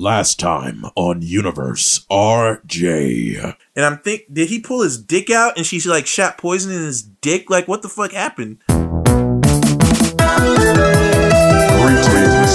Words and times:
Last 0.00 0.38
time 0.38 0.84
on 0.94 1.22
Universe 1.22 2.06
RJ. 2.08 3.56
And 3.74 3.84
I'm 3.84 3.98
think, 3.98 4.32
did 4.32 4.48
he 4.48 4.60
pull 4.60 4.82
his 4.82 4.96
dick 4.96 5.28
out 5.28 5.56
and 5.56 5.66
she's 5.66 5.88
like 5.88 6.06
shot 6.06 6.38
poison 6.38 6.70
in 6.70 6.82
his 6.82 7.02
dick? 7.02 7.50
Like, 7.50 7.66
what 7.66 7.82
the 7.82 7.88
fuck 7.88 8.12
happened? 8.12 8.58
Greetings, 8.68 8.92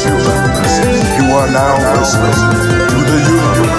humans. 0.05 0.73
You 1.19 1.25
are 1.35 1.51
now 1.51 1.99
listening 1.99 2.31
to 2.87 2.95
the 3.11 3.19
universe 3.27 3.72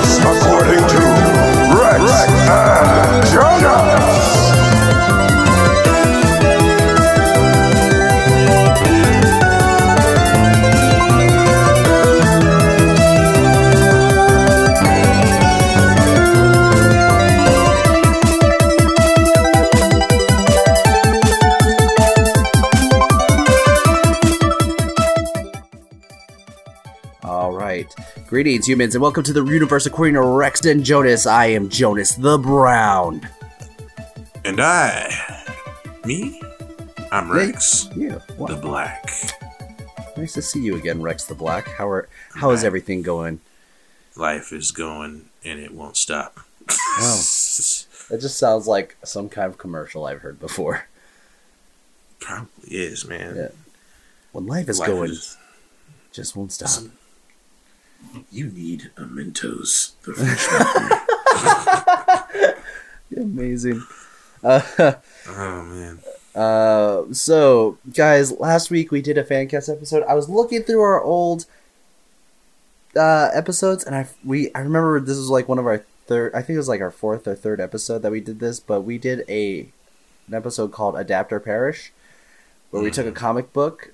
Greetings, 28.34 28.66
humans, 28.66 28.96
and 28.96 29.00
welcome 29.00 29.22
to 29.22 29.32
the 29.32 29.44
universe 29.44 29.86
according 29.86 30.14
to 30.14 30.20
Rex 30.20 30.66
and 30.66 30.82
Jonas. 30.82 31.25
I 31.25 31.46
am 31.46 31.68
Jonas 31.68 32.16
the 32.16 32.36
Brown. 32.36 33.30
And 34.44 34.61
I, 34.61 35.14
me, 36.05 36.42
I'm 37.12 37.30
Rex, 37.30 37.89
Yeah. 37.94 38.19
Wow. 38.36 38.48
the 38.48 38.56
Black. 38.56 39.08
Nice 40.16 40.33
to 40.33 40.42
see 40.42 40.61
you 40.64 40.75
again, 40.75 41.00
Rex 41.00 41.27
the 41.27 41.36
Black. 41.36 41.69
How 41.69 41.89
are 41.89 42.08
how 42.34 42.50
is 42.50 42.64
everything 42.64 43.02
going? 43.02 43.39
Life 44.16 44.53
is 44.53 44.72
going 44.72 45.27
and 45.44 45.61
it 45.61 45.72
won't 45.72 45.97
stop. 45.97 46.41
Oh. 46.69 47.22
It 48.11 48.19
just 48.20 48.37
sounds 48.37 48.66
like 48.66 48.97
some 49.05 49.28
kind 49.28 49.48
of 49.48 49.59
commercial 49.59 50.06
I've 50.06 50.22
heard 50.22 50.41
before. 50.41 50.89
Probably 52.19 52.50
is, 52.69 53.06
man. 53.06 53.37
Yeah. 53.37 53.48
When 54.33 54.44
life 54.48 54.69
is 54.69 54.81
Life 54.81 54.89
going, 54.89 55.11
is- 55.12 55.37
just 56.11 56.34
won't 56.34 56.50
stop. 56.50 56.83
You 58.30 58.47
need 58.47 58.91
a 58.97 59.02
Mentos. 59.02 59.92
Amazing. 63.16 63.83
Uh, 64.42 64.60
oh 65.28 65.62
man. 65.62 66.00
Uh, 66.34 67.05
so 67.12 67.78
guys, 67.92 68.32
last 68.32 68.70
week 68.70 68.91
we 68.91 69.00
did 69.00 69.16
a 69.16 69.25
fan 69.25 69.48
cast 69.48 69.69
episode. 69.69 70.02
I 70.08 70.14
was 70.14 70.28
looking 70.28 70.62
through 70.62 70.82
our 70.82 71.02
old 71.02 71.47
uh 72.97 73.30
episodes, 73.32 73.84
and 73.84 73.94
I 73.94 74.08
we 74.25 74.52
I 74.55 74.60
remember 74.60 75.00
this 75.00 75.16
was 75.16 75.30
like 75.30 75.48
one 75.48 75.58
of 75.58 75.66
our 75.66 75.84
third. 76.06 76.34
I 76.34 76.42
think 76.42 76.56
it 76.56 76.58
was 76.58 76.69
like 76.69 76.80
our 76.80 76.91
fourth 76.91 77.27
or 77.27 77.34
third 77.34 77.60
episode 77.60 78.00
that 78.00 78.12
we 78.12 78.20
did 78.20 78.41
this, 78.41 78.60
but 78.60 78.82
we 78.82 78.98
did 78.98 79.25
a 79.28 79.69
an 80.27 80.34
episode 80.34 80.72
called 80.72 80.97
Adapt 80.97 81.32
or 81.32 81.41
Perish, 81.41 81.92
where 82.70 82.82
we 82.82 82.91
took 82.91 83.06
a 83.06 83.12
comic 83.12 83.52
book 83.52 83.92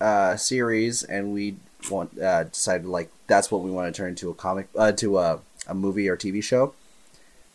uh 0.00 0.36
series 0.36 1.02
and 1.04 1.32
we 1.32 1.56
want 1.90 2.18
uh 2.20 2.44
decided 2.44 2.86
like 2.86 3.10
that's 3.32 3.50
what 3.50 3.62
we 3.62 3.70
want 3.70 3.92
to 3.92 3.96
turn 3.98 4.10
into 4.10 4.28
a 4.28 4.34
comic 4.34 4.68
uh 4.76 4.92
to 4.92 5.18
a 5.18 5.40
a 5.66 5.74
movie 5.74 6.06
or 6.08 6.16
TV 6.16 6.42
show. 6.42 6.74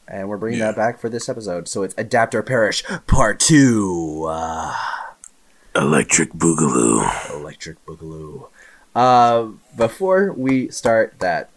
And 0.08 0.28
we're 0.30 0.38
bringing 0.38 0.59
Yeah. 0.59 0.67
that 0.67 0.75
back 0.75 1.00
for 1.00 1.09
this 1.09 1.28
episode. 1.30 1.67
So 1.67 1.83
it's 1.83 1.94
Adapt 1.97 2.33
or 2.33 2.42
Perish 2.42 2.83
Part 3.06 3.39
2. 3.42 4.25
Uh, 4.30 4.73
Electric 5.75 6.31
Boogaloo. 6.31 7.31
Electric 7.36 7.86
Boogaloo. 7.86 8.48
Uh, 8.95 9.48
before 9.75 10.31
we 10.33 10.70
start 10.70 11.20
that, 11.20 11.50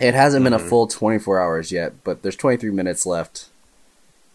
it 0.00 0.12
hasn't 0.14 0.44
been 0.44 0.52
a 0.52 0.58
full 0.58 0.86
24 0.88 1.40
hours 1.40 1.72
yet, 1.72 2.04
but 2.04 2.22
there's 2.22 2.36
23 2.36 2.70
minutes 2.70 3.06
left. 3.06 3.46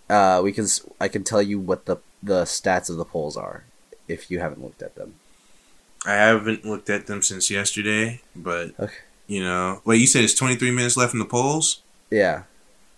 Uh, 0.10 0.42
we 0.44 0.52
can 0.52 0.66
I 1.00 1.08
can 1.08 1.24
tell 1.24 1.42
you 1.42 1.60
what 1.60 1.86
the 1.86 1.98
the 2.24 2.44
stats 2.46 2.90
of 2.90 2.96
the 2.98 3.06
polls 3.06 3.36
are 3.38 3.66
if 4.08 4.32
you 4.32 4.40
haven't 4.40 4.64
looked 4.64 4.82
at 4.82 4.96
them. 4.96 5.16
I 6.06 6.14
haven't 6.14 6.66
looked 6.66 6.90
at 6.90 7.08
them 7.08 7.22
since 7.22 7.50
yesterday, 7.50 8.22
but 8.36 8.72
Okay. 8.80 8.94
you 9.28 9.42
know, 9.44 9.82
wait. 9.86 10.02
You 10.02 10.08
said 10.08 10.24
it's 10.24 10.34
23 10.34 10.72
minutes 10.72 10.98
left 10.98 11.14
in 11.14 11.20
the 11.20 11.26
polls. 11.26 11.82
Yeah. 12.12 12.44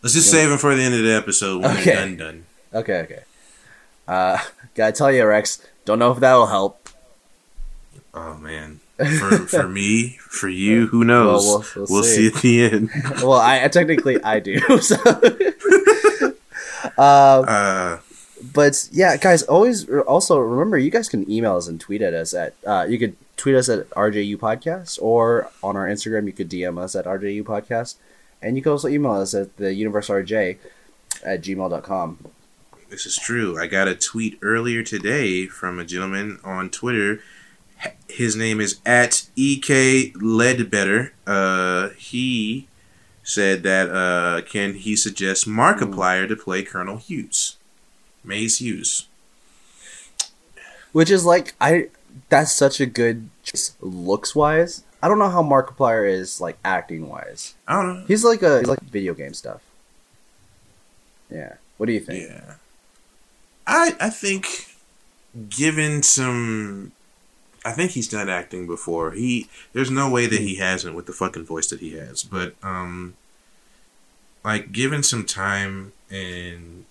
Let's 0.02 0.14
just 0.16 0.30
save 0.32 0.50
them 0.50 0.58
for 0.58 0.76
the 0.76 0.82
end 0.84 0.94
of 0.96 1.04
the 1.04 1.14
episode 1.16 1.62
when 1.64 1.78
Okay. 1.78 1.94
done. 1.96 2.18
Done. 2.18 2.46
Okay. 2.74 3.00
Okay. 3.02 3.24
Uh, 4.08 4.38
gotta 4.76 4.92
tell 4.92 5.12
you, 5.12 5.26
Rex. 5.26 5.62
Don't 5.86 6.00
know 6.00 6.12
if 6.12 6.20
that'll 6.20 6.48
help. 6.48 6.90
Oh 8.14 8.36
man. 8.36 8.80
For 8.98 9.38
for 9.48 9.68
me, 9.68 10.18
for 10.22 10.48
you, 10.64 10.88
who 10.88 11.04
knows? 11.04 11.44
Well, 11.46 11.58
we'll 11.60 11.66
we'll- 11.76 11.88
we'll 11.90 12.04
see. 12.04 12.30
see. 12.32 12.36
at 12.36 12.42
the 12.42 12.64
end. 12.76 12.90
well, 13.22 13.34
I 13.34 13.68
technically 13.68 14.24
I 14.24 14.40
do. 14.40 14.58
So. 14.82 14.96
uh, 16.98 17.42
Uh, 17.48 17.98
but 18.42 18.90
yeah, 18.92 19.18
guys, 19.18 19.44
always 19.44 19.90
also 19.90 20.40
remember 20.40 20.78
you 20.78 20.92
guys 20.92 21.10
can 21.10 21.30
email 21.32 21.56
us 21.56 21.68
and 21.68 21.80
tweet 21.80 22.02
at 22.02 22.14
us 22.14 22.34
at 22.34 22.54
uh, 22.66 22.86
you 22.88 22.98
could 23.00 23.16
tweet 23.38 23.56
us 23.56 23.70
at 23.70 23.90
RJU 23.92 24.38
Podcast 24.38 25.00
or 25.02 25.50
on 25.64 25.76
our 25.76 25.88
Instagram 25.88 26.26
you 26.26 26.34
could 26.34 26.50
DM 26.50 26.78
us 26.78 26.96
at 26.96 27.06
RJU 27.06 27.44
Podcast. 27.44 27.96
And 28.42 28.56
you 28.56 28.64
can 28.64 28.74
also 28.74 28.88
email 28.88 29.14
us 29.14 29.34
at 29.34 29.56
the 29.58 29.66
universerj 29.66 30.58
at 31.24 31.42
gmail.com. 31.42 32.18
this 32.90 33.06
is 33.06 33.16
true. 33.18 33.60
I 33.60 33.68
got 33.68 33.88
a 33.88 33.96
tweet 33.96 34.38
earlier 34.42 34.84
today 34.84 35.48
from 35.48 35.80
a 35.80 35.86
gentleman 35.86 36.40
on 36.44 36.70
Twitter. 36.70 37.22
His 38.08 38.36
name 38.36 38.62
is 38.62 38.80
at 38.86 39.28
ek 39.38 40.14
ledbetter. 40.16 41.14
Uh, 41.26 41.90
he 41.98 42.68
said 43.24 43.64
that 43.64 43.90
uh, 43.90 44.42
can 44.48 44.76
he 44.76 44.96
suggest 44.96 45.48
Markiplier 45.48 46.28
to 46.28 46.36
play 46.36 46.64
Colonel 46.64 46.98
Hughes, 46.98 47.58
Maes 48.26 48.58
Hughes. 48.60 49.08
Which 50.92 51.10
is 51.10 51.26
like 51.26 51.56
I 51.60 51.90
that's 52.30 52.54
such 52.54 52.80
a 52.80 52.86
good 52.86 53.30
choice 53.44 53.76
looks 53.82 54.36
wise. 54.36 54.84
I 55.02 55.08
don't 55.08 55.20
know 55.20 55.30
how 55.30 55.44
Markiplier 55.44 56.10
is 56.10 56.42
like 56.42 56.58
acting 56.64 57.08
wise. 57.10 57.54
I 57.68 57.82
don't 57.82 58.00
know. 58.00 58.06
He's 58.08 58.24
like 58.24 58.42
a 58.42 58.60
he's 58.60 58.68
like 58.68 58.82
video 58.82 59.14
game 59.14 59.34
stuff. 59.34 59.62
Yeah. 61.30 61.56
What 61.78 61.88
do 61.88 61.94
you 61.94 62.00
think? 62.00 62.30
Yeah. 62.30 62.56
I 63.68 63.96
I 64.00 64.10
think 64.10 64.76
given 65.50 66.02
some 66.02 66.92
I 67.66 67.72
think 67.72 67.92
he's 67.92 68.08
done 68.08 68.30
acting 68.30 68.68
before. 68.68 69.12
He 69.12 69.50
there's 69.74 69.92
no 69.92 70.10
way 70.10 70.28
that 70.28 70.40
he 70.40 70.56
hasn't 70.56 70.96
with 70.96 71.08
the 71.08 71.14
fucking 71.14 71.46
voice 71.46 71.68
that 71.68 71.82
he 71.82 71.92
has. 71.98 72.24
But 72.24 72.56
um 72.64 73.16
like 74.44 74.72
given 74.72 75.04
some 75.04 75.26
time 75.26 75.94
and 76.10 76.86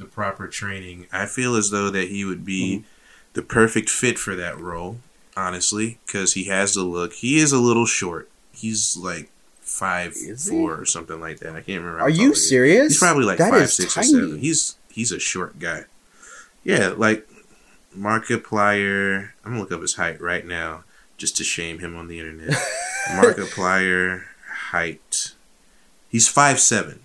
the 0.00 0.06
proper 0.06 0.48
training, 0.48 1.06
I 1.12 1.26
feel 1.26 1.54
as 1.54 1.70
though 1.70 1.90
that 1.90 2.08
he 2.08 2.24
would 2.24 2.44
be 2.44 2.78
mm-hmm. 2.78 2.86
the 3.34 3.42
perfect 3.42 3.88
fit 3.88 4.18
for 4.18 4.34
that 4.34 4.58
role, 4.58 4.98
honestly, 5.36 5.98
cuz 6.08 6.32
he 6.32 6.44
has 6.44 6.74
the 6.74 6.82
look. 6.82 7.12
He 7.12 7.38
is 7.38 7.52
a 7.52 7.58
little 7.58 7.86
short. 7.86 8.28
He's 8.52 8.96
like 8.96 9.30
five 9.60 10.12
Is 10.16 10.46
he? 10.46 10.50
four 10.50 10.74
or 10.80 10.84
something 10.84 11.20
like 11.20 11.38
that. 11.40 11.50
I 11.50 11.60
can't 11.60 11.82
remember. 11.82 12.00
Are 12.00 12.10
you 12.10 12.34
serious? 12.34 12.94
He's 12.94 12.98
probably 12.98 13.24
like 13.24 13.38
That 13.38 13.50
five, 13.50 13.70
six, 13.70 13.94
tiny. 13.94 14.08
or 14.08 14.10
seven. 14.10 14.38
He's 14.38 14.76
he's 14.90 15.12
a 15.12 15.20
short 15.20 15.58
guy. 15.58 15.84
Yeah, 16.64 16.88
like 16.96 17.28
Markiplier. 17.96 19.30
I'm 19.44 19.52
gonna 19.52 19.60
look 19.60 19.72
up 19.72 19.82
his 19.82 19.94
height 19.94 20.20
right 20.20 20.46
now 20.46 20.84
just 21.16 21.36
to 21.36 21.44
shame 21.44 21.78
him 21.78 21.94
on 21.96 22.08
the 22.08 22.18
internet. 22.18 22.56
Markiplier 23.10 24.24
height. 24.70 25.34
He's 26.08 26.28
five 26.28 26.58
seven. 26.58 27.00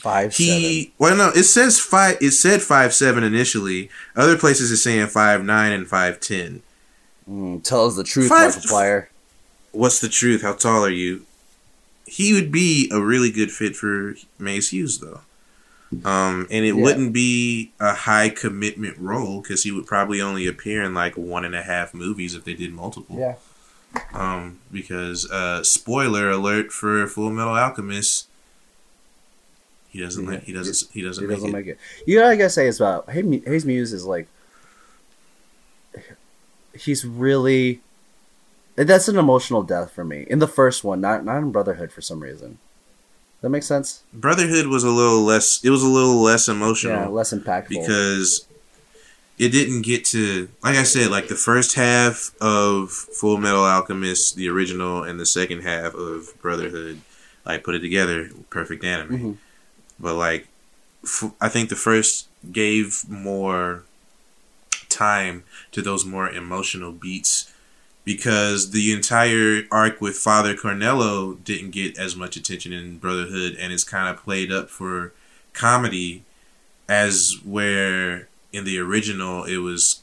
Five 0.00 0.34
He 0.34 0.92
well 0.98 1.14
no, 1.16 1.28
it 1.30 1.44
says 1.44 1.78
five. 1.78 2.16
It 2.20 2.30
said 2.32 2.62
five 2.62 2.94
seven 2.94 3.22
initially. 3.22 3.90
Other 4.16 4.36
places 4.38 4.70
is 4.70 4.82
saying 4.82 5.06
five 5.08 5.44
nine 5.44 5.72
and 5.72 5.86
five 5.86 6.20
ten. 6.20 6.62
seven. 7.26 7.58
Mm, 7.58 7.62
tell 7.62 7.86
us 7.86 7.96
the 7.96 8.04
truth, 8.04 8.28
Five- 8.28 8.54
Markiplier. 8.56 9.06
What's 9.72 10.00
the 10.00 10.08
truth? 10.08 10.42
How 10.42 10.54
tall 10.54 10.84
are 10.84 10.90
you? 10.90 11.26
He 12.06 12.32
would 12.32 12.50
be 12.50 12.90
a 12.92 13.00
really 13.00 13.30
good 13.30 13.52
fit 13.52 13.76
for 13.76 14.16
Maes 14.38 14.70
Hughes, 14.70 14.98
though. 14.98 15.20
Um, 16.04 16.48
and 16.50 16.64
it 16.64 16.74
Yeah. 16.74 16.82
wouldn't 16.82 17.12
be 17.12 17.70
a 17.78 17.94
high 17.94 18.30
commitment 18.30 18.96
role 18.98 19.40
because 19.42 19.62
he 19.64 19.70
would 19.70 19.86
probably 19.86 20.20
only 20.20 20.46
appear 20.48 20.82
in 20.82 20.92
like 20.94 21.16
one 21.16 21.44
and 21.44 21.54
a 21.54 21.62
half 21.62 21.94
movies 21.94 22.34
if 22.34 22.42
they 22.44 22.54
did 22.54 22.72
multiple. 22.72 23.16
Yeah. 23.18 23.34
Um, 24.12 24.58
because 24.72 25.30
uh, 25.30 25.62
spoiler 25.62 26.30
alert 26.30 26.72
for 26.72 27.06
Full 27.06 27.30
Metal 27.30 27.54
Alchemist, 27.56 28.26
he 29.90 30.00
doesn't. 30.00 30.24
Yeah. 30.24 30.30
Like, 30.30 30.42
he 30.44 30.52
doesn't. 30.52 30.90
He 30.92 31.02
doesn't, 31.02 31.22
He 31.22 31.28
make, 31.28 31.36
doesn't 31.36 31.48
it. 31.50 31.52
make 31.52 31.66
it. 31.66 31.78
You 32.06 32.16
know 32.18 32.24
what 32.24 32.32
I 32.32 32.36
gotta 32.36 32.50
say 32.50 32.66
is 32.66 32.80
about 32.80 33.10
Hay- 33.10 33.42
Hayes 33.46 33.64
Muse 33.66 33.92
is 33.92 34.04
like 34.06 34.28
he's 36.74 37.04
really 37.04 37.80
that's 38.76 39.08
an 39.08 39.18
emotional 39.18 39.62
death 39.62 39.90
for 39.92 40.04
me 40.04 40.26
in 40.30 40.38
the 40.38 40.46
first 40.48 40.84
one, 40.84 41.00
not 41.00 41.24
not 41.24 41.38
in 41.38 41.50
Brotherhood 41.52 41.92
for 41.92 42.00
some 42.00 42.20
reason. 42.20 42.58
That 43.42 43.50
makes 43.50 43.66
sense. 43.66 44.02
Brotherhood 44.12 44.66
was 44.66 44.84
a 44.84 44.90
little 44.90 45.20
less. 45.22 45.60
It 45.64 45.70
was 45.70 45.82
a 45.82 45.88
little 45.88 46.16
less 46.22 46.48
emotional. 46.48 46.94
Yeah, 46.94 47.06
less 47.08 47.32
impactful. 47.32 47.68
because 47.70 48.46
it 49.38 49.48
didn't 49.48 49.82
get 49.82 50.04
to 50.06 50.48
like 50.62 50.76
I 50.76 50.82
said, 50.84 51.10
like 51.10 51.28
the 51.28 51.34
first 51.34 51.74
half 51.74 52.32
of 52.40 52.90
Full 52.90 53.38
Metal 53.38 53.64
Alchemist, 53.64 54.36
the 54.36 54.48
original, 54.48 55.02
and 55.02 55.18
the 55.18 55.26
second 55.26 55.62
half 55.62 55.94
of 55.94 56.30
Brotherhood, 56.42 57.00
like 57.46 57.64
put 57.64 57.74
it 57.74 57.80
together, 57.80 58.30
perfect 58.50 58.84
anime. 58.84 59.18
Mhm. 59.18 59.36
But 60.00 60.14
like, 60.14 60.48
f- 61.04 61.32
I 61.40 61.48
think 61.48 61.68
the 61.68 61.76
first 61.76 62.28
gave 62.52 63.08
more 63.08 63.84
time 64.88 65.44
to 65.72 65.82
those 65.82 66.04
more 66.04 66.28
emotional 66.30 66.92
beats 66.92 67.52
because 68.04 68.70
the 68.70 68.92
entire 68.92 69.62
arc 69.70 70.00
with 70.00 70.16
Father 70.16 70.54
Cornello 70.54 71.42
didn't 71.44 71.70
get 71.70 71.98
as 71.98 72.16
much 72.16 72.36
attention 72.36 72.72
in 72.72 72.98
Brotherhood, 72.98 73.56
and 73.60 73.72
it's 73.72 73.84
kind 73.84 74.08
of 74.08 74.22
played 74.22 74.50
up 74.50 74.70
for 74.70 75.12
comedy, 75.52 76.24
as 76.88 77.36
where 77.44 78.28
in 78.52 78.64
the 78.64 78.78
original 78.78 79.44
it 79.44 79.58
was 79.58 80.02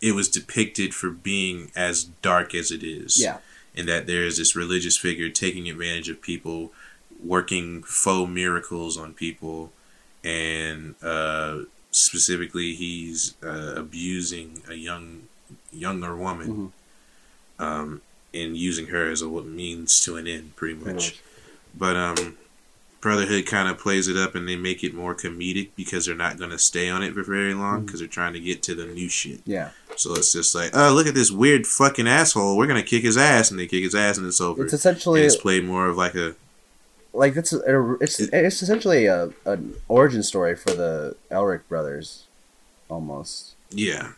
it 0.00 0.12
was 0.12 0.28
depicted 0.28 0.94
for 0.94 1.10
being 1.10 1.70
as 1.74 2.04
dark 2.04 2.54
as 2.54 2.70
it 2.70 2.82
is 2.82 3.18
Yeah. 3.20 3.38
and 3.74 3.88
that 3.88 4.06
there's 4.06 4.36
this 4.38 4.54
religious 4.54 4.96
figure 4.96 5.28
taking 5.30 5.68
advantage 5.68 6.08
of 6.10 6.20
people, 6.22 6.72
working 7.24 7.82
faux 7.82 8.30
miracles 8.30 8.96
on 8.96 9.14
people, 9.14 9.72
and 10.24 10.94
uh, 11.02 11.60
specifically 11.90 12.74
he's 12.74 13.34
uh, 13.42 13.74
abusing 13.76 14.62
a 14.68 14.74
young 14.74 15.22
younger 15.72 16.16
woman, 16.16 16.72
um, 17.58 18.02
and 18.34 18.56
using 18.56 18.86
her 18.86 19.10
as 19.10 19.22
a 19.22 19.28
what 19.28 19.46
means 19.46 20.00
to 20.00 20.16
an 20.16 20.26
end, 20.26 20.56
pretty 20.56 20.74
much. 20.74 21.20
But 21.78 21.96
um, 21.96 22.36
Brotherhood 23.00 23.46
kind 23.46 23.68
of 23.68 23.78
plays 23.78 24.08
it 24.08 24.16
up, 24.16 24.34
and 24.34 24.48
they 24.48 24.56
make 24.56 24.82
it 24.82 24.94
more 24.94 25.14
comedic 25.14 25.70
because 25.76 26.06
they're 26.06 26.14
not 26.14 26.38
going 26.38 26.50
to 26.50 26.58
stay 26.58 26.88
on 26.88 27.02
it 27.02 27.14
for 27.14 27.22
very 27.22 27.54
long 27.54 27.84
because 27.84 28.00
they're 28.00 28.08
trying 28.08 28.32
to 28.32 28.40
get 28.40 28.62
to 28.64 28.74
the 28.74 28.86
new 28.86 29.08
shit. 29.08 29.40
Yeah. 29.44 29.70
So 29.96 30.14
it's 30.14 30.32
just 30.32 30.54
like, 30.54 30.70
oh, 30.74 30.92
look 30.92 31.06
at 31.06 31.14
this 31.14 31.30
weird 31.30 31.66
fucking 31.66 32.08
asshole. 32.08 32.56
We're 32.56 32.66
gonna 32.66 32.82
kick 32.82 33.02
his 33.02 33.16
ass, 33.16 33.50
and 33.50 33.58
they 33.58 33.66
kick 33.66 33.82
his 33.82 33.94
ass, 33.94 34.18
and 34.18 34.26
it's 34.26 34.40
over. 34.40 34.64
It's 34.64 34.72
essentially 34.74 35.20
And 35.20 35.26
it's 35.26 35.36
played 35.36 35.64
more 35.64 35.86
of 35.86 35.96
like 35.96 36.14
a 36.14 36.34
like 37.16 37.34
that's 37.34 37.52
a, 37.52 37.94
it's 38.00 38.20
it's 38.20 38.62
essentially 38.62 39.06
a 39.06 39.30
an 39.44 39.74
origin 39.88 40.22
story 40.22 40.54
for 40.54 40.70
the 40.72 41.16
Elric 41.30 41.62
brothers, 41.68 42.24
almost. 42.88 43.54
yeah, 43.70 44.12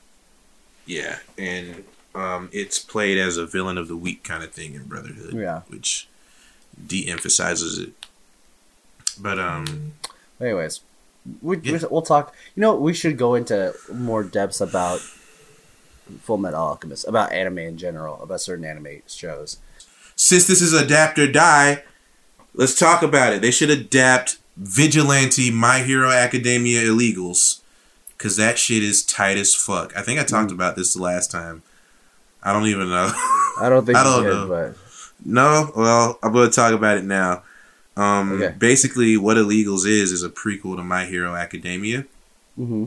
yeah, 0.87 1.19
and 1.39 1.85
um, 2.15 2.49
it's 2.53 2.79
played 2.79 3.19
as 3.19 3.37
a 3.37 3.47
villain 3.47 3.79
of 3.79 3.89
the 3.89 3.97
week 3.97 4.25
kind 4.25 4.43
of 4.43 4.51
thing 4.53 4.75
in 4.75 4.85
Brotherhood. 4.85 5.35
Yeah. 5.35 5.61
which 5.69 6.09
de-emphasizes 6.87 7.79
it. 7.79 7.93
But 9.21 9.39
um, 9.39 9.93
Anyways, 10.41 10.81
we, 11.43 11.59
Yeah. 11.59 11.81
we'll 11.91 12.03
talk. 12.03 12.35
You 12.55 12.61
know, 12.61 12.75
we 12.77 12.95
should 12.95 13.17
go 13.19 13.35
into 13.35 13.75
more 13.93 14.23
depths 14.25 14.61
about 14.61 15.01
Full 16.23 16.39
Metal 16.39 16.61
Alchemist, 16.61 17.07
about 17.07 17.33
anime 17.33 17.59
in 17.59 17.77
general, 17.79 18.23
about 18.23 18.41
certain 18.41 18.65
anime 18.65 19.03
shows. 19.09 19.59
since 20.17 20.47
this 20.47 20.61
is 20.63 20.73
adapt 20.73 21.19
or 21.19 21.31
die, 21.31 21.85
let's 22.59 22.79
talk 22.79 23.03
about 23.03 23.33
it. 23.33 23.41
They 23.41 23.51
should 23.51 23.71
adapt 23.71 24.39
Vigilante 24.59 25.51
My 25.51 25.79
Hero 25.79 26.11
Academia 26.11 26.83
Illegals 26.83 27.61
because 28.17 28.37
that 28.37 28.59
shit 28.59 28.83
is 28.83 29.03
tight 29.03 29.39
as 29.39 29.55
fuck. 29.55 29.97
I 29.97 30.03
think 30.03 30.21
I 30.21 30.25
talked 30.25 30.53
about 30.53 30.77
this 30.77 30.93
the 30.93 31.01
last 31.03 31.31
time. 31.31 31.63
I 32.43 32.53
don't 32.53 32.67
even 32.67 32.89
know. 32.91 33.11
I 33.61 33.69
don't 33.71 33.87
think 33.87 33.97
I 33.99 34.05
don't 34.05 34.25
did, 34.25 34.31
know. 34.31 34.49
but 34.49 34.77
no, 35.25 35.73
well, 35.75 36.19
I'm 36.23 36.33
going 36.33 36.51
to 36.51 36.55
talk 36.55 36.73
about 36.75 36.99
it 36.99 37.05
now. 37.05 37.43
Um, 37.97 38.33
Okay. 38.43 38.55
Basically, 38.57 39.17
what 39.17 39.37
Illegals 39.37 39.87
is 39.87 40.13
is 40.13 40.23
a 40.23 40.29
prequel 40.29 40.77
to 40.77 40.85
My 40.85 41.05
Hero 41.07 41.35
Academia. 41.35 42.05
hmm 42.57 42.87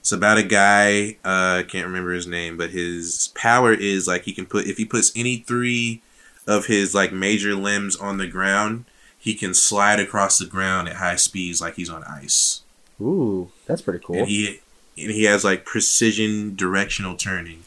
It's 0.00 0.12
about 0.12 0.38
a 0.38 0.42
guy. 0.42 1.16
Uh, 1.24 1.60
I 1.60 1.64
can't 1.68 1.86
remember 1.86 2.12
his 2.12 2.26
name, 2.26 2.56
but 2.56 2.70
his 2.70 3.30
power 3.34 3.72
is 3.74 4.06
like 4.06 4.22
he 4.24 4.32
can 4.32 4.46
put 4.46 4.66
if 4.66 4.76
he 4.78 4.84
puts 4.86 5.12
any 5.16 5.38
three 5.38 6.00
of 6.46 6.64
his 6.66 6.94
like 6.94 7.12
major 7.12 7.54
limbs 7.54 7.94
on 7.96 8.16
the 8.16 8.26
ground, 8.26 8.86
he 9.18 9.34
can 9.34 9.54
slide 9.54 10.00
across 10.00 10.38
the 10.38 10.46
ground 10.46 10.88
at 10.88 10.96
high 10.96 11.16
speeds 11.16 11.60
like 11.60 11.74
he's 11.74 11.90
on 11.90 12.04
ice. 12.04 12.62
ooh, 13.00 13.50
that's 13.66 13.82
pretty 13.82 14.02
cool. 14.04 14.16
And 14.16 14.28
he 14.28 14.60
and 14.96 15.10
he 15.10 15.24
has 15.24 15.44
like 15.44 15.64
precision 15.64 16.54
directional 16.56 17.16
turning, 17.16 17.64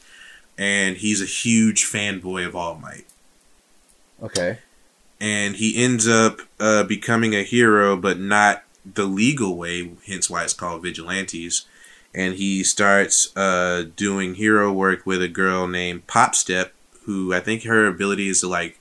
and 0.57 0.97
he's 0.97 1.21
a 1.21 1.25
huge 1.25 1.85
fanboy 1.85 2.45
of 2.45 2.55
All 2.55 2.75
Might. 2.75 3.05
okay, 4.21 4.59
and 5.19 5.55
he 5.57 5.81
ends 5.83 6.07
up 6.07 6.41
uh, 6.59 6.83
becoming 6.83 7.35
a 7.35 7.43
hero, 7.43 7.95
but 7.95 8.19
not 8.19 8.63
the 8.85 9.05
legal 9.05 9.55
way. 9.55 9.91
Hence, 10.07 10.29
why 10.29 10.43
it's 10.43 10.53
called 10.53 10.81
vigilantes. 10.83 11.65
And 12.13 12.35
he 12.35 12.61
starts 12.65 13.35
uh, 13.37 13.85
doing 13.95 14.35
hero 14.35 14.69
work 14.69 15.05
with 15.05 15.21
a 15.21 15.29
girl 15.29 15.65
named 15.65 16.07
Popstep, 16.07 16.71
who 17.05 17.33
I 17.33 17.39
think 17.39 17.63
her 17.63 17.87
ability 17.87 18.27
is 18.27 18.41
to 18.41 18.49
like 18.49 18.79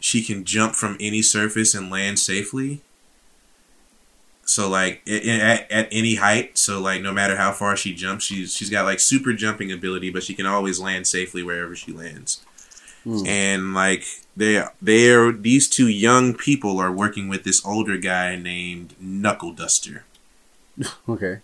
she 0.00 0.22
can 0.22 0.44
jump 0.44 0.74
from 0.74 0.96
any 0.98 1.22
surface 1.22 1.74
and 1.74 1.90
land 1.90 2.18
safely. 2.18 2.80
So 4.44 4.68
like 4.68 5.02
at, 5.08 5.70
at 5.70 5.88
any 5.92 6.16
height, 6.16 6.58
so 6.58 6.80
like 6.80 7.02
no 7.02 7.12
matter 7.12 7.36
how 7.36 7.52
far 7.52 7.76
she 7.76 7.94
jumps, 7.94 8.24
she's 8.24 8.54
she's 8.54 8.70
got 8.70 8.84
like 8.84 8.98
super 8.98 9.32
jumping 9.32 9.70
ability, 9.70 10.10
but 10.10 10.24
she 10.24 10.34
can 10.34 10.46
always 10.46 10.80
land 10.80 11.06
safely 11.06 11.42
wherever 11.42 11.76
she 11.76 11.92
lands 11.92 12.44
Hmm. 13.04 13.26
and 13.26 13.72
like 13.72 14.04
they 14.36 14.62
they're 14.82 15.32
these 15.32 15.70
two 15.70 15.88
young 15.88 16.34
people 16.34 16.78
are 16.78 16.92
working 16.92 17.28
with 17.28 17.44
this 17.44 17.64
older 17.64 17.96
guy 17.96 18.36
named 18.36 18.94
Knuckle 19.00 19.52
Duster. 19.52 20.04
okay, 21.08 21.38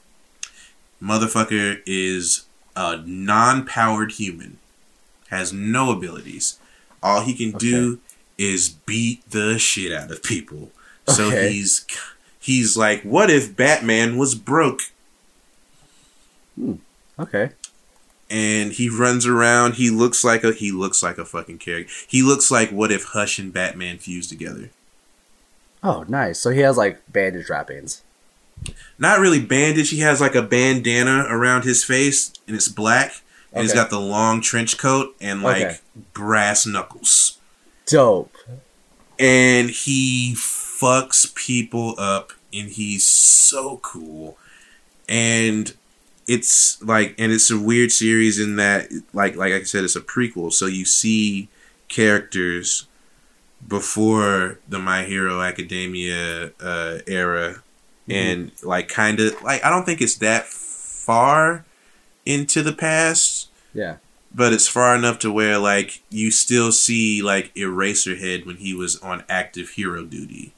Motherfucker 1.03 1.81
is 1.87 2.45
a 2.75 2.99
non-powered 3.07 4.13
human, 4.13 4.59
has 5.31 5.51
no 5.51 5.91
abilities. 5.91 6.59
All 7.03 7.23
he 7.23 7.33
can 7.35 7.53
do 7.59 8.01
is 8.39 8.69
beat 8.69 9.29
the 9.31 9.59
shit 9.59 9.93
out 9.93 10.11
of 10.11 10.23
people. 10.23 10.71
So 11.09 11.29
Okay. 11.29 11.53
he's 11.53 11.87
he's 12.39 12.77
like, 12.77 13.03
what 13.03 13.31
if 13.31 13.55
Batman 13.57 14.17
was 14.17 14.35
broke? 14.35 14.81
Hmm. 16.55 16.75
okay, 17.19 17.51
and 18.31 18.73
he 18.73 18.89
runs 18.89 19.27
around. 19.27 19.75
He 19.75 19.91
looks 19.91 20.25
like 20.25 20.43
a 20.45 20.53
he 20.53 20.73
looks 20.73 21.03
like 21.03 21.19
a 21.19 21.25
fucking 21.25 21.59
character. 21.59 21.93
He 22.09 22.23
looks 22.23 22.51
like 22.51 22.71
what 22.71 22.91
if 22.91 23.05
Hush 23.05 23.39
and 23.39 23.53
Batman 23.53 23.99
fused 23.99 24.31
together. 24.31 24.71
oh, 25.83 26.05
nice. 26.09 26.39
So 26.41 26.51
he 26.51 26.61
has 26.61 26.77
like 26.77 27.01
bandage 27.13 27.49
wrappings. 27.51 28.03
Not 28.99 29.21
really 29.21 29.41
bandage. 29.41 29.91
He 29.91 30.01
has 30.01 30.21
like 30.21 30.35
a 30.35 30.43
bandana 30.43 31.27
around 31.29 31.65
his 31.65 31.85
face, 31.85 32.33
and 32.47 32.57
it's 32.57 32.69
black. 32.69 33.21
And 33.53 33.63
he's 33.63 33.73
got 33.75 33.89
the 33.91 34.01
long 34.01 34.41
trench 34.43 34.77
coat 34.77 35.15
and 35.21 35.43
like 35.43 35.63
Okay. 35.63 35.77
brass 36.13 36.67
knuckles. 36.67 37.36
Dope. 37.87 38.35
And 39.19 39.71
he 39.71 40.35
fucks 40.37 41.35
people 41.35 41.95
up, 41.99 42.33
and 42.53 42.69
he's 42.69 43.07
so 43.07 43.79
cool. 43.79 44.37
And 45.09 45.73
it's 46.27 46.83
like, 46.83 47.15
and 47.19 47.33
it's 47.33 47.51
a 47.51 47.59
weird 47.59 47.93
series 47.93 48.39
in 48.39 48.57
that, 48.57 48.91
like, 49.13 49.37
like 49.37 49.53
I 49.53 49.63
said, 49.63 49.85
it's 49.85 49.97
a 49.97 50.01
prequel. 50.01 50.53
So 50.53 50.67
you 50.67 50.85
see 50.85 51.49
characters 51.89 52.87
before 53.67 54.59
the 54.69 54.79
My 54.79 55.05
Hero 55.05 55.41
Academia 55.41 56.51
uh, 56.61 56.99
era, 57.07 57.63
and 58.09 58.53
like, 58.63 58.89
kind 58.89 59.19
of 59.19 59.41
like 59.43 59.65
I 59.65 59.71
don't 59.71 59.85
think 59.85 60.01
it's 60.01 60.17
that 60.17 60.47
far 60.47 61.65
into 62.25 62.63
the 62.63 62.73
past, 62.73 63.49
Yeah. 63.73 63.97
But 64.37 64.53
it's 64.53 64.69
far 64.69 64.95
enough 64.95 65.19
to 65.21 65.33
where 65.33 65.59
like 65.59 66.03
you 66.11 66.31
still 66.31 66.71
see 66.71 67.23
like 67.23 67.53
Eraserhead 67.55 68.45
when 68.45 68.57
he 68.57 68.75
was 68.75 68.97
on 69.01 69.25
active 69.29 69.71
hero 69.71 70.05
duty 70.05 70.53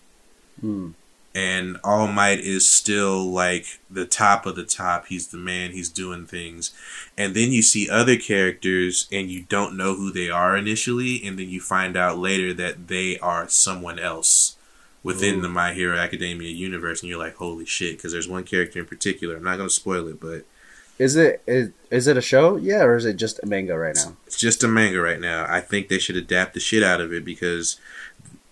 Hmm. 0.61 0.91
and 1.35 1.79
All 1.85 2.09
Might 2.09 2.41
is 2.41 2.69
still 2.69 3.25
like 3.31 3.79
the 3.89 4.05
top 4.05 4.45
of 4.45 4.57
the 4.57 4.65
top. 4.65 5.07
He's 5.07 5.29
the 5.29 5.37
man. 5.39 5.71
He's 5.71 5.89
doing 5.89 6.27
things, 6.27 6.73
and 7.17 7.33
then 7.35 7.53
you 7.53 7.63
see 7.63 7.89
other 7.89 8.17
characters, 8.17 9.07
and 9.13 9.31
you 9.31 9.43
don't 9.49 9.77
know 9.77 9.95
who 9.95 10.11
they 10.11 10.29
are 10.29 10.57
initially, 10.57 11.23
and 11.25 11.39
then 11.39 11.49
you 11.49 11.61
find 11.61 11.97
out 11.97 12.19
later 12.19 12.53
that 12.55 12.89
they 12.89 13.21
are 13.21 13.49
someone 13.49 14.01
else 14.01 14.57
within 15.05 15.37
Ooh. 15.37 15.43
the 15.43 15.49
My 15.49 15.73
Hero 15.75 15.97
Academia 15.97 16.51
universe, 16.51 17.03
and 17.03 17.09
you're 17.09 17.21
like, 17.21 17.37
holy 17.37 17.67
shit! 17.67 17.97
Because 17.97 18.11
there's 18.11 18.29
one 18.29 18.43
character 18.43 18.81
in 18.81 18.87
particular. 18.87 19.37
I'm 19.37 19.45
not 19.45 19.59
going 19.59 19.69
to 19.69 19.75
spoil 19.75 20.09
it, 20.09 20.21
but 20.21 20.45
Is 20.99 21.15
it 21.17 21.43
is, 21.47 21.71
is 21.91 22.07
it 22.09 22.17
a 22.17 22.21
show? 22.21 22.57
Yeah, 22.57 22.83
or 22.83 22.97
is 22.97 23.05
it 23.05 23.17
just 23.17 23.39
a 23.43 23.47
manga 23.47 23.79
right 23.79 23.95
now? 23.95 24.17
it's 24.27 24.37
just 24.39 24.65
a 24.65 24.69
manga 24.69 25.01
right 25.01 25.21
now. 25.21 25.47
I 25.49 25.61
think 25.61 25.89
they 25.89 25.99
should 25.99 26.17
adapt 26.17 26.55
the 26.55 26.61
shit 26.61 26.83
out 26.83 27.01
of 27.01 27.13
it 27.13 27.25
because, 27.25 27.77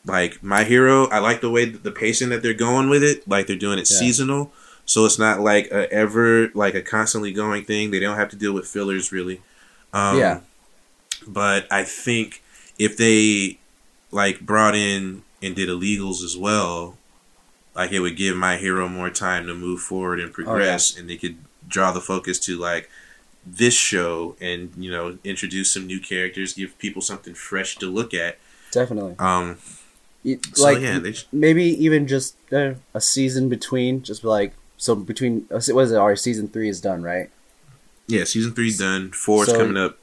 like, 0.05 0.43
My 0.43 0.63
Hero, 0.65 1.07
I 1.09 1.19
like 1.19 1.41
the 1.41 1.51
way 1.51 1.65
the 1.65 1.91
pacing 1.91 2.29
that 2.29 2.43
they're 2.43 2.55
going 2.55 2.89
with 2.89 3.03
it. 3.03 3.27
Like, 3.29 3.47
they're 3.49 3.57
doing 3.57 3.79
it 3.81 3.91
Yeah. 3.91 3.99
seasonal, 3.99 4.53
so 4.85 5.05
it's 5.05 5.19
not 5.19 5.41
like 5.41 5.67
a 5.73 5.93
ever 5.93 6.49
like 6.55 6.75
a 6.75 6.83
constantly 6.83 7.33
going 7.33 7.65
thing. 7.65 7.91
They 7.91 7.99
don't 8.01 8.17
have 8.17 8.31
to 8.31 8.37
deal 8.37 8.53
with 8.53 8.67
fillers 8.69 9.11
really. 9.11 9.41
Um, 9.93 10.19
Yeah. 10.19 10.41
But 11.27 11.67
I 11.73 11.83
think 11.83 12.43
if 12.79 12.97
they 12.97 13.59
like 14.13 14.41
brought 14.41 14.77
in 14.77 15.23
and 15.43 15.57
did 15.57 15.69
illegals 15.69 16.23
as 16.23 16.37
well, 16.37 16.97
like 17.75 17.91
it 17.91 17.99
would 18.01 18.17
give 18.17 18.37
My 18.37 18.57
Hero 18.57 18.89
more 18.89 19.11
time 19.11 19.47
to 19.49 19.55
move 19.55 19.81
forward 19.81 20.21
and 20.21 20.33
progress, 20.33 20.97
and 20.97 21.11
they 21.11 21.17
could 21.17 21.37
draw 21.69 21.93
the 21.93 22.01
focus 22.01 22.39
to 22.41 22.57
like 22.57 22.91
this 23.45 23.75
show 23.75 24.35
and 24.41 24.73
you 24.77 24.91
know 24.91 25.19
introduce 25.25 25.73
some 25.73 25.87
new 25.87 26.01
characters, 26.01 26.55
give 26.55 26.77
people 26.79 27.03
something 27.03 27.35
fresh 27.35 27.77
to 27.77 27.87
look 27.87 28.13
at. 28.15 28.39
Definitely. 28.73 29.15
Um, 29.19 29.59
It- 30.25 30.45
so 30.57 30.63
like 30.65 30.81
yeah, 30.81 30.99
maybe 31.33 31.65
even 31.85 32.07
just 32.09 32.35
uh, 32.53 32.75
a 32.95 33.01
season 33.01 33.49
between, 33.49 34.03
just 34.03 34.25
like 34.25 34.53
so 34.77 34.95
between. 34.97 35.47
uh, 35.51 35.61
What 35.73 35.83
is 35.85 35.93
it? 35.93 35.97
Our 35.97 36.17
season 36.17 36.49
three 36.49 36.69
is 36.69 36.81
done, 36.81 37.03
right? 37.03 37.31
yeah, 38.09 38.25
season 38.25 38.53
three's 38.55 38.79
done. 38.79 39.11
Four's 39.13 39.49
So- 39.49 39.57
coming 39.59 39.77
up. 39.77 39.99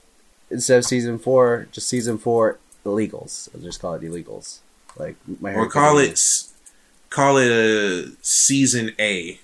Instead 0.49 0.77
of 0.79 0.85
season 0.85 1.17
four, 1.17 1.67
just 1.71 1.87
season 1.89 2.17
four 2.17 2.59
illegals. 2.85 3.49
I'll 3.55 3.61
just 3.61 3.81
call 3.81 3.95
it 3.95 4.01
illegals. 4.03 4.59
Like 4.97 5.15
my 5.41 5.53
Or 5.55 5.67
call 5.69 5.97
it 5.97 6.19
call 7.09 7.37
it 7.37 7.49
a 7.51 8.11
season 8.21 8.91
A, 8.99 9.39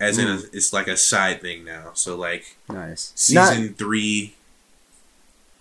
as 0.00 0.18
in 0.18 0.26
a, 0.28 0.36
Mm. 0.38 0.54
it's 0.54 0.72
like 0.72 0.88
a 0.88 0.96
side 0.96 1.40
thing 1.40 1.64
now. 1.64 1.90
So 1.94 2.16
like 2.16 2.56
nice 2.68 3.12
season 3.14 3.66
Not- 3.68 3.76
three 3.78 4.34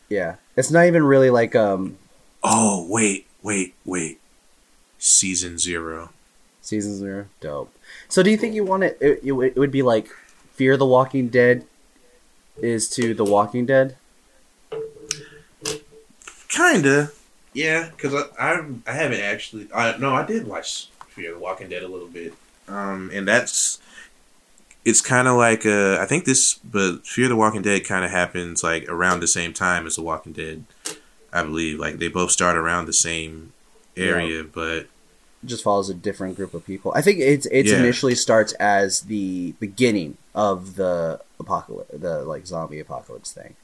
yeah, 0.10 0.36
it's 0.56 0.70
not 0.70 0.86
even 0.86 1.04
really 1.04 1.30
like 1.30 1.56
um 1.56 1.98
Oh 2.44 2.86
wait, 2.90 3.26
wait, 3.42 3.74
wait. 3.86 4.20
Season 5.00 5.58
zero. 5.58 6.10
season 6.62 6.98
zero. 6.98 7.26
Dope. 7.42 7.74
So 8.10 8.22
do 8.24 8.30
you 8.30 8.38
think 8.38 8.54
you 8.56 8.64
want 8.64 8.84
it? 8.84 8.98
It, 9.02 9.20
it, 9.24 9.32
would- 9.34 9.48
it 9.48 9.58
would 9.58 9.72
be 9.72 9.82
like 9.82 10.10
Fear 10.54 10.78
the 10.78 10.86
Walking 10.86 11.30
Dead 11.30 11.66
is 12.62 12.88
to 12.90 13.14
The 13.14 13.26
Walking 13.26 13.66
Dead. 13.66 13.96
Kinda. 16.50 17.12
Yeah, 17.54 17.90
because 17.92 18.14
I, 18.14 18.26
I 18.40 18.66
I 18.88 18.92
haven't 18.94 19.22
actually. 19.22 19.68
I 19.74 19.98
no, 19.98 20.14
I 20.14 20.26
did 20.26 20.48
watch 20.48 20.88
Fear 21.10 21.34
the 21.34 21.40
Walking 21.40 21.70
Dead 21.70 21.84
a 21.84 21.88
little 21.88 22.08
bit. 22.08 22.34
Um, 22.68 23.10
and 23.14 23.28
that's 23.28 23.80
it's 24.86 25.02
kind 25.02 25.28
of 25.28 25.38
like 25.38 25.66
uh, 25.66 25.98
I 26.00 26.06
think 26.06 26.26
this, 26.26 26.56
but 26.56 27.06
Fear 27.06 27.30
the 27.30 27.36
Walking 27.36 27.62
Dead 27.62 27.86
kind 27.86 28.04
of 28.04 28.12
happens 28.12 28.64
like 28.64 28.88
around 28.90 29.20
the 29.22 29.28
same 29.28 29.54
time 29.54 29.86
as 29.88 29.96
The 29.96 30.02
Walking 30.02 30.34
Dead. 30.34 30.66
I 31.32 31.42
believe 31.44 31.80
like 31.80 31.98
they 31.98 32.10
both 32.10 32.32
start 32.32 32.58
around 32.58 32.86
the 32.86 32.94
same 32.94 33.54
area, 33.98 34.44
but 34.44 34.88
just 35.46 35.64
follows 35.64 35.90
a 35.90 35.94
different 35.94 36.36
group 36.38 36.54
of 36.54 36.66
people. 36.66 36.92
I 36.96 37.02
think 37.02 37.20
it's 37.20 37.46
it's 37.48 37.72
Yeah. 37.72 37.78
initially 37.80 38.16
starts 38.16 38.54
as 38.54 39.02
the 39.02 39.54
beginning 39.60 40.18
of 40.36 40.76
the 40.76 41.20
apocalypse, 41.40 41.92
the 41.98 42.24
like 42.24 42.46
zombie 42.48 42.80
apocalypse 42.80 43.32
thing, 43.32 43.56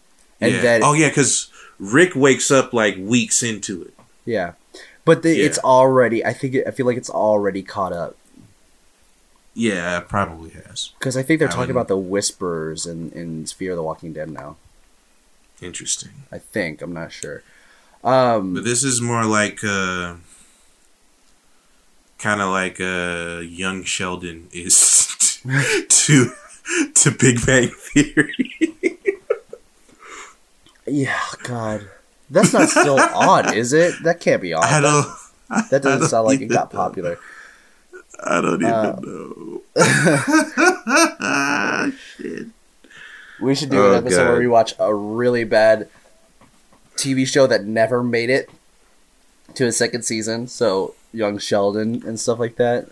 and 0.42 0.54
yeah. 0.56 0.62
then 0.62 0.84
oh 0.84 0.94
yeah, 0.94 1.10
because 1.10 1.50
Rick 1.80 2.16
wakes 2.16 2.50
up 2.52 2.74
like 2.74 2.98
weeks 2.98 3.44
into 3.44 3.82
it. 3.84 3.94
yeah, 4.26 4.54
but 5.06 5.22
the, 5.24 5.36
Yeah. 5.36 5.46
it's 5.46 5.58
already. 5.60 6.26
I 6.26 6.34
think 6.34 6.56
I 6.68 6.72
feel 6.72 6.86
like 6.86 6.98
it's 6.98 7.10
already 7.10 7.62
caught 7.64 7.94
up 7.94 8.16
Yeah, 9.60 9.98
it 10.00 10.08
probably 10.08 10.52
has. 10.52 10.92
because 10.98 11.18
I 11.18 11.24
think 11.24 11.40
they're 11.40 11.50
I 11.50 11.52
talking 11.52 11.72
about 11.72 11.90
the 11.90 11.98
whisperers 11.98 12.86
in 12.86 13.12
in 13.12 13.46
Fear 13.46 13.76
the 13.76 13.84
Walking 13.84 14.14
Dead 14.14 14.30
now. 14.32 14.56
Interesting. 15.62 16.12
I 16.32 16.38
think 16.40 16.82
I'm 16.82 16.94
not 16.94 17.12
sure. 17.12 17.44
Um, 18.04 18.54
But 18.54 18.64
this 18.64 18.84
is 18.84 19.02
more 19.02 19.26
like 19.26 19.60
uh 19.64 20.16
kind 22.18 22.42
of 22.42 22.50
like 22.52 22.80
uh 22.80 23.42
young 23.44 23.84
Sheldon 23.84 24.48
is 24.54 25.42
to 25.90 26.32
to 26.96 27.12
Big 27.12 27.46
Bang 27.46 27.70
Theory. 27.70 28.56
yeah, 30.88 31.20
God, 31.44 31.90
that's 32.30 32.54
not 32.54 32.70
still 32.70 33.00
on, 33.14 33.54
is 33.54 33.74
it? 33.74 33.94
That 34.04 34.20
can't 34.22 34.42
be 34.42 34.54
on. 34.54 34.64
I 34.64 34.80
don't 34.80 35.08
that 35.70 35.82
doesn't 35.84 35.88
I 35.92 36.00
don't 36.00 36.08
sound 36.10 36.28
like 36.28 36.42
it 36.42 36.46
got 36.48 36.72
popular. 36.72 37.18
I 38.24 38.42
don't 38.42 38.62
even 38.62 38.74
Uh, 38.74 39.00
know. 39.02 39.62
Shit. 42.18 42.48
We 43.42 43.56
should 43.56 43.70
do 43.70 43.82
Oh, 43.82 43.92
an 43.92 43.98
episode 44.06 44.24
God. 44.26 44.30
where 44.32 44.40
we 44.40 44.48
watch 44.48 44.74
a 44.80 44.94
really 44.94 45.44
bad 45.46 45.88
TV 46.98 47.26
show 47.26 47.48
that 47.48 47.64
never 47.66 48.04
made 48.04 48.30
it 48.30 48.50
to 49.56 49.66
a 49.66 49.72
second 49.72 50.04
season. 50.04 50.48
So 50.48 50.96
young 51.14 51.38
Sheldon 51.38 52.04
and 52.06 52.20
stuff 52.20 52.40
like 52.40 52.58
that. 52.58 52.90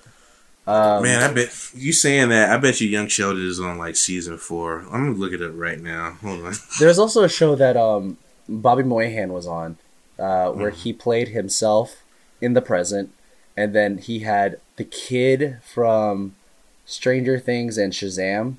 Um, 0.66 1.04
Man, 1.04 1.24
I 1.24 1.34
bet 1.34 1.72
you 1.76 1.94
saying 1.94 2.30
that. 2.30 2.50
I 2.52 2.58
bet 2.58 2.82
you 2.82 2.90
Young 2.90 3.08
Sheldon 3.08 3.46
is 3.46 3.60
on 3.60 3.78
like 3.78 3.96
season 3.96 4.38
four. 4.38 4.80
I'm 4.92 5.06
gonna 5.08 5.18
look 5.18 5.32
it 5.34 5.42
up 5.42 5.52
right 5.54 5.82
now. 5.82 6.18
Hold 6.22 6.46
on. 6.46 6.54
there's 6.80 7.00
also 7.00 7.24
a 7.24 7.30
show 7.30 7.56
that 7.56 7.78
um, 7.78 8.18
Bobby 8.50 8.84
Moynihan 8.84 9.32
was 9.32 9.48
on, 9.48 9.78
uh, 10.20 10.52
where 10.52 10.72
Mm-hmm. 10.72 10.80
he 10.82 10.94
played 10.94 11.30
himself 11.30 12.04
in 12.42 12.54
the 12.54 12.62
present, 12.62 13.12
and 13.56 13.74
then 13.74 13.98
he 13.98 14.20
had 14.20 14.60
the 14.78 14.84
kid 14.86 15.58
from 15.64 16.36
Stranger 16.86 17.40
Things 17.40 17.78
and 17.78 17.94
Shazam 17.94 18.56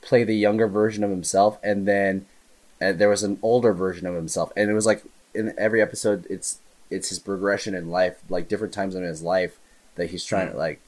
play 0.00 0.22
the 0.24 0.36
younger 0.36 0.68
version 0.68 1.02
of 1.02 1.10
himself, 1.10 1.58
and 1.62 1.86
then 1.88 2.26
uh, 2.80 2.92
there 2.92 3.08
was 3.08 3.22
an 3.22 3.38
older 3.42 3.72
version 3.72 4.06
of 4.06 4.14
himself, 4.14 4.52
and 4.56 4.70
it 4.70 4.74
was 4.74 4.86
like 4.86 5.02
in 5.34 5.52
every 5.58 5.82
episode, 5.82 6.26
it's 6.30 6.58
it's 6.90 7.08
his 7.08 7.18
progression 7.18 7.74
in 7.74 7.90
life, 7.90 8.18
like 8.28 8.48
different 8.48 8.72
times 8.74 8.94
in 8.94 9.02
his 9.02 9.22
life 9.22 9.58
that 9.96 10.10
he's 10.10 10.24
trying 10.24 10.50
to 10.50 10.56
like. 10.56 10.80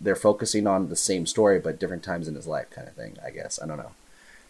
They're 0.00 0.16
focusing 0.16 0.66
on 0.66 0.88
the 0.88 0.96
same 0.96 1.26
story, 1.26 1.60
but 1.60 1.78
different 1.78 2.02
times 2.02 2.26
in 2.26 2.34
his 2.34 2.48
life, 2.48 2.68
kind 2.70 2.88
of 2.88 2.94
thing. 2.94 3.16
I 3.24 3.30
guess 3.30 3.60
I 3.62 3.66
don't 3.66 3.78
know. 3.78 3.92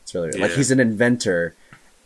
It's 0.03 0.15
really 0.15 0.33
like 0.33 0.51
Yeah. 0.51 0.57
he's 0.57 0.71
an 0.71 0.81
inventor, 0.81 1.55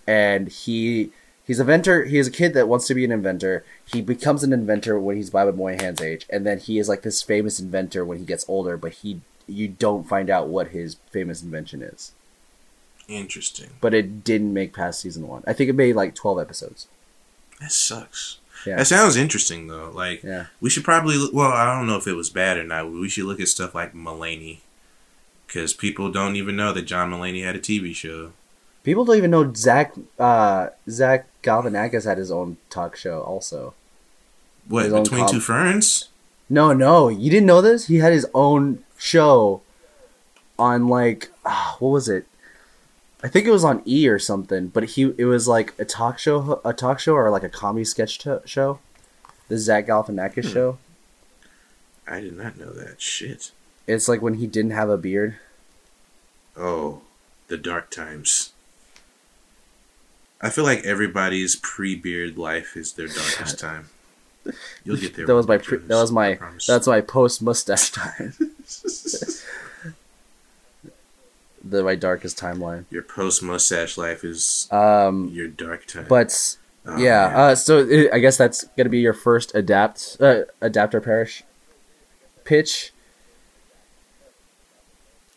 and 0.06 0.48
he 0.48 1.12
he's 1.46 1.58
a 1.58 1.62
inventor. 1.62 2.04
He 2.04 2.18
is 2.18 2.26
a 2.28 2.30
kid 2.32 2.54
that 2.54 2.68
wants 2.68 2.86
to 2.88 2.94
be 2.94 3.04
an 3.04 3.12
inventor. 3.12 3.64
He 3.90 4.02
becomes 4.02 4.42
an 4.42 4.52
inventor 4.52 4.98
when 4.98 5.16
he's 5.16 5.30
Bobby 5.30 5.52
Moynihan's 5.56 6.00
age, 6.02 6.26
and 6.30 6.44
then 6.46 6.58
he 6.58 6.78
is 6.78 6.88
like 6.88 7.02
this 7.02 7.22
famous 7.22 7.58
inventor 7.60 8.04
when 8.04 8.18
he 8.18 8.24
gets 8.24 8.44
older. 8.48 8.76
But 8.76 8.92
he 8.92 9.20
you 9.46 9.68
don't 9.68 10.08
find 10.08 10.28
out 10.28 10.48
what 10.48 10.68
his 10.68 10.96
famous 11.10 11.42
invention 11.42 11.80
is. 11.82 12.12
Interesting. 13.08 13.70
But 13.80 13.94
it 13.94 14.24
didn't 14.24 14.52
make 14.52 14.72
past 14.74 15.00
season 15.00 15.28
one. 15.28 15.44
I 15.46 15.52
think 15.52 15.70
it 15.70 15.74
made 15.74 15.94
like 15.94 16.14
twelve 16.14 16.40
episodes. 16.40 16.88
That 17.60 17.70
sucks. 17.72 18.38
Yeah. 18.66 18.76
That 18.76 18.86
sounds 18.86 19.16
interesting 19.16 19.68
though. 19.68 19.90
Like 19.94 20.22
Yeah. 20.24 20.46
we 20.60 20.68
should 20.70 20.82
probably 20.84 21.16
look- 21.16 21.32
well, 21.32 21.52
I 21.52 21.66
don't 21.76 21.86
know 21.86 21.96
if 21.96 22.06
it 22.08 22.14
was 22.14 22.30
bad 22.30 22.56
or 22.56 22.64
not. 22.64 22.90
We 22.90 23.08
should 23.08 23.24
look 23.26 23.38
at 23.40 23.48
stuff 23.48 23.74
like 23.74 23.94
Mulaney 23.94 24.58
because 25.46 25.72
people 25.72 26.10
don't 26.10 26.34
even 26.36 26.56
know 26.56 26.72
that 26.72 26.82
John 26.82 27.10
Mulaney 27.10 27.44
had 27.44 27.54
a 27.54 27.60
TV 27.60 27.94
show. 27.94 28.32
People 28.82 29.04
don't 29.04 29.16
even 29.16 29.30
know 29.30 29.52
Zach 29.54 29.94
uh, 30.18 30.68
Zach 30.90 31.26
Galifianakis 31.46 32.04
had 32.04 32.18
his 32.18 32.30
own 32.30 32.58
talk 32.70 32.96
show 32.96 33.22
also. 33.22 33.74
What 34.68 34.90
between 34.90 35.20
com- 35.22 35.30
two 35.30 35.40
ferns? 35.40 36.08
No, 36.50 36.72
no, 36.72 37.08
you 37.08 37.30
didn't 37.30 37.46
know 37.46 37.60
this. 37.62 37.86
He 37.86 37.96
had 37.96 38.12
his 38.12 38.26
own 38.34 38.84
show 38.98 39.62
on 40.58 40.88
like 40.88 41.30
ah, 41.44 41.76
what 41.78 41.90
was 41.90 42.08
it? 42.08 42.26
I 43.22 43.28
think 43.28 43.46
it 43.46 43.50
was 43.50 43.64
on 43.64 43.82
E 43.86 44.08
or 44.08 44.18
something. 44.18 44.68
But 44.68 44.84
he 44.90 45.14
it 45.16 45.24
was 45.24 45.48
like 45.48 45.72
a 45.78 45.84
talk 45.84 46.18
show, 46.18 46.60
a 46.64 46.72
talk 46.72 46.98
show 47.00 47.14
or 47.14 47.30
like 47.30 47.42
a 47.42 47.48
comedy 47.48 47.84
sketch 47.84 48.18
to- 48.18 48.42
show. 48.44 48.78
The 49.48 49.58
Zach 49.58 49.86
Galifianakis 49.86 50.44
Hmm. 50.46 50.52
show. 50.52 50.78
I 52.08 52.20
did 52.20 52.36
not 52.36 52.58
know 52.58 52.70
that. 52.72 53.00
Shit. 53.00 53.50
It's 53.86 54.08
like 54.08 54.20
when 54.22 54.34
he 54.34 54.46
didn't 54.46 54.72
have 54.72 54.88
a 54.90 54.96
beard. 54.98 55.36
Oh, 56.56 57.02
the 57.48 57.56
dark 57.56 57.90
times. 57.90 58.52
I 60.40 60.50
feel 60.50 60.64
like 60.64 60.84
everybody's 60.84 61.56
pre-beard 61.56 62.36
life 62.36 62.76
is 62.76 62.92
their 62.92 63.06
darkest 63.08 63.58
time. 63.58 63.88
You'll 64.84 64.96
get 64.98 65.14
there. 65.16 65.26
That 65.26 65.34
was 65.34 65.48
my 65.48 65.58
pre- 65.58 65.78
that 65.78 65.96
was 65.96 66.12
my 66.12 66.38
that's 66.68 66.86
my 66.86 67.00
post 67.00 67.42
mustache 67.42 67.90
time. 67.90 68.34
the 71.64 71.82
my 71.82 71.94
darkest 71.96 72.38
timeline. 72.38 72.84
your 72.90 73.02
post 73.02 73.42
mustache 73.42 73.98
life 73.98 74.22
is 74.24 74.68
Um, 74.70 75.28
your 75.32 75.48
dark 75.48 75.86
time. 75.86 76.06
but 76.08 76.56
Oh, 76.88 76.96
yeah, 76.98 77.36
uh, 77.36 77.54
so 77.56 77.78
it, 77.80 78.12
I 78.12 78.20
guess 78.20 78.36
that's 78.36 78.62
gonna 78.76 78.88
be 78.88 79.00
your 79.00 79.12
first 79.14 79.52
adapt 79.56 80.16
uh, 80.20 80.42
adapt 80.60 80.94
or 80.94 81.00
perish 81.00 81.42
pitch. 82.44 82.92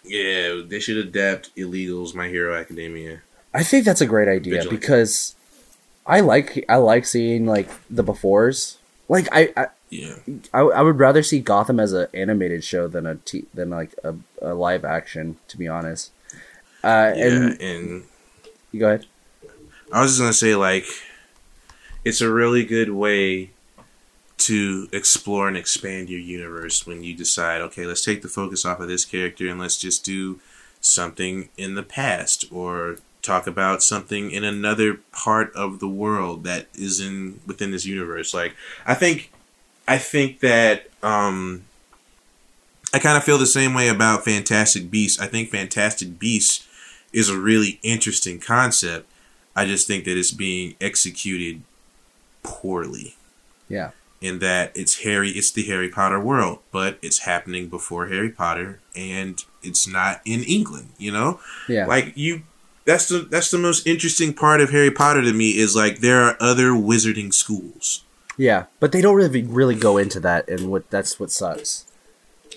yeah, 0.03 0.61
they 0.67 0.79
should 0.79 0.97
adapt 0.97 1.55
illegals. 1.55 2.13
My 2.13 2.27
Hero 2.27 2.53
Academia. 2.55 3.21
I 3.53 3.63
think 3.63 3.85
that's 3.85 4.01
a 4.01 4.05
great 4.05 4.27
idea 4.27 4.55
Vigilante. 4.55 4.75
because 4.75 5.35
I 6.05 6.19
like 6.19 6.65
I 6.69 6.77
like 6.77 7.05
seeing 7.05 7.45
like 7.45 7.69
the 7.89 8.03
befores. 8.03 8.77
Like 9.07 9.27
I 9.31 9.51
I, 9.57 9.67
Yeah, 9.89 10.15
I, 10.53 10.59
I 10.59 10.81
would 10.81 10.99
rather 10.99 11.23
see 11.23 11.39
Gotham 11.39 11.79
as 11.79 11.93
an 11.93 12.07
animated 12.13 12.63
show 12.63 12.87
than 12.87 13.05
a 13.05 13.15
t- 13.15 13.47
than 13.53 13.69
like 13.69 13.93
a, 14.03 14.15
a 14.41 14.53
live 14.53 14.85
action. 14.85 15.37
To 15.47 15.57
be 15.57 15.67
honest, 15.67 16.11
uh, 16.83 17.13
yeah, 17.15 17.25
and 17.25 17.61
and 17.61 18.03
you 18.71 18.79
go 18.79 18.87
ahead. 18.87 19.05
I 19.91 20.01
was 20.01 20.11
just 20.11 20.21
gonna 20.21 20.33
say 20.33 20.55
like, 20.55 20.85
it's 22.05 22.21
a 22.21 22.31
really 22.31 22.63
good 22.63 22.91
way 22.91 23.51
to 24.37 24.87
explore 24.93 25.47
and 25.47 25.57
expand 25.57 26.09
your 26.09 26.19
universe 26.19 26.87
when 26.87 27.03
you 27.03 27.13
decide, 27.13 27.61
okay, 27.61 27.85
let's 27.85 28.05
take 28.05 28.21
the 28.21 28.29
focus 28.29 28.65
off 28.65 28.79
of 28.79 28.87
this 28.87 29.03
character 29.03 29.47
and 29.49 29.59
let's 29.59 29.77
just 29.77 30.05
do 30.05 30.39
something 30.79 31.49
in 31.57 31.75
the 31.75 31.83
past 31.83 32.45
or 32.51 32.97
talk 33.21 33.47
about 33.47 33.83
something 33.83 34.31
in 34.31 34.43
another 34.43 34.99
part 35.11 35.53
of 35.55 35.79
the 35.79 35.87
world 35.87 36.43
that 36.45 36.67
is 36.73 36.99
in 36.99 37.39
within 37.45 37.71
this 37.71 37.85
universe. 37.85 38.33
Like, 38.33 38.55
I 38.85 38.93
think, 38.95 39.31
I 39.87 39.97
think 39.97 40.39
that 40.39 40.87
um, 41.03 41.63
I 42.93 42.99
kind 42.99 43.17
of 43.17 43.23
feel 43.23 43.37
the 43.37 43.45
same 43.45 43.73
way 43.73 43.87
about 43.89 44.25
Fantastic 44.25 44.89
Beasts. 44.89 45.19
I 45.21 45.27
think 45.27 45.49
Fantastic 45.49 46.17
Beasts 46.17 46.67
is 47.11 47.29
a 47.29 47.37
really 47.37 47.79
interesting 47.83 48.39
concept. 48.39 49.07
I 49.55 49.65
just 49.65 49.87
think 49.87 50.05
that 50.05 50.17
it's 50.17 50.31
being 50.31 50.75
executed 50.79 51.61
poorly. 52.43 53.15
Yeah. 53.67 53.91
In 54.21 54.39
that 54.39 54.71
it's 54.75 54.99
Harry, 55.03 55.29
it's 55.31 55.51
the 55.51 55.63
Harry 55.63 55.89
Potter 55.89 56.19
world, 56.19 56.59
but 56.71 56.99
it's 57.01 57.19
happening 57.19 57.67
before 57.69 58.07
Harry 58.07 58.29
Potter, 58.29 58.79
and 58.95 59.41
it's 59.63 59.87
not 59.87 60.19
in 60.25 60.43
England. 60.43 60.89
You 60.97 61.11
know, 61.11 61.39
Yeah. 61.67 61.85
like 61.85 62.13
you. 62.17 62.43
That's 62.89 63.07
the 63.07 63.19
that's 63.19 63.51
the 63.51 63.59
most 63.59 63.85
interesting 63.85 64.33
part 64.33 64.61
of 64.61 64.71
Harry 64.71 64.89
Potter 64.89 65.21
to 65.21 65.31
me 65.31 65.59
is 65.59 65.75
like 65.75 65.99
there 65.99 66.23
are 66.23 66.35
other 66.39 66.71
wizarding 66.71 67.31
schools. 67.31 68.03
yeah. 68.35 68.61
But 68.79 68.91
they 68.91 69.01
don't 69.01 69.15
really 69.15 69.43
really 69.43 69.75
go 69.75 69.97
into 69.97 70.19
that, 70.21 70.49
and 70.49 70.71
what 70.71 70.89
that's 70.89 71.19
what 71.19 71.29
sucks. 71.29 71.85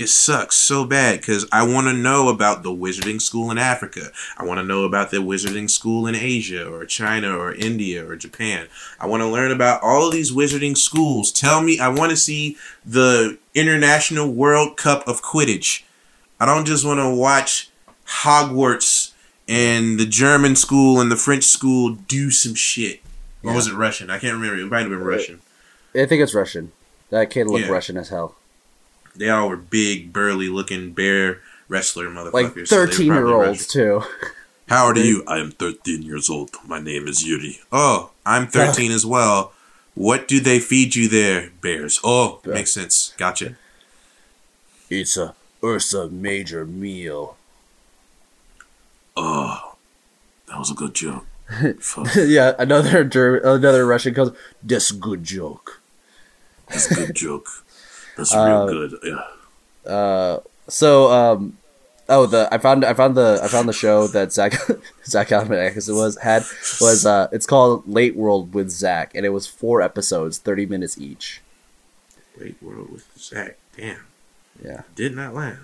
it 0.01 0.09
sucks 0.09 0.57
so 0.57 0.87
bad 0.87 1.21
because 1.21 1.47
I 1.53 1.63
want 1.65 1.87
to 1.89 1.93
know 1.93 2.31
about 2.31 2.63
the 2.63 2.71
wizarding 2.71 3.21
school 3.21 3.51
in 3.51 3.59
Africa. 3.59 4.05
I 4.39 4.45
want 4.47 4.59
to 4.59 4.65
know 4.65 4.85
about 4.85 5.11
the 5.11 5.19
wizarding 5.19 5.69
school 5.69 6.07
in 6.07 6.15
Asia 6.15 6.67
or 6.67 6.87
China 6.87 7.37
or 7.37 7.55
India 7.55 8.01
or 8.09 8.17
Japan. 8.17 8.69
I 8.99 9.07
want 9.07 9.21
to 9.23 9.29
learn 9.29 9.53
about 9.53 9.83
all 9.83 10.07
of 10.07 10.15
these 10.15 10.33
wizarding 10.33 10.79
schools. 10.79 11.31
Tell 11.31 11.61
me, 11.63 11.79
I 11.79 11.89
want 11.89 12.11
to 12.11 12.17
see 12.17 12.57
the 12.87 13.39
International 13.55 14.33
World 14.33 14.79
Cup 14.79 15.07
of 15.07 15.21
Quidditch. 15.21 15.83
I 16.41 16.47
don't 16.47 16.65
just 16.65 16.87
want 16.87 17.01
to 17.01 17.15
watch 17.15 17.69
Hogwarts 18.23 18.85
and 19.49 19.99
the 19.99 20.07
German 20.07 20.57
school 20.57 21.01
and 21.01 21.11
the 21.11 21.17
French 21.17 21.45
school 21.45 21.91
do 21.95 22.31
some 22.31 22.55
shit. 22.55 23.01
Or 23.45 23.55
was 23.55 23.67
it 23.67 23.75
Russian? 23.75 24.09
I 24.11 24.19
can't 24.19 24.35
remember. 24.35 24.57
It 24.57 24.67
might 24.71 24.81
have 24.83 24.91
been 24.91 25.01
uh, 25.03 25.05
Russian. 25.05 25.41
I 25.95 26.07
think 26.07 26.23
it's 26.23 26.35
Russian. 26.35 26.73
That 27.11 27.31
kid 27.31 27.47
looked 27.49 27.67
Yeah. 27.67 27.73
Russian 27.73 27.97
as 27.97 28.09
hell. 28.09 28.37
They 29.17 29.29
all 29.29 29.49
were 29.49 29.57
big, 29.57 30.13
burly 30.13 30.49
looking 30.49 30.93
bear 30.93 31.41
wrestler 31.69 32.07
motherfuckers. 32.07 32.33
Like 32.57 32.67
so 32.67 32.77
thirteen 32.87 33.07
year 33.09 33.27
olds 33.27 33.67
too. 33.67 34.03
How 34.69 34.87
old 34.87 34.97
are 34.97 35.01
you? 35.05 35.23
I 35.27 35.39
am 35.39 35.51
13 35.51 36.03
years 36.03 36.31
old. 36.31 36.51
My 36.65 36.81
name 36.81 37.07
is 37.07 37.27
Yuri. 37.27 37.61
Oh, 37.71 38.13
I'm 38.25 38.47
13 38.47 38.91
as 38.91 39.05
well. 39.05 39.53
What 39.95 40.27
do 40.27 40.41
they 40.41 40.61
feed 40.61 40.95
you 40.95 41.09
there? 41.09 41.51
Bears. 41.61 42.01
Oh, 42.03 42.41
Yeah. 42.47 42.55
makes 42.55 42.73
sense. 42.73 43.13
Gotcha. 43.19 43.57
It's 44.89 45.17
a 45.19 45.35
Ursa 45.63 46.09
major 46.09 46.65
meal. 46.65 47.37
Oh, 49.17 49.77
that 50.49 50.59
was 50.59 50.71
a 50.71 50.75
good 50.75 50.95
joke. 50.95 51.27
Yeah, 52.17 52.55
another 52.59 53.05
Ger- 53.05 53.37
another 53.39 53.85
Russian 53.87 54.15
goes. 54.15 54.35
This 54.63 54.91
good 54.91 55.23
joke. 55.25 55.83
that's 56.69 56.91
a 56.91 56.95
good 56.95 57.15
joke. 57.15 57.47
That's 58.17 58.35
Uh, 58.35 58.67
real 58.69 58.89
good. 58.89 58.99
Yeah. 59.05 59.91
Uh, 59.93 60.41
so 60.69 61.11
um, 61.13 61.59
oh 62.09 62.25
the 62.25 62.49
I 62.51 62.57
found 62.59 62.85
I 62.87 62.95
found 62.95 63.17
the 63.17 63.41
I 63.43 63.49
found 63.49 63.69
the 63.69 63.73
show 63.75 64.07
that 64.07 64.33
Zach 64.33 64.55
Zach 65.05 65.29
Galifianakis 65.29 65.95
was 65.95 66.17
had 66.23 66.45
was 66.81 67.05
uh 67.05 67.29
it's 67.33 67.47
called 67.47 67.87
Late 67.87 68.17
World 68.17 68.55
with 68.55 68.71
Zach 68.71 69.15
and 69.15 69.27
it 69.27 69.31
was 69.31 69.47
four 69.47 69.83
episodes, 69.83 70.39
thirty 70.39 70.65
minutes 70.65 70.97
each. 70.99 71.43
Late 72.41 72.57
world 72.63 72.91
with 72.91 73.07
Zach. 73.19 73.57
Damn. 73.77 74.07
Yeah. 74.65 74.83
Did 74.95 75.15
not 75.17 75.35
land. 75.35 75.59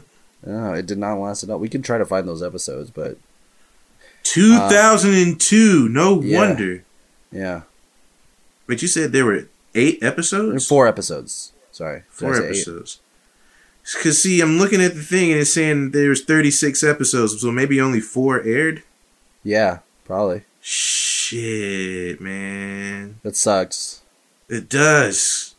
Oh, 0.46 0.74
it 0.74 0.84
did 0.86 0.98
not 0.98 1.14
last 1.18 1.42
at 1.44 1.48
all. 1.50 1.58
We 1.58 1.68
can 1.70 1.80
try 1.82 1.96
to 1.96 2.04
find 2.04 2.28
those 2.28 2.42
episodes, 2.42 2.90
but 2.90 3.16
Uh, 4.36 4.68
2002. 4.68 5.88
no 5.88 6.20
yeah. 6.22 6.36
wonder. 6.38 6.84
yeah, 7.32 7.62
But 8.66 8.82
you 8.82 8.88
said 8.88 9.12
there 9.12 9.24
were 9.24 9.48
eight 9.74 10.02
episodes? 10.02 10.66
four 10.66 10.86
episodes. 10.86 11.52
Sorry, 11.72 12.02
Four 12.10 12.34
eight? 12.36 12.44
episodes. 12.46 13.00
Because, 13.94 14.20
see, 14.22 14.40
I'm 14.42 14.58
looking 14.58 14.82
at 14.82 14.94
the 14.94 15.02
thing 15.02 15.30
and 15.32 15.40
it's 15.40 15.52
saying 15.54 15.92
there's 15.92 16.22
36 16.24 16.82
episodes, 16.82 17.40
so 17.40 17.50
maybe 17.50 17.80
only 17.80 18.00
four 18.00 18.42
aired? 18.42 18.82
Yeah, 19.42 19.78
probably. 20.04 20.42
Shit, 20.60 22.20
man. 22.20 23.20
That 23.22 23.36
sucks. 23.36 24.02
It 24.48 24.68
does. 24.68 25.54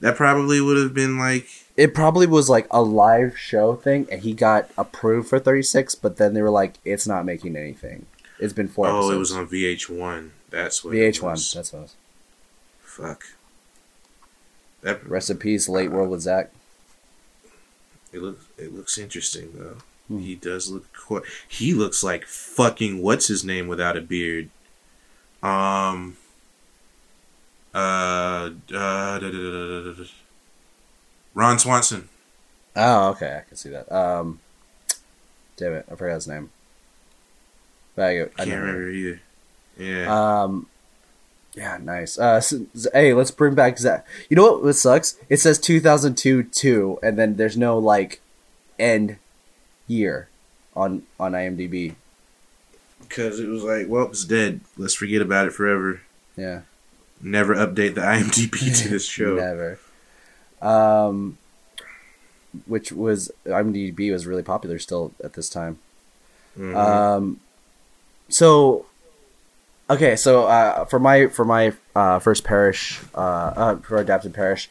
That 0.00 0.16
probably 0.16 0.60
would 0.60 0.76
have 0.76 0.92
been 0.94 1.18
like 1.18 1.46
It 1.78 1.94
probably 1.94 2.26
was 2.26 2.50
like 2.50 2.66
a 2.72 2.82
live 2.82 3.38
show 3.38 3.76
thing, 3.76 4.08
and 4.10 4.22
he 4.22 4.34
got 4.34 4.68
approved 4.76 5.28
for 5.28 5.38
thirty 5.38 5.62
six, 5.62 5.94
but 5.94 6.16
then 6.16 6.34
they 6.34 6.42
were 6.42 6.50
like, 6.50 6.74
"It's 6.84 7.06
not 7.06 7.24
making 7.24 7.54
anything." 7.54 8.06
It's 8.40 8.52
been 8.52 8.66
four. 8.66 8.88
oh, 8.88 8.98
episodes. 8.98 9.14
it 9.14 9.18
was 9.18 9.32
on 9.32 9.46
VH1. 9.46 10.30
That's 10.50 10.82
what. 10.82 10.96
it 10.96 11.14
VH 11.14 11.22
one. 11.22 11.30
was. 11.30 11.52
That's 11.52 11.72
what. 11.72 11.78
It 11.78 11.82
was. 11.82 11.94
Fuck. 12.82 13.24
That 14.80 15.38
peace, 15.38 15.68
late 15.68 15.92
world 15.92 16.10
with 16.10 16.22
Zach. 16.22 16.50
it 18.12 18.22
looks 18.22 18.44
it 18.58 18.74
looks 18.74 18.98
interesting 18.98 19.50
though. 19.54 19.76
Hmm. 20.08 20.18
He 20.18 20.34
does 20.34 20.68
look. 20.68 21.24
He 21.46 21.74
looks 21.74 22.02
like 22.02 22.24
fucking 22.24 23.00
what's 23.02 23.28
his 23.28 23.44
name 23.44 23.68
without 23.68 23.96
a 23.96 24.00
beard. 24.00 24.50
Um. 25.44 26.16
Uh. 27.72 27.78
uh 27.78 28.48
da, 28.66 29.18
da, 29.20 29.30
da. 29.92 30.04
Ron 31.38 31.56
Swanson. 31.60 32.08
Oh, 32.74 33.10
okay, 33.10 33.38
I 33.38 33.48
can 33.48 33.56
see 33.56 33.68
that. 33.68 33.90
Um, 33.92 34.40
damn 35.56 35.72
it, 35.74 35.86
I 35.90 35.94
forgot 35.94 36.14
his 36.16 36.26
name. 36.26 36.50
But 37.94 38.04
I, 38.06 38.22
I 38.22 38.24
Can't 38.44 38.50
remember 38.60 38.90
either. 38.90 39.20
Yeah. 39.78 40.42
Um, 40.42 40.66
yeah, 41.54 41.78
nice. 41.80 42.18
Uh, 42.18 42.40
so- 42.40 42.66
hey, 42.92 43.14
let's 43.14 43.30
bring 43.30 43.54
back 43.54 43.78
Zach. 43.78 44.04
You 44.28 44.36
know 44.36 44.42
what? 44.42 44.64
What 44.64 44.72
sucks? 44.74 45.16
It 45.28 45.38
says 45.38 45.60
2002 45.60 46.42
two, 46.42 46.98
and 47.04 47.16
then 47.16 47.36
there's 47.36 47.56
no 47.56 47.78
like 47.78 48.20
end 48.76 49.18
year 49.86 50.28
on 50.74 51.02
on 51.20 51.32
IMDb. 51.32 51.94
Because 53.00 53.38
it 53.38 53.46
was 53.48 53.62
like, 53.62 53.86
well, 53.88 54.06
it's 54.08 54.24
dead. 54.24 54.60
Let's 54.76 54.94
forget 54.94 55.22
about 55.22 55.46
it 55.46 55.52
forever. 55.52 56.00
Yeah, 56.36 56.62
Never 57.22 57.54
update 57.54 57.94
the 57.94 58.00
IMDb 58.02 58.82
to 58.82 58.88
this 58.88 59.06
show. 59.08 59.36
never. 59.36 59.78
Um, 60.62 61.38
which 62.66 62.90
was 62.92 63.30
IMDb 63.46 64.10
was 64.10 64.26
really 64.26 64.42
popular 64.42 64.78
still 64.78 65.12
at 65.22 65.34
this 65.34 65.48
time. 65.48 65.78
Mhm. 66.58 66.74
Um, 66.74 67.40
so 68.28 68.86
okay, 69.90 70.16
so 70.16 70.44
uh, 70.46 70.84
for 70.86 70.98
my 70.98 71.26
for 71.28 71.44
my 71.44 71.72
uh, 71.94 72.18
first 72.18 72.44
parish, 72.44 73.00
uh, 73.14 73.18
uh, 73.56 73.76
for 73.76 73.98
adapt 73.98 74.24
or 74.26 74.30
perish, 74.30 74.68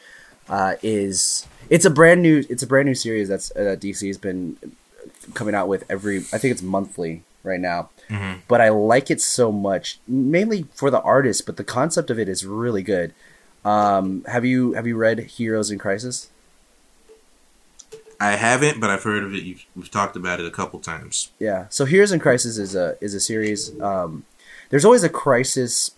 uh, 0.49 0.73
is 0.81 1.45
it's 1.69 1.85
a 1.85 1.89
brand 1.89 2.21
new 2.21 2.43
it's 2.49 2.63
a 2.63 2.67
brand 2.67 2.87
new 2.87 2.95
series 2.95 3.29
that's 3.29 3.51
uh, 3.51 3.75
DC 3.79 4.05
has 4.07 4.17
been 4.17 4.57
coming 5.33 5.55
out 5.55 5.67
with 5.67 5.83
every 5.89 6.17
I 6.33 6.37
think 6.37 6.51
it's 6.51 6.61
monthly 6.61 7.23
right 7.43 7.59
now. 7.59 7.89
Mhm. 8.09 8.39
But 8.47 8.59
I 8.61 8.69
like 8.69 9.11
it 9.11 9.21
so 9.21 9.51
much, 9.51 9.99
mainly 10.07 10.65
for 10.73 10.89
the 10.89 11.01
artist, 11.01 11.45
but 11.45 11.57
the 11.57 11.63
concept 11.63 12.09
of 12.09 12.17
it 12.19 12.27
is 12.27 12.45
really 12.45 12.81
good. 12.83 13.13
Um, 13.67 14.23
have 14.27 14.45
you 14.45 14.73
have 14.73 14.87
you 14.87 14.95
read 14.95 15.19
Heroes 15.19 15.69
in 15.71 15.77
Crisis? 15.77 16.29
I 18.19 18.31
haven't, 18.31 18.79
but 18.79 18.89
I've 18.89 19.03
heard 19.03 19.23
of 19.23 19.33
it. 19.33 19.43
You've, 19.43 19.65
we've 19.75 19.91
talked 19.91 20.15
about 20.15 20.39
it 20.39 20.45
a 20.45 20.51
couple 20.51 20.79
times. 20.79 21.29
Yeah. 21.37 21.65
So 21.69 21.85
Heroes 21.85 22.11
in 22.11 22.19
Crisis 22.19 22.57
is 22.57 22.75
a 22.75 22.97
is 23.01 23.13
a 23.13 23.19
series. 23.19 23.79
Um, 23.81 24.23
there's 24.69 24.85
always 24.85 25.03
a 25.03 25.09
crisis 25.09 25.91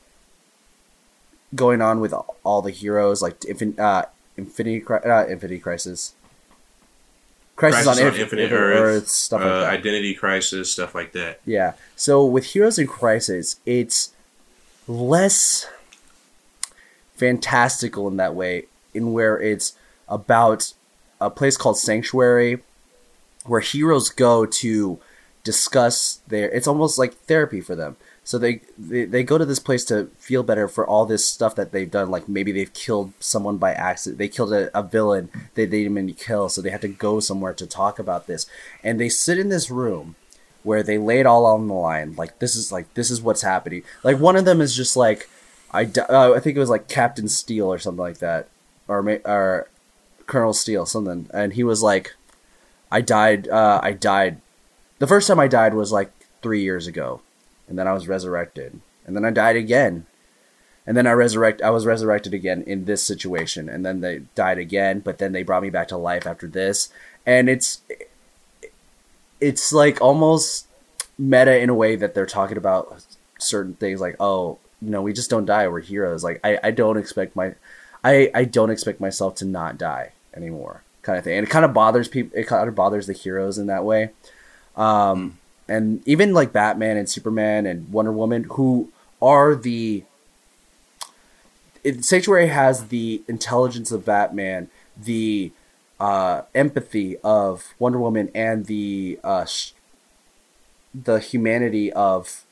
going 1.56 1.82
on 1.82 2.00
with 2.00 2.14
all 2.44 2.62
the 2.62 2.72
heroes, 2.72 3.22
like 3.22 3.40
Infin- 3.42 3.80
uh, 3.80 4.06
Infinity 4.36 4.84
uh, 4.88 5.26
Infinity 5.28 5.60
Crisis, 5.60 6.14
Crisis, 7.56 7.86
on, 7.86 8.00
Inf- 8.00 8.18
Infinite 8.18 8.52
Earth, 8.52 9.10
stuff 9.10 9.42
uh, 9.42 9.46
like 9.46 9.54
that. 9.54 9.74
Identity 9.74 10.14
Crisis, 10.16 10.72
stuff 10.72 10.96
like 10.96 11.12
that. 11.12 11.40
Yeah. 11.46 11.74
So 11.96 12.26
with 12.26 12.46
Heroes 12.46 12.80
in 12.80 12.88
Crisis, 12.88 13.60
it's 13.66 14.14
less 14.88 15.68
fantastical 17.20 18.08
in 18.08 18.18
that 18.18 18.34
way, 18.34 18.66
in 18.94 19.14
where 19.14 19.40
it's 19.40 19.74
about 20.08 20.74
a 21.22 21.30
place 21.30 21.58
called 21.58 21.78
Sanctuary, 21.78 22.62
where 23.46 23.60
heroes 23.60 24.10
go 24.10 24.46
to 24.46 25.00
discuss 25.44 26.22
their. 26.28 26.50
It's 26.50 26.68
almost 26.68 26.98
like 26.98 27.14
therapy 27.14 27.62
for 27.62 27.76
them. 27.76 27.98
So 28.24 28.38
they, 28.38 28.62
they 28.78 29.06
they 29.06 29.24
go 29.24 29.40
to 29.40 29.46
this 29.46 29.60
place 29.60 29.84
to 29.86 30.12
feel 30.20 30.44
better 30.44 30.68
for 30.68 30.86
all 30.88 31.06
this 31.06 31.26
stuff 31.26 31.56
that 31.56 31.72
they've 31.72 31.90
done. 31.90 32.12
Like 32.12 32.30
maybe 32.30 32.52
they've 32.52 32.74
killed 32.74 33.14
someone 33.20 33.58
by 33.58 33.74
accident. 33.74 34.20
They 34.20 34.28
killed 34.28 34.54
a, 34.54 34.78
a 34.78 34.84
villain 34.84 35.30
that 35.56 35.72
they 35.72 35.84
didn't 35.84 36.14
kill. 36.14 36.48
So 36.48 36.62
they 36.62 36.70
had 36.70 36.82
to 36.82 36.88
go 36.88 37.20
somewhere 37.20 37.54
to 37.56 37.66
talk 37.66 37.98
about 37.98 38.28
this. 38.28 38.46
And 38.84 39.00
they 39.00 39.10
sit 39.10 39.40
in 39.40 39.50
this 39.50 39.72
room 39.72 40.16
where 40.64 40.84
they 40.84 40.98
lay 40.98 41.20
it 41.20 41.26
all 41.26 41.46
on 41.46 41.68
the 41.68 41.74
line. 41.74 42.16
Like 42.16 42.38
this 42.40 42.56
is 42.56 42.72
like 42.72 42.94
this 42.94 43.10
is 43.10 43.22
what's 43.22 43.42
happening. 43.42 43.84
Like 44.04 44.20
one 44.20 44.36
of 44.36 44.46
them 44.46 44.62
is 44.62 44.76
just 44.76 44.96
like 44.96 45.28
I 45.72 45.90
uh, 46.10 46.34
I 46.34 46.40
think 46.40 46.58
it 46.58 46.60
was 46.60 46.70
like 46.70 46.88
Captain 46.88 47.28
Steel 47.28 47.72
or 47.72 47.80
something 47.80 48.02
like 48.02 48.20
that, 48.20 48.48
or 48.88 49.20
or 49.26 49.68
Colonel 50.26 50.54
Steel 50.54 50.86
something, 50.86 51.30
and 51.34 51.54
he 51.54 51.64
was 51.64 51.84
like, 51.84 52.16
I 52.92 53.02
died. 53.02 53.48
Uh, 53.48 53.80
I 53.84 53.94
died. 53.94 54.42
The 55.00 55.08
first 55.08 55.28
time 55.28 55.40
I 55.40 55.48
died 55.48 55.74
was 55.74 55.92
like 55.92 56.12
three 56.42 56.62
years 56.62 56.88
ago, 56.88 57.22
and 57.68 57.78
then 57.78 57.88
I 57.88 57.94
was 57.94 58.08
resurrected, 58.08 58.80
and 59.06 59.16
then 59.16 59.26
I 59.26 59.32
died 59.32 59.56
again, 59.56 60.06
and 60.88 60.98
then 60.98 61.06
I 61.06 61.12
resurrect. 61.12 61.62
I 61.62 61.70
was 61.70 61.86
resurrected 61.86 62.34
again 62.34 62.64
in 62.64 62.86
this 62.86 63.04
situation, 63.04 63.70
and 63.70 63.86
then 63.86 64.02
they 64.02 64.24
died 64.36 64.58
again, 64.58 65.00
but 65.00 65.20
then 65.20 65.34
they 65.34 65.44
brought 65.44 65.64
me 65.64 65.70
back 65.70 65.88
to 65.90 65.98
life 65.98 66.26
after 66.26 66.48
this, 66.48 66.90
and 67.26 67.48
it's 67.48 67.82
it's 69.40 69.72
like 69.72 70.02
almost 70.02 70.68
meta 71.18 71.60
in 71.60 71.70
a 71.70 71.76
way 71.76 71.96
that 71.96 72.14
they're 72.14 72.26
talking 72.26 72.58
about 72.58 73.06
certain 73.38 73.76
things 73.76 74.02
like, 74.02 74.16
oh, 74.20 74.58
you 74.82 74.90
know, 74.90 75.02
we 75.02 75.14
just 75.14 75.30
don't 75.30 75.46
die. 75.46 75.68
We're 75.68 75.82
heroes. 75.82 76.24
Like 76.24 76.40
I, 76.44 76.60
I 76.64 76.72
don't 76.72 76.98
expect 76.98 77.36
my, 77.36 77.56
I, 78.04 78.32
I 78.34 78.46
don't 78.46 78.70
expect 78.70 79.00
myself 79.00 79.36
to 79.36 79.46
not 79.46 79.78
die 79.78 80.14
anymore, 80.36 80.84
kind 81.02 81.18
of 81.18 81.24
thing. 81.24 81.38
And 81.38 81.48
it 81.48 81.50
kind 81.50 81.66
of 81.66 81.74
bothers 81.74 82.08
people. 82.08 82.38
It 82.38 82.48
kind 82.48 82.68
of 82.68 82.76
bothers 82.76 83.08
the 83.08 83.14
heroes 83.14 83.58
in 83.58 83.68
that 83.68 83.84
way. 83.84 84.12
Um, 84.76 85.38
and 85.68 86.02
even 86.08 86.34
like 86.34 86.54
Batman 86.54 86.98
and 86.98 87.10
Superman 87.10 87.66
and 87.66 87.92
Wonder 87.92 88.12
Woman, 88.12 88.46
who 88.52 88.92
are 89.22 89.56
the 89.56 90.04
it, 91.84 92.04
Sanctuary 92.04 92.48
has 92.48 92.88
the 92.88 93.22
intelligence 93.28 93.92
of 93.92 94.06
Batman, 94.06 94.70
the 94.98 95.52
uh, 96.00 96.44
empathy 96.56 97.18
of 97.18 97.74
Wonder 97.78 98.00
Woman, 98.00 98.32
and 98.34 98.66
the 98.66 99.20
uh, 99.24 99.46
sh- 99.46 99.74
the 100.94 101.20
humanity 101.20 101.92
of 101.94 102.46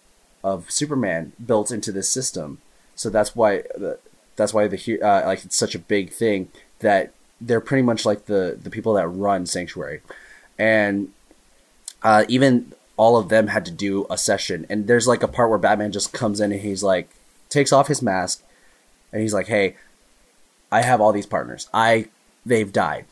of 0.47 0.71
Superman 0.71 1.33
built 1.45 1.71
into 1.71 1.91
this 1.91 2.09
system. 2.09 2.59
So 2.95 3.09
that's 3.09 3.35
why 3.35 3.63
the, 3.75 3.99
that's 4.35 4.53
why 4.53 4.67
the 4.67 5.01
uh, 5.01 5.27
like 5.27 5.43
it's 5.43 5.55
such 5.55 5.75
a 5.75 5.79
big 5.79 6.11
thing 6.11 6.49
that 6.79 7.11
they're 7.41 7.61
pretty 7.61 7.83
much 7.83 8.05
like 8.05 8.25
the 8.25 8.57
the 8.61 8.69
people 8.69 8.93
that 8.93 9.07
run 9.07 9.45
Sanctuary, 9.45 10.01
and 10.57 11.11
uh, 12.01 12.23
even 12.27 12.73
all 12.95 13.17
of 13.17 13.29
them 13.29 13.47
had 13.47 13.65
to 13.65 13.71
do 13.71 14.07
a 14.09 14.17
session. 14.17 14.65
And 14.69 14.87
there's 14.87 15.07
like 15.07 15.21
a 15.21 15.27
part 15.27 15.49
where 15.49 15.59
Batman 15.59 15.91
just 15.91 16.13
comes 16.13 16.39
in 16.39 16.51
and 16.51 16.61
he's 16.61 16.81
like 16.81 17.09
takes 17.49 17.71
off 17.71 17.87
his 17.87 18.01
mask 18.01 18.43
and 19.11 19.21
he's 19.21 19.33
like, 19.33 19.47
"Hey, 19.47 19.75
I 20.71 20.81
have 20.81 21.01
all 21.01 21.11
these 21.11 21.25
partners. 21.25 21.67
I 21.73 22.07
they've 22.45 22.71
died, 22.71 23.05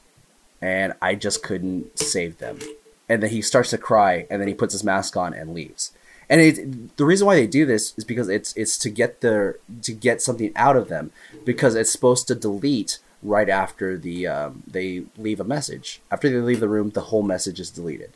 and 0.61 0.93
I 1.01 1.15
just 1.15 1.43
couldn't 1.43 1.99
save 1.99 2.37
them." 2.37 2.59
And 3.07 3.21
then 3.21 3.29
he 3.29 3.41
starts 3.41 3.69
to 3.69 3.77
cry, 3.77 4.25
and 4.29 4.41
then 4.41 4.47
he 4.47 4.55
puts 4.55 4.73
his 4.73 4.83
mask 4.83 5.15
on 5.17 5.33
and 5.33 5.53
leaves. 5.53 5.91
And 6.29 6.41
it, 6.41 6.97
the 6.97 7.05
reason 7.05 7.27
why 7.27 7.35
they 7.35 7.47
do 7.47 7.65
this 7.65 7.93
is 7.97 8.03
because 8.03 8.29
it's 8.29 8.55
it's 8.55 8.77
to 8.79 8.89
get 8.89 9.21
their 9.21 9.57
to 9.83 9.93
get 9.93 10.21
something 10.21 10.51
out 10.55 10.75
of 10.75 10.87
them 10.87 11.11
because 11.43 11.75
it's 11.75 11.91
supposed 11.91 12.27
to 12.27 12.35
delete 12.35 12.99
right 13.25 13.49
after 13.49 13.97
the 13.97 14.27
um, 14.27 14.63
they 14.67 15.03
leave 15.17 15.39
a 15.39 15.43
message. 15.43 16.01
After 16.11 16.29
they 16.29 16.37
leave 16.37 16.59
the 16.59 16.69
room, 16.69 16.91
the 16.91 17.01
whole 17.01 17.23
message 17.23 17.59
is 17.59 17.69
deleted. 17.69 18.11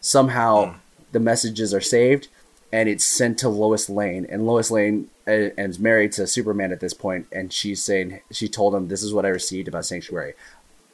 Somehow, 0.00 0.76
the 1.12 1.20
messages 1.20 1.72
are 1.72 1.80
saved, 1.80 2.28
and 2.72 2.88
it's 2.88 3.04
sent 3.04 3.38
to 3.38 3.48
Lois 3.48 3.88
Lane. 3.88 4.26
And 4.28 4.46
Lois 4.46 4.70
Lane 4.70 5.08
uh, 5.26 5.54
is 5.56 5.78
married 5.78 6.12
to 6.12 6.26
Superman 6.26 6.72
at 6.72 6.80
this 6.80 6.94
point, 6.94 7.26
and 7.32 7.52
she's 7.52 7.82
saying 7.82 8.20
she 8.30 8.48
told 8.48 8.74
him, 8.74 8.88
"This 8.88 9.02
is 9.02 9.14
what 9.14 9.26
I 9.26 9.30
received 9.30 9.68
about 9.68 9.86
Sanctuary." 9.86 10.34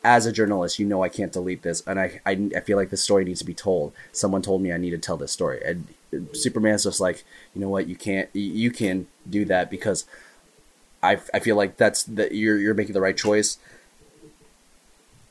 As 0.05 0.27
a 0.27 0.33
journalist, 0.33 0.79
you 0.79 0.87
know 0.87 1.03
I 1.03 1.09
can't 1.09 1.33
delete 1.33 1.63
this, 1.63 1.83
and 1.87 1.99
I, 1.99 2.21
I, 2.25 2.51
I 2.57 2.61
feel 2.61 2.77
like 2.77 2.91
this 2.91 3.03
story 3.03 3.25
needs 3.25 3.41
to 3.41 3.45
be 3.45 3.55
told. 3.55 3.93
Someone 4.13 4.43
told 4.43 4.63
me 4.63 4.73
I 4.73 4.77
need 4.77 4.91
to 4.91 4.99
tell 4.99 5.17
this 5.17 5.33
story, 5.33 5.61
and 5.65 5.89
Superman's 6.33 6.85
just 6.85 7.01
like, 7.01 7.25
you 7.55 7.61
know 7.61 7.69
what, 7.69 7.89
you 7.89 7.97
can't, 7.97 8.29
you 8.35 8.71
can 8.71 9.07
do 9.29 9.45
that 9.47 9.71
because 9.71 10.05
I, 11.03 11.19
I 11.33 11.39
feel 11.39 11.57
like 11.57 11.77
that's 11.77 12.03
that 12.05 12.33
you're 12.33 12.59
you're 12.59 12.75
making 12.75 12.95
the 12.95 13.01
right 13.01 13.17
choice 13.17 13.59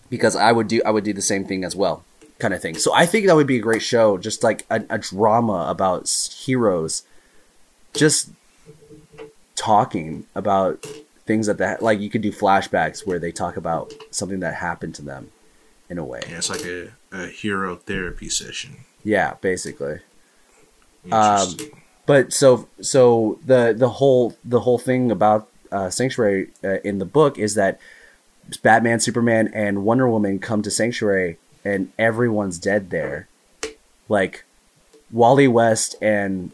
because 0.10 0.36
I 0.36 0.52
would 0.52 0.68
do 0.68 0.82
I 0.86 0.92
would 0.92 1.04
do 1.04 1.14
the 1.14 1.22
same 1.22 1.46
thing 1.46 1.64
as 1.64 1.76
well, 1.76 2.04
kind 2.40 2.54
of 2.54 2.62
thing. 2.62 2.78
So 2.78 2.94
I 2.94 3.06
think 3.06 3.28
that 3.28 3.36
would 3.36 3.48
be 3.48 3.58
a 3.58 3.62
great 3.62 3.82
show, 3.82 4.18
just 4.18 4.44
like 4.44 4.66
a, 4.70 4.84
a 4.90 4.98
drama 4.98 5.68
about 5.70 6.10
heroes, 6.10 7.04
just 7.94 8.30
talking 9.56 10.26
about 10.36 10.86
things 11.26 11.48
that 11.48 11.58
that 11.58 11.82
like 11.82 12.00
you 12.00 12.10
could 12.10 12.22
do 12.22 12.32
flashbacks 12.32 13.06
where 13.06 13.20
they 13.20 13.32
talk 13.32 13.58
about 13.58 13.94
something 14.12 14.40
that 14.40 14.56
happened 14.56 14.96
to 14.96 15.02
them, 15.02 15.32
in 15.90 15.98
a 15.98 16.06
way. 16.06 16.22
Yeah, 16.30 16.38
it's 16.38 16.50
like 16.50 16.66
a, 16.66 16.94
a 17.12 17.28
hero 17.28 17.76
therapy 17.76 18.30
session. 18.30 18.86
Yeah, 19.04 19.36
basically. 19.42 20.00
Um, 21.12 21.56
but 22.06 22.34
so 22.34 22.68
so 22.82 23.40
the 23.46 23.74
the 23.78 23.90
whole 23.90 24.36
the 24.44 24.62
whole 24.62 24.78
thing 24.78 25.12
about 25.12 25.50
uh, 25.72 25.90
Sanctuary 25.90 26.50
uh, 26.64 26.80
in 26.84 27.00
the 27.00 27.06
book 27.06 27.38
is 27.38 27.56
that 27.56 27.80
Batman, 28.64 29.00
Superman, 29.00 29.50
and 29.54 29.84
Wonder 29.84 30.10
Woman 30.10 30.40
come 30.40 30.62
to 30.62 30.72
Sanctuary, 30.72 31.38
and 31.66 31.92
everyone's 32.00 32.58
dead 32.58 32.90
there. 32.90 33.28
Like 34.10 34.46
Wally 35.12 35.48
West 35.48 35.96
and 36.02 36.52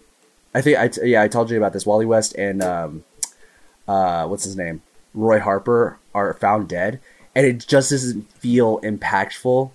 I 0.56 0.62
think 0.62 0.78
I 0.78 0.88
t- 0.88 1.06
yeah 1.06 1.22
I 1.22 1.28
told 1.28 1.52
you 1.52 1.58
about 1.58 1.74
this. 1.74 1.86
Wally 1.86 2.06
West 2.06 2.36
and 2.36 2.64
um, 2.64 3.04
uh, 3.88 4.26
what's 4.28 4.44
his 4.44 4.58
name, 4.58 4.82
Roy 5.14 5.40
Harper 5.40 6.00
are 6.16 6.34
found 6.34 6.68
dead, 6.68 7.00
and 7.36 7.46
it 7.46 7.66
just 7.68 7.92
doesn't 7.92 8.32
feel 8.34 8.80
impactful 8.82 9.72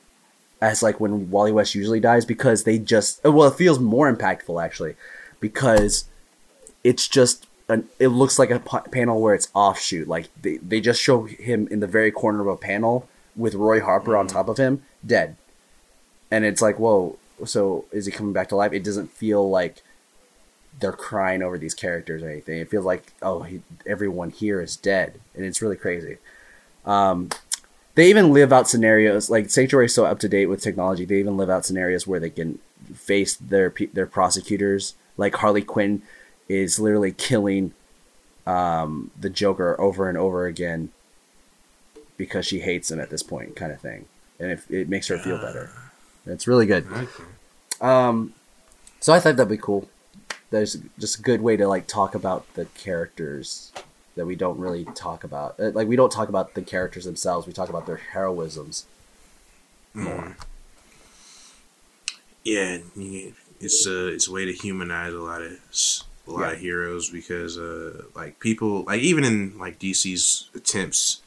as 0.61 0.83
like 0.83 1.01
when 1.01 1.31
Wally 1.31 1.53
West 1.53 1.75
usually 1.75 2.01
dies 2.01 2.25
because 2.25 2.64
they 2.64 2.79
just 2.79 3.23
well 3.25 3.49
it 3.49 3.55
feels 3.55 3.79
more 3.79 4.12
impactful 4.12 4.62
actually 4.62 4.97
because 5.40 6.05
it's 6.85 7.09
just 7.09 7.47
an 7.68 7.88
it 7.99 8.09
looks 8.09 8.38
like 8.38 8.51
a 8.51 8.61
panel 8.61 9.21
where 9.21 9.35
it's 9.35 9.49
offshoot 9.55 10.09
like 10.09 10.29
they, 10.40 10.57
they 10.59 10.81
just 10.81 11.01
show 11.01 11.25
him 11.25 11.68
in 11.71 11.81
the 11.81 11.87
very 11.87 12.11
corner 12.11 12.40
of 12.40 12.47
a 12.47 12.57
panel 12.57 13.09
with 13.37 13.55
Roy 13.55 13.81
Harper 13.81 14.16
on 14.16 14.27
top 14.27 14.49
of 14.49 14.57
him 14.57 14.83
dead. 15.05 15.37
And 16.31 16.44
it's 16.44 16.62
like 16.62 16.79
whoa 16.79 17.18
so 17.44 17.85
is 17.92 18.07
he 18.07 18.12
coming 18.12 18.33
back 18.33 18.49
to 18.49 18.57
life? 18.57 18.73
It 18.73 18.85
doesn't 18.85 19.12
feel 19.12 19.49
like 19.49 19.83
they're 20.81 20.92
crying 20.92 21.42
over 21.42 21.59
these 21.59 21.75
characters 21.75 22.23
or 22.23 22.29
anything. 22.29 22.59
It 22.59 22.71
feels 22.71 22.85
like 22.85 23.12
oh 23.23 23.42
he, 23.42 23.62
everyone 23.87 24.31
here 24.31 24.61
is 24.61 24.77
dead 24.77 25.21
and 25.35 25.44
it's 25.44 25.62
really 25.62 25.77
crazy. 25.77 26.18
Um 26.85 27.31
they 27.99 28.11
even 28.11 28.33
live 28.33 28.53
out 28.53 28.69
scenarios 28.69 29.29
like 29.29 29.51
Sanctuary 29.51 29.87
is 29.87 29.95
so 29.95 30.05
up 30.05 30.21
to 30.21 30.29
date 30.29 30.47
with 30.47 30.63
technology. 30.63 31.05
They 31.05 31.19
even 31.19 31.37
live 31.37 31.51
out 31.51 31.67
scenarios 31.67 32.07
where 32.07 32.21
they 32.21 32.31
can 32.31 32.61
face 32.95 33.35
their 33.35 33.75
their 33.93 34.07
prosecutors. 34.07 34.95
Like 35.17 35.35
Harley 35.35 35.63
Quinn 35.63 36.03
is 36.49 36.79
literally 36.79 37.11
killing 37.11 37.73
um, 38.47 39.11
the 39.19 39.29
Joker 39.29 39.79
over 39.81 40.09
and 40.09 40.17
over 40.17 40.47
again 40.47 40.91
because 42.17 42.47
she 42.47 42.61
hates 42.61 42.89
him 42.89 43.01
at 43.01 43.11
this 43.11 43.25
point, 43.25 43.57
kind 43.57 43.73
of 43.73 43.81
thing, 43.81 44.05
and 44.39 44.53
it, 44.53 44.61
it 44.71 44.89
makes 44.89 45.09
her 45.09 45.19
feel 45.19 45.39
better. 45.39 45.69
It's 46.25 46.47
really 46.47 46.67
good. 46.67 46.87
Um, 47.81 48.33
so 49.01 49.13
I 49.13 49.19
thought 49.19 49.35
that'd 49.35 49.49
be 49.49 49.57
cool. 49.57 49.89
That's 50.51 50.79
just 51.01 51.19
a 51.19 51.23
good 51.23 51.41
way 51.41 51.57
to 51.57 51.67
like 51.67 51.89
talk 51.89 52.15
about 52.15 52.47
the 52.55 52.67
characters 52.67 53.73
that 54.19 54.27
we 54.27 54.35
don't 54.35 54.59
really 54.59 54.85
talk 54.85 55.23
about. 55.23 55.59
Uh, 55.61 55.71
Like 55.71 55.87
we 55.89 55.95
don't 55.97 56.11
talk 56.11 56.29
about 56.29 56.55
the 56.55 56.63
characters 56.63 57.05
themselves. 57.05 57.47
We 57.47 57.53
talk 57.53 57.69
about 57.69 57.87
their 57.87 58.01
heroisms. 58.13 58.83
Mm. 59.95 60.35
Yeah, 62.45 62.79
it's 63.61 63.87
a 63.87 64.09
it's 64.09 64.29
a 64.29 64.33
way 64.33 64.45
to 64.45 64.53
humanize 64.53 65.13
a 65.15 65.19
lot 65.19 65.43
of 65.43 65.53
a 66.27 66.31
lot 66.31 66.53
of 66.53 66.59
heroes 66.59 67.09
because 67.11 67.57
uh 67.57 68.03
like 68.15 68.39
people 68.41 68.83
like 68.83 69.01
even 69.01 69.25
in 69.25 69.57
like 69.59 69.79
DC's 69.79 70.51
attempts 70.55 71.23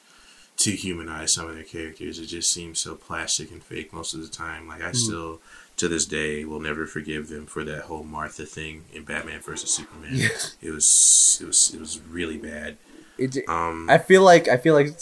to 0.58 0.72
humanize 0.72 1.34
some 1.34 1.48
of 1.48 1.56
their 1.56 1.64
characters, 1.64 2.20
it 2.20 2.28
just 2.28 2.52
seems 2.52 2.80
so 2.80 2.94
plastic 2.96 3.52
and 3.52 3.64
fake 3.64 3.92
most 3.94 4.14
of 4.14 4.22
the 4.22 4.28
time. 4.28 4.68
Like 4.68 4.82
I 4.82 4.92
still 4.92 5.40
to 5.82 5.88
this 5.88 6.06
day 6.06 6.46
will 6.46 6.60
never 6.60 6.86
forgive 6.86 7.28
them 7.30 7.46
for 7.46 7.63
that 7.65 7.82
whole 7.84 8.04
Martha 8.04 8.46
thing 8.46 8.86
in 8.94 9.04
Batman 9.04 9.39
versus 9.41 9.72
Superman. 9.74 10.13
It 10.62 10.72
was 10.72 11.39
it 11.41 11.46
was 11.48 11.72
it 11.74 11.80
was 11.80 12.00
really 12.10 12.38
bad. 12.38 12.78
It, 13.17 13.38
Um, 13.50 13.88
I 13.89 13.98
feel 13.98 14.22
like 14.24 14.48
I 14.48 14.58
feel 14.58 14.74
like 14.74 14.96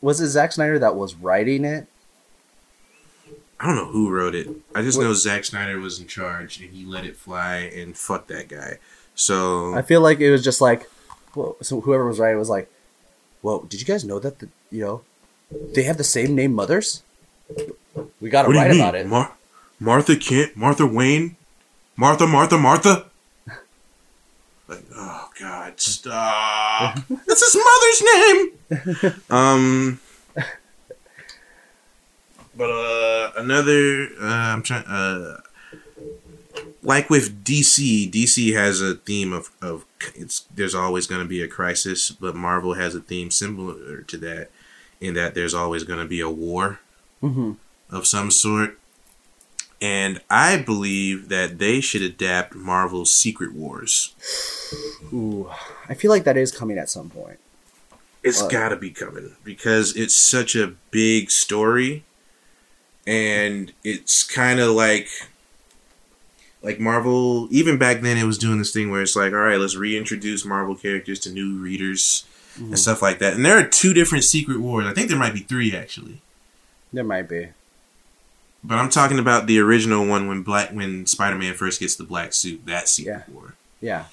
was 0.00 0.20
it 0.20 0.28
Zack 0.28 0.52
Snyder 0.52 0.78
that 0.80 0.94
was 0.96 1.14
writing 1.14 1.64
it? 1.64 1.86
I 3.60 3.66
don't 3.66 3.76
know 3.76 3.86
who 3.86 4.10
wrote 4.10 4.34
it. 4.34 4.48
I 4.74 4.82
just 4.82 4.98
What- 4.98 5.04
know 5.04 5.14
Zack 5.14 5.44
Snyder 5.44 5.78
was 5.80 5.98
in 5.98 6.06
charge 6.06 6.60
and 6.60 6.70
he 6.70 6.84
let 6.84 7.04
it 7.04 7.16
fly 7.16 7.56
and 7.74 7.96
fuck 7.96 8.26
that 8.28 8.48
guy. 8.48 8.78
So 9.14 9.74
I 9.74 9.82
feel 9.82 10.00
like 10.00 10.20
it 10.20 10.30
was 10.30 10.44
just 10.44 10.60
like, 10.60 10.88
well, 11.34 11.56
so 11.62 11.80
whoever 11.80 12.06
was 12.06 12.18
writing 12.20 12.38
was 12.38 12.48
like, 12.48 12.70
"Whoa, 13.42 13.64
did 13.68 13.80
you 13.80 13.86
guys 13.86 14.04
know 14.04 14.18
that 14.20 14.38
the 14.40 14.48
you 14.70 14.82
know 14.84 15.02
they 15.74 15.84
have 15.84 15.96
the 15.96 16.04
same 16.04 16.34
name 16.34 16.52
mothers? 16.54 17.02
We 18.20 18.30
got 18.30 18.42
to 18.42 18.48
what 18.48 18.54
do 18.54 18.58
you 18.58 18.64
write 18.64 18.74
about 18.76 18.94
it." 18.94 19.06
Mar- 19.06 19.32
Martha 19.80 20.16
Kent, 20.16 20.56
Martha 20.56 20.86
Wayne, 20.86 21.36
Martha, 21.96 22.26
Martha, 22.26 22.58
Martha. 22.58 23.06
Like, 24.68 24.84
oh 24.94 25.30
God, 25.40 25.80
stop! 25.80 26.98
That's 27.26 27.52
his 27.52 27.56
mother's 27.64 29.02
name. 29.02 29.22
um, 29.30 30.00
but 32.54 32.70
uh, 32.70 33.32
another, 33.36 34.08
uh, 34.20 34.26
I'm 34.26 34.62
trying. 34.62 34.84
Uh, 34.84 35.38
like 36.82 37.10
with 37.10 37.44
DC, 37.44 38.10
DC 38.10 38.54
has 38.54 38.80
a 38.80 38.94
theme 38.94 39.32
of 39.32 39.50
of 39.60 39.84
it's 40.14 40.46
there's 40.54 40.74
always 40.74 41.06
going 41.06 41.22
to 41.22 41.28
be 41.28 41.42
a 41.42 41.48
crisis, 41.48 42.10
but 42.10 42.34
Marvel 42.34 42.74
has 42.74 42.94
a 42.94 43.00
theme 43.00 43.30
similar 43.30 44.02
to 44.02 44.16
that, 44.18 44.50
in 45.00 45.14
that 45.14 45.34
there's 45.34 45.54
always 45.54 45.84
going 45.84 45.98
to 46.00 46.06
be 46.08 46.20
a 46.20 46.30
war 46.30 46.80
hmm 47.20 47.52
of 47.90 48.06
some 48.06 48.30
sort. 48.30 48.78
And 49.80 50.20
I 50.28 50.56
believe 50.56 51.28
that 51.28 51.58
they 51.58 51.80
should 51.80 52.02
adapt 52.02 52.54
Marvel's 52.54 53.12
Secret 53.12 53.52
Wars. 53.52 54.14
Ooh, 55.12 55.50
I 55.88 55.94
feel 55.94 56.10
like 56.10 56.24
that 56.24 56.36
is 56.36 56.50
coming 56.50 56.78
at 56.78 56.90
some 56.90 57.10
point. 57.10 57.38
It's 58.24 58.42
What? 58.42 58.50
got 58.50 58.68
to 58.70 58.76
be 58.76 58.90
coming 58.90 59.36
because 59.44 59.96
it's 59.96 60.16
such 60.16 60.56
a 60.56 60.74
big 60.90 61.30
story, 61.30 62.02
and 63.06 63.72
it's 63.84 64.24
kind 64.24 64.58
of 64.58 64.70
like 64.70 65.08
like 66.60 66.80
Marvel, 66.80 67.46
even 67.52 67.78
back 67.78 68.00
then, 68.00 68.16
it 68.18 68.24
was 68.24 68.36
doing 68.36 68.58
this 68.58 68.72
thing 68.72 68.90
where 68.90 69.00
it's 69.00 69.14
like, 69.14 69.32
all 69.32 69.38
right, 69.38 69.60
let's 69.60 69.76
reintroduce 69.76 70.44
Marvel 70.44 70.74
characters 70.74 71.20
to 71.20 71.30
new 71.32 71.56
readers 71.58 72.24
Mm-hmm. 72.54 72.70
and 72.70 72.78
stuff 72.80 73.02
like 73.02 73.20
that. 73.20 73.34
And 73.34 73.44
there 73.46 73.56
are 73.56 73.62
two 73.68 73.94
different 73.94 74.24
Secret 74.24 74.58
Wars. 74.58 74.84
I 74.84 74.92
think 74.92 75.08
there 75.08 75.18
might 75.18 75.32
be 75.34 75.40
three 75.40 75.76
actually. 75.76 76.20
There 76.92 77.04
might 77.04 77.28
be. 77.28 77.50
But 78.64 78.78
I'm 78.78 78.90
talking 78.90 79.18
about 79.18 79.46
the 79.46 79.58
original 79.60 80.06
one 80.06 80.26
when 80.28 80.42
Black 80.42 80.70
when 80.70 81.06
Spider-Man 81.06 81.54
first 81.54 81.80
gets 81.80 81.94
the 81.96 82.04
black 82.04 82.32
suit. 82.32 82.66
That 82.66 82.88
Secret 82.88 83.22
Yeah. 83.28 83.34
War. 83.34 83.54
Yeah. 83.80 84.04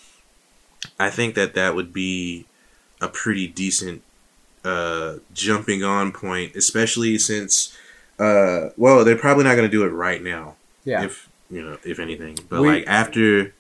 I 1.00 1.10
think 1.10 1.34
that 1.36 1.56
that 1.56 1.76
would 1.76 1.92
be 1.92 2.46
a 3.02 3.08
pretty 3.08 3.48
decent 3.48 4.04
uh, 4.64 5.16
jumping 5.34 5.84
on 5.84 6.12
point, 6.12 6.56
especially 6.56 7.18
since, 7.18 7.76
uh, 8.20 8.70
well, 8.78 9.04
they're 9.04 9.18
probably 9.18 9.44
not 9.44 9.56
going 9.56 9.68
to 9.70 9.72
do 9.72 9.84
it 9.84 9.90
right 9.90 10.22
now. 10.22 10.56
Yeah. 10.84 11.04
If 11.04 11.28
you 11.50 11.64
know, 11.64 11.78
if 11.84 12.00
anything, 12.00 12.38
but 12.50 12.62
We- 12.62 12.68
like 12.70 12.84
after, 12.88 13.54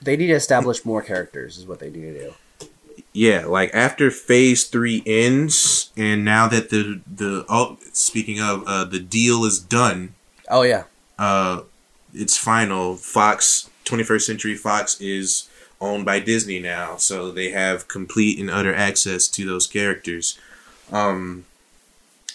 they 0.00 0.16
need 0.16 0.26
to 0.28 0.32
establish 0.34 0.84
more 0.84 1.02
characters, 1.02 1.56
is 1.58 1.66
what 1.66 1.78
they 1.78 1.90
need 1.90 2.14
to 2.14 2.18
do. 2.18 2.68
yeah, 3.12 3.46
like 3.46 3.70
after 3.74 4.10
Phase 4.10 4.64
Three 4.64 5.02
ends, 5.06 5.90
and 5.96 6.24
now 6.24 6.48
that 6.48 6.70
the 6.70 7.00
the 7.12 7.44
oh, 7.48 7.78
speaking 7.92 8.40
of 8.40 8.64
uh, 8.66 8.84
the 8.84 8.98
deal 9.00 9.44
is 9.44 9.58
done, 9.60 10.14
Oh, 10.52 10.62
yeah. 10.62 10.84
uh, 11.18 11.62
it's 12.14 12.36
final. 12.36 12.96
Fox, 12.96 13.70
21st 13.86 14.20
Century 14.20 14.54
Fox 14.54 15.00
is 15.00 15.48
owned 15.80 16.04
by 16.04 16.20
Disney 16.20 16.60
now, 16.60 16.96
so 16.96 17.30
they 17.32 17.50
have 17.50 17.88
complete 17.88 18.38
and 18.38 18.50
utter 18.50 18.74
access 18.74 19.26
to 19.28 19.46
those 19.46 19.66
characters. 19.66 20.38
Um, 20.92 21.46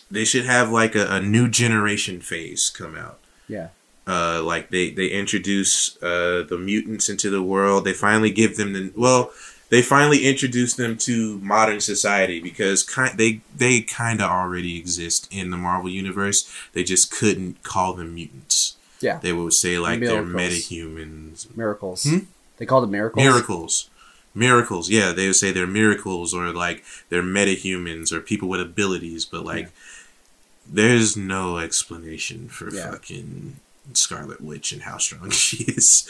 they 0.10 0.26
should 0.26 0.46
have 0.46 0.72
like 0.72 0.96
a, 0.96 1.06
a 1.08 1.22
new 1.22 1.48
generation 1.48 2.20
phase 2.20 2.70
come 2.70 2.96
out. 2.96 3.20
Yeah. 3.48 3.70
Uh, 4.08 4.42
like 4.42 4.70
they 4.70 4.90
they 4.90 5.10
introduce 5.10 6.02
uh, 6.02 6.44
the 6.50 6.58
mutants 6.58 7.10
into 7.10 7.30
the 7.30 7.44
world. 7.44 7.84
They 7.86 7.94
finally 7.94 8.32
give 8.32 8.58
them 8.58 8.74
the 8.74 8.92
well. 8.96 9.32
They 9.70 9.82
finally 9.82 10.26
introduce 10.26 10.74
them 10.76 10.98
to 11.00 11.40
modern 11.40 11.82
society 11.82 12.40
because 12.40 12.84
ki- 12.84 13.16
they 13.16 13.42
they 13.56 13.82
kind 13.82 14.22
of 14.22 14.30
already 14.30 14.78
exist 14.78 15.28
in 15.32 15.50
the 15.52 15.58
Marvel 15.58 15.90
universe. 15.90 16.50
They 16.74 16.84
just 16.84 17.12
couldn't 17.12 17.64
call 17.64 17.94
them 17.94 18.16
mutants. 18.16 18.78
Yeah. 19.02 19.20
They 19.22 19.34
would 19.34 19.54
say 19.54 19.78
like 19.78 20.00
they're 20.00 20.24
Miracles. 20.24 20.70
metahumans, 20.70 21.58
Miracles. 21.58 22.04
Hmm? 22.06 22.18
They 22.58 22.66
called 22.66 22.84
them 22.86 22.92
miracles. 22.92 23.24
miracles, 23.24 23.90
miracles. 24.34 24.90
Yeah, 24.90 25.12
they 25.12 25.28
would 25.28 25.36
say 25.36 25.52
they're 25.52 25.68
miracles 25.68 26.34
or 26.34 26.52
like 26.54 26.84
they're 27.10 27.22
metahumans 27.22 28.12
or 28.12 28.20
people 28.22 28.48
with 28.50 28.62
abilities. 28.62 29.26
But 29.26 29.46
like, 29.46 29.70
there's 30.66 31.16
no 31.16 31.58
explanation 31.60 32.50
for 32.50 32.74
Yeah. 32.74 32.92
fucking 32.92 33.58
Scarlet 33.94 34.42
Witch 34.42 34.72
and 34.72 34.82
how 34.84 34.98
strong 34.98 35.30
she 35.44 35.64
is. 35.66 36.10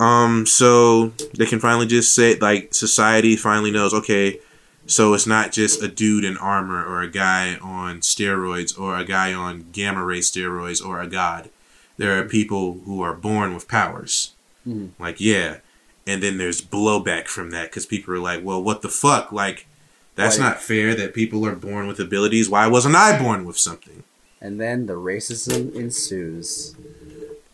Um, 0.00 0.46
so 0.46 1.08
they 1.34 1.46
can 1.46 1.60
finally 1.60 1.86
just 1.86 2.14
say 2.14 2.36
like 2.38 2.74
society 2.74 3.36
finally 3.36 3.70
knows. 3.70 3.92
Okay, 3.94 4.40
so 4.86 5.14
it's 5.14 5.26
not 5.26 5.52
just 5.52 5.82
a 5.82 5.88
dude 5.88 6.24
in 6.24 6.36
armor 6.36 6.84
or 6.84 7.02
a 7.02 7.10
guy 7.10 7.56
on 7.56 8.00
steroids 8.00 8.78
or 8.78 8.96
a 8.96 9.04
guy 9.04 9.32
on 9.32 9.66
gamma 9.72 10.04
ray 10.04 10.20
steroids 10.20 10.84
or 10.84 11.00
a 11.00 11.06
god. 11.06 11.50
There 11.96 12.18
are 12.20 12.24
people 12.24 12.80
who 12.84 13.00
are 13.02 13.14
born 13.14 13.54
with 13.54 13.68
powers. 13.68 14.32
Mhm. 14.68 14.90
Like, 14.98 15.20
yeah. 15.20 15.58
And 16.06 16.22
then 16.22 16.36
there's 16.38 16.60
blowback 16.60 17.26
from 17.26 17.50
that 17.50 17.70
because 17.70 17.86
people 17.86 18.14
are 18.14 18.18
like, 18.18 18.44
well, 18.44 18.62
what 18.62 18.82
the 18.82 18.88
fuck? 18.88 19.32
Like, 19.32 19.66
that's 20.14 20.38
Why- 20.38 20.44
not 20.50 20.62
fair 20.62 20.94
that 20.94 21.14
people 21.14 21.44
are 21.46 21.54
born 21.56 21.86
with 21.86 21.98
abilities. 21.98 22.48
Why 22.48 22.66
wasn't 22.66 22.96
I 22.96 23.18
born 23.18 23.44
with 23.44 23.58
something? 23.58 24.02
And 24.40 24.60
then 24.60 24.86
the 24.86 24.94
racism 24.94 25.74
ensues. 25.74 26.74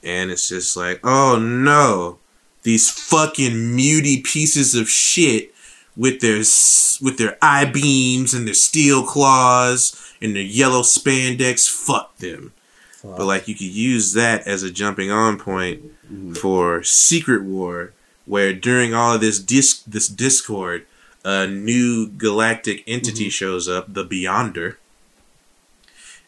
And 0.02 0.30
it's 0.30 0.48
just 0.48 0.76
like, 0.76 1.00
oh 1.04 1.38
no, 1.38 2.18
these 2.62 2.90
fucking 2.90 3.52
muty 3.52 4.22
pieces 4.24 4.74
of 4.74 4.88
shit 4.88 5.54
with 5.96 6.20
their 6.20 6.38
with 6.38 7.18
their 7.18 7.36
eye 7.42 7.64
beams 7.64 8.34
and 8.34 8.46
their 8.46 8.54
steel 8.54 9.04
claws 9.04 10.14
and 10.20 10.34
their 10.34 10.42
yellow 10.42 10.82
spandex. 10.82 11.68
Fuck 11.68 12.16
them. 12.18 12.52
Fuck. 12.92 13.16
But 13.16 13.26
like, 13.26 13.48
you 13.48 13.54
could 13.54 13.66
use 13.66 14.12
that 14.14 14.46
as 14.46 14.62
a 14.62 14.70
jumping 14.70 15.10
on 15.10 15.38
point 15.38 15.84
mm-hmm. 16.06 16.34
for 16.34 16.82
Secret 16.82 17.42
War, 17.42 17.92
where 18.26 18.52
during 18.52 18.94
all 18.94 19.14
of 19.14 19.20
this 19.20 19.40
dis- 19.40 19.82
this 19.82 20.08
discord, 20.08 20.86
a 21.24 21.46
new 21.46 22.08
galactic 22.08 22.84
entity 22.86 23.24
mm-hmm. 23.24 23.30
shows 23.30 23.68
up, 23.68 23.92
the 23.92 24.04
Beyonder, 24.04 24.76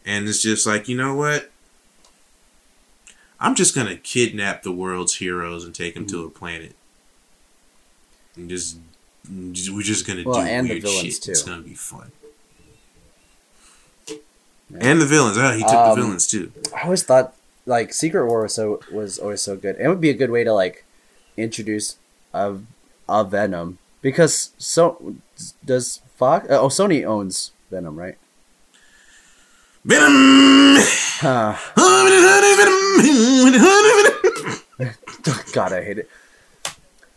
and 0.04 0.28
it's 0.28 0.42
just 0.42 0.66
like, 0.66 0.88
you 0.88 0.96
know 0.96 1.14
what? 1.14 1.50
I'm 3.40 3.54
just 3.54 3.74
gonna 3.74 3.96
kidnap 3.96 4.62
the 4.62 4.72
world's 4.72 5.16
heroes 5.16 5.64
and 5.64 5.74
take 5.74 5.94
them 5.94 6.06
to 6.06 6.24
a 6.24 6.30
planet, 6.30 6.74
and 8.36 8.48
just, 8.48 8.78
just- 9.52 9.70
we're 9.70 9.82
just 9.82 10.06
gonna 10.06 10.22
Well, 10.24 10.40
do 10.40 10.46
and 10.46 10.66
the 10.66 10.74
weird 10.74 10.82
villains, 10.82 11.14
shit. 11.14 11.22
too. 11.22 11.30
It's 11.32 11.42
gonna 11.42 11.62
be 11.62 11.74
fun. 11.74 12.12
Yeah. 14.70 14.78
And 14.80 15.00
the 15.00 15.06
villains. 15.06 15.36
Oh, 15.36 15.52
he 15.52 15.60
took 15.62 15.72
Um, 15.72 15.90
the 15.96 16.02
villains 16.02 16.26
too. 16.26 16.52
I 16.74 16.82
always 16.84 17.02
thought 17.02 17.34
like 17.66 17.92
Secret 17.92 18.26
War 18.26 18.42
was 18.42 18.54
so 18.54 18.80
was 18.90 19.18
always 19.18 19.42
so 19.42 19.56
good. 19.56 19.76
It 19.78 19.88
would 19.88 20.00
be 20.00 20.10
a 20.10 20.14
good 20.14 20.30
way 20.30 20.42
to 20.44 20.52
like 20.52 20.84
introduce 21.36 21.96
a 22.32 22.56
a 23.08 23.24
Venom 23.24 23.78
because 24.00 24.50
so 24.58 25.16
does 25.64 26.00
Fox? 26.16 26.46
Oh, 26.50 26.68
Sony 26.68 27.04
owns 27.04 27.52
Venom, 27.70 27.96
right? 27.98 28.16
Venom. 29.84 30.82
Huh. 31.20 31.56
God, 35.52 35.72
I 35.72 35.82
hate 35.84 35.98
it. 35.98 36.08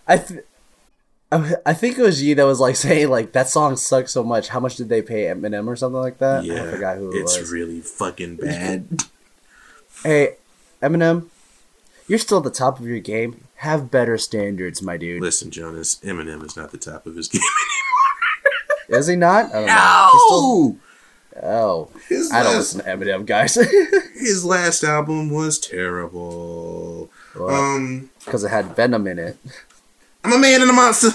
I 0.08 0.17
th- 0.17 0.39
I 1.65 1.73
think 1.73 1.97
it 1.97 2.01
was 2.01 2.23
you 2.23 2.36
that 2.36 2.45
was 2.45 2.60
like 2.60 2.75
saying 2.88 3.10
like 3.10 3.34
that 3.34 3.49
song 3.49 3.75
sucks 3.75 4.12
so 4.13 4.23
much. 4.23 4.49
How 4.49 4.60
much 4.60 4.75
did 4.75 4.89
they 4.89 5.01
pay 5.01 5.23
Eminem 5.25 5.67
or 5.67 5.75
something 5.75 5.99
like 5.99 6.19
that? 6.19 6.43
Yeah, 6.45 6.63
I 6.63 6.71
forgot 6.71 6.97
who 6.97 7.10
it 7.12 7.23
was. 7.23 7.34
it's 7.34 7.39
was. 7.41 7.51
really 7.51 7.82
fucking 7.82 8.38
bad. 8.38 9.03
hey, 10.03 10.36
Eminem, 10.82 11.27
you're 12.08 12.19
still 12.19 12.38
at 12.38 12.43
the 12.45 12.49
top 12.51 12.80
of 12.80 12.86
your 12.88 12.99
game. 12.99 13.43
Have 13.62 13.89
better 13.91 14.17
standards, 14.17 14.82
my 14.84 14.95
dude. 14.97 15.21
Listen, 15.21 15.49
Jonas, 15.51 15.95
Eminem 16.03 16.45
is 16.45 16.56
not 16.56 16.71
the 16.71 16.77
top 16.77 17.06
of 17.08 17.15
his 17.15 17.27
game. 17.30 17.41
Anymore. 18.89 18.99
is 18.99 19.08
he 19.08 19.15
not? 19.15 19.47
I 19.47 19.51
don't 19.53 19.65
know. 19.65 20.10
He's 20.13 20.21
still- 20.27 20.69
No, 20.69 20.77
oh, 21.43 21.89
his 22.10 22.32
I 22.32 22.43
don't 22.43 22.54
last, 22.54 22.76
listen 22.76 22.84
to 22.84 22.89
Eminem, 23.06 23.26
guys. 23.26 23.56
his 24.13 24.43
last 24.45 24.84
album 24.84 25.30
was 25.30 25.60
terrible. 25.60 27.10
Because 27.34 27.76
Um, 27.76 28.10
it 28.34 28.50
had 28.50 28.76
Venom 28.76 29.08
in 29.08 29.19
it. 29.19 29.38
I'm 30.23 30.34
a 30.34 30.38
man 30.38 30.62
and 30.62 30.69
a 30.69 30.73
monster. 30.73 31.10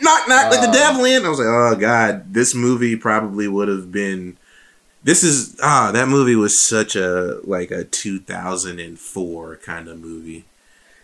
Knock 0.00 0.28
knock, 0.28 0.50
like 0.52 0.60
the 0.60 0.68
Um, 0.68 0.72
devil 0.72 1.04
in. 1.04 1.24
I 1.24 1.28
was 1.28 1.38
like, 1.40 1.48
oh 1.48 1.74
god, 1.76 2.32
this 2.32 2.54
movie 2.54 2.94
probably 2.96 3.48
would 3.48 3.68
have 3.68 3.90
been. 3.90 4.36
This 5.02 5.22
is 5.24 5.56
ah, 5.62 5.90
that 5.92 6.08
movie 6.08 6.36
was 6.36 6.58
such 6.58 6.94
a 6.94 7.40
like 7.44 7.70
a 7.70 7.84
2004 7.84 9.56
kind 9.56 9.88
of 9.88 9.98
movie. 10.00 10.44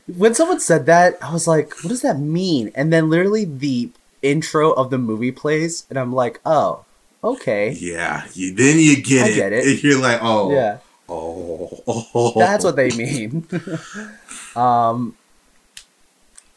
When 0.06 0.34
someone 0.34 0.60
said 0.60 0.86
that, 0.86 1.16
I 1.22 1.32
was 1.32 1.48
like, 1.48 1.74
what 1.82 1.88
does 1.88 2.02
that 2.02 2.18
mean? 2.20 2.70
And 2.74 2.92
then 2.92 3.08
literally 3.10 3.44
the 3.44 3.90
intro 4.22 4.72
of 4.72 4.90
the 4.90 4.98
movie 4.98 5.32
plays, 5.32 5.86
and 5.88 5.98
I'm 5.98 6.12
like, 6.12 6.40
oh, 6.46 6.84
okay. 7.24 7.70
Yeah, 7.72 8.24
you, 8.34 8.54
then 8.54 8.78
you 8.78 9.02
get 9.02 9.26
I 9.26 9.28
it. 9.30 9.34
get 9.34 9.52
it. 9.52 9.82
You're 9.82 10.00
like, 10.00 10.20
oh, 10.22 10.52
Yeah. 10.52 10.78
oh, 11.08 11.82
oh, 12.14 12.32
That's 12.38 12.64
what 12.64 12.76
they 12.76 12.90
mean. 12.96 13.46
um, 14.56 15.16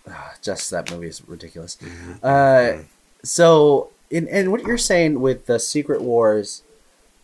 ah, 0.09 0.33
just 0.41 0.69
that 0.71 0.91
movie 0.91 1.07
is 1.07 1.21
ridiculous. 1.27 1.77
Uh, 2.23 2.79
so, 3.23 3.89
in 4.09 4.27
and 4.29 4.51
what 4.51 4.63
you're 4.63 4.77
saying 4.77 5.19
with 5.19 5.47
the 5.47 5.59
Secret 5.59 6.01
Wars, 6.01 6.63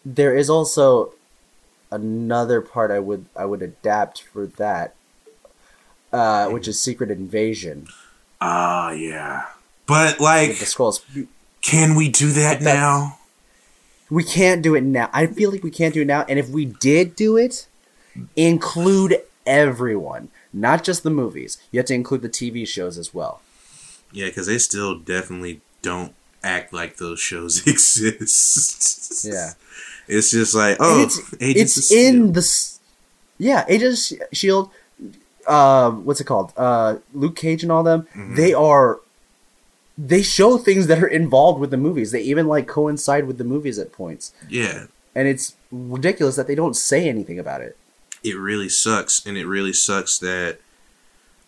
there 0.06 0.36
is 0.36 0.50
also 0.50 1.14
another 1.92 2.60
part 2.62 2.92
I 2.92 3.00
would 3.00 3.26
I 3.38 3.46
would 3.46 3.62
adapt 3.62 4.24
for 4.24 4.48
that, 4.48 4.96
uh, 6.12 6.50
which 6.50 6.68
is 6.68 6.82
Secret 6.82 7.10
Invasion 7.12 7.88
Ah, 8.42 8.92
yeah. 8.92 9.46
But 9.86 10.20
like, 10.20 10.58
the 10.60 10.66
scrolls. 10.66 11.06
can 11.62 11.96
we 11.96 12.10
do 12.10 12.32
that 12.32 12.60
But 12.60 12.64
that's- 12.66 12.76
now? 12.76 13.20
We 14.14 14.24
can't 14.24 14.62
do 14.62 14.76
it 14.76 14.84
now. 14.84 15.10
I 15.12 15.26
feel 15.26 15.52
like 15.52 15.64
we 15.64 15.72
can't 15.72 15.94
do 15.94 16.02
it 16.02 16.06
now. 16.06 16.24
And 16.30 16.38
if 16.38 16.50
we 16.50 16.66
did 16.66 17.16
do 17.16 17.36
it, 17.36 17.68
include 18.36 19.18
everyone, 19.46 20.30
not 20.54 20.84
just 20.84 21.02
the 21.02 21.10
movies. 21.10 21.58
You 21.72 21.80
have 21.80 21.88
to 21.88 21.96
include 21.96 22.22
the 22.22 22.30
TV 22.30 22.68
shows 22.68 22.98
as 22.98 23.14
well. 23.14 23.42
Yeah, 24.12 24.28
because 24.28 24.46
they 24.46 24.60
still 24.60 25.00
definitely 25.00 25.62
don't 25.82 26.14
act 26.44 26.74
like 26.74 26.98
those 26.98 27.20
shows 27.20 27.66
exist. 27.68 29.26
Yeah. 29.26 29.54
It's 30.08 30.32
just 30.32 30.54
like, 30.54 30.78
oh, 30.80 30.96
And 30.96 31.04
it's 31.06 31.34
Agents 31.42 31.78
it's 31.78 31.92
of 31.92 31.98
in 31.98 32.34
the 32.34 32.72
yeah 33.38 33.66
Agents 33.68 34.14
Shield. 34.32 34.70
Uh, 35.48 35.92
what's 35.92 36.22
it 36.22 36.26
called? 36.26 36.54
Uh, 36.56 36.98
Luke 37.14 37.36
Cage 37.36 37.64
and 37.64 37.72
all 37.72 37.84
them. 37.84 38.04
Mm-hmm. 38.14 38.36
They 38.36 38.54
are. 38.54 39.00
They 39.98 40.24
show 40.24 40.58
things 40.58 40.88
that 40.88 41.04
are 41.04 41.08
involved 41.08 41.60
with 41.60 41.70
the 41.72 41.78
movies. 41.78 42.12
They 42.12 42.22
even 42.22 42.48
like 42.48 42.68
coincide 42.68 43.26
with 43.28 43.38
the 43.38 43.44
movies 43.44 43.78
at 43.78 43.92
points, 43.92 44.34
Yeah. 44.50 44.86
and 45.14 45.28
it's 45.28 45.56
ridiculous 45.72 46.36
that 46.36 46.48
they 46.48 46.56
don't 46.56 46.76
say 46.76 47.08
anything 47.08 47.38
about 47.40 47.62
it. 47.62 47.78
it 48.24 48.38
really 48.38 48.70
sucks, 48.70 49.26
and 49.26 49.38
it 49.38 49.46
really 49.46 49.74
sucks 49.74 50.18
that 50.20 50.58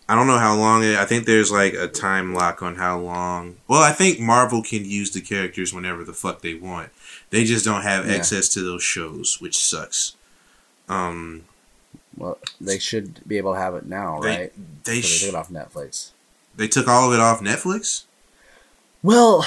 I 0.10 0.14
don't 0.14 0.28
know 0.28 0.38
how 0.38 0.56
long 0.56 0.84
it. 0.84 0.98
I 0.98 1.06
think 1.06 1.26
there's 1.26 1.50
like 1.52 1.74
a 1.74 1.88
time 1.88 2.34
lock 2.36 2.62
on 2.62 2.76
how 2.76 3.00
long. 3.00 3.56
Well, 3.68 3.82
I 3.82 3.92
think 3.94 4.20
Marvel 4.20 4.62
can 4.62 4.84
use 4.86 5.10
the 5.12 5.22
characters 5.22 5.74
whenever 5.74 6.04
the 6.04 6.14
fuck 6.14 6.42
they 6.42 6.54
want. 6.54 6.90
They 7.32 7.44
just 7.46 7.66
don't 7.66 7.82
have 7.82 8.06
Yeah. 8.06 8.14
access 8.16 8.48
to 8.50 8.62
those 8.62 8.84
shows, 8.84 9.38
which 9.42 9.58
sucks. 9.58 10.14
Um, 10.88 11.46
Well, 12.16 12.38
they 12.62 12.78
should 12.78 13.28
be 13.28 13.38
able 13.38 13.54
to 13.54 13.60
have 13.60 13.74
it 13.74 13.86
now, 13.88 14.20
they 14.22 14.28
right? 14.30 14.54
they 14.84 15.02
So 15.02 15.02
they 15.02 15.02
sh- 15.02 15.20
took 15.22 15.30
it 15.30 15.36
off 15.36 15.50
Netflix. 15.50 16.12
they 16.56 16.68
took 16.68 16.88
all 16.88 17.08
of 17.08 17.14
it 17.14 17.20
off 17.22 17.40
Netflix. 17.42 18.04
Well, 19.06 19.46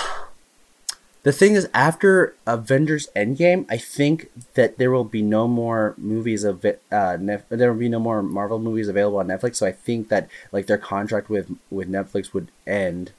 the 1.24 1.32
thing 1.32 1.54
is, 1.56 1.68
after 1.74 2.36
Avengers 2.46 3.08
Endgame, 3.16 3.66
I 3.68 3.76
think 3.76 4.30
that 4.54 4.78
there 4.78 4.92
will 4.92 5.02
be 5.02 5.20
no 5.20 5.48
more 5.48 5.94
movies 5.98 6.44
of 6.44 6.64
it. 6.64 6.80
Uh, 6.92 7.16
Nef- 7.20 7.48
there 7.48 7.72
will 7.72 7.80
be 7.80 7.88
no 7.88 7.98
more 7.98 8.22
Marvel 8.22 8.60
movies 8.60 8.86
available 8.86 9.18
on 9.18 9.26
Netflix. 9.26 9.56
So 9.56 9.66
I 9.66 9.72
think 9.72 10.10
that 10.10 10.28
like 10.52 10.66
their 10.68 10.78
contract 10.78 11.28
with 11.28 11.50
with 11.72 11.90
Netflix 11.90 12.32
would 12.32 12.52
end. 12.68 13.10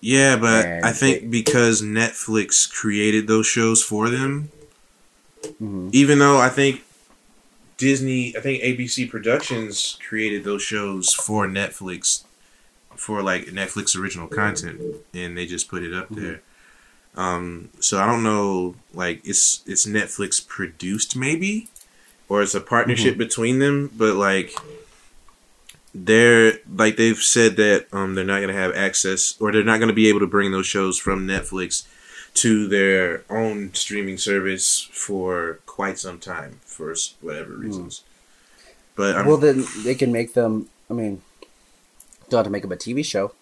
Yeah, 0.00 0.36
but 0.36 0.64
And 0.66 0.84
I 0.84 0.92
think 0.92 1.22
they- 1.22 1.26
because 1.26 1.82
Netflix 1.82 2.70
created 2.70 3.26
those 3.26 3.48
shows 3.48 3.82
for 3.82 4.08
them, 4.08 4.50
Mhm. 5.60 5.90
even 5.92 6.20
though 6.20 6.38
I 6.38 6.48
think 6.48 6.84
Disney, 7.76 8.36
I 8.36 8.40
think 8.40 8.62
ABC 8.62 9.04
Productions 9.10 9.98
created 10.08 10.44
those 10.44 10.62
shows 10.62 11.12
for 11.12 11.48
Netflix, 11.48 12.22
for 13.00 13.22
like 13.22 13.46
Netflix 13.46 13.96
original 13.96 14.28
content, 14.28 14.78
and 15.14 15.36
they 15.36 15.46
just 15.46 15.70
put 15.70 15.82
it 15.82 15.94
up 15.94 16.08
there. 16.10 16.42
Um, 17.16 17.70
so 17.80 17.98
I 17.98 18.04
don't 18.04 18.22
know, 18.22 18.74
like 18.92 19.22
it's 19.24 19.62
it's 19.66 19.86
Netflix 19.86 20.46
produced 20.46 21.16
maybe, 21.16 21.68
or 22.28 22.42
it's 22.42 22.54
a 22.54 22.60
partnership 22.60 23.16
between 23.16 23.58
them, 23.58 23.90
but 23.96 24.16
like 24.16 24.52
they're 25.94 26.58
like 26.76 26.96
they've 26.96 27.18
said 27.18 27.56
that 27.56 27.86
um 27.92 28.14
they're 28.14 28.24
not 28.24 28.40
gonna 28.40 28.52
have 28.52 28.76
access 28.76 29.34
or 29.40 29.50
they're 29.50 29.64
not 29.64 29.80
gonna 29.80 29.92
be 29.92 30.08
able 30.08 30.20
to 30.20 30.26
bring 30.26 30.52
those 30.52 30.66
shows 30.66 30.98
from 30.98 31.26
Netflix 31.26 31.86
to 32.34 32.68
their 32.68 33.24
own 33.30 33.72
streaming 33.74 34.18
service 34.18 34.88
for 34.92 35.58
quite 35.66 35.98
some 35.98 36.18
time 36.18 36.60
for 36.64 36.94
whatever 37.22 37.54
reasons. 37.54 38.04
But 38.94 39.16
I'm, 39.16 39.26
well, 39.26 39.38
then 39.38 39.64
they 39.84 39.94
can 39.94 40.12
make 40.12 40.34
them. 40.34 40.68
I 40.90 40.92
mean, 40.92 41.22
don't 42.30 42.38
have 42.38 42.44
to 42.46 42.50
make 42.50 42.62
them 42.62 42.72
a 42.72 42.76
TV 42.76 43.04
show. 43.04 43.32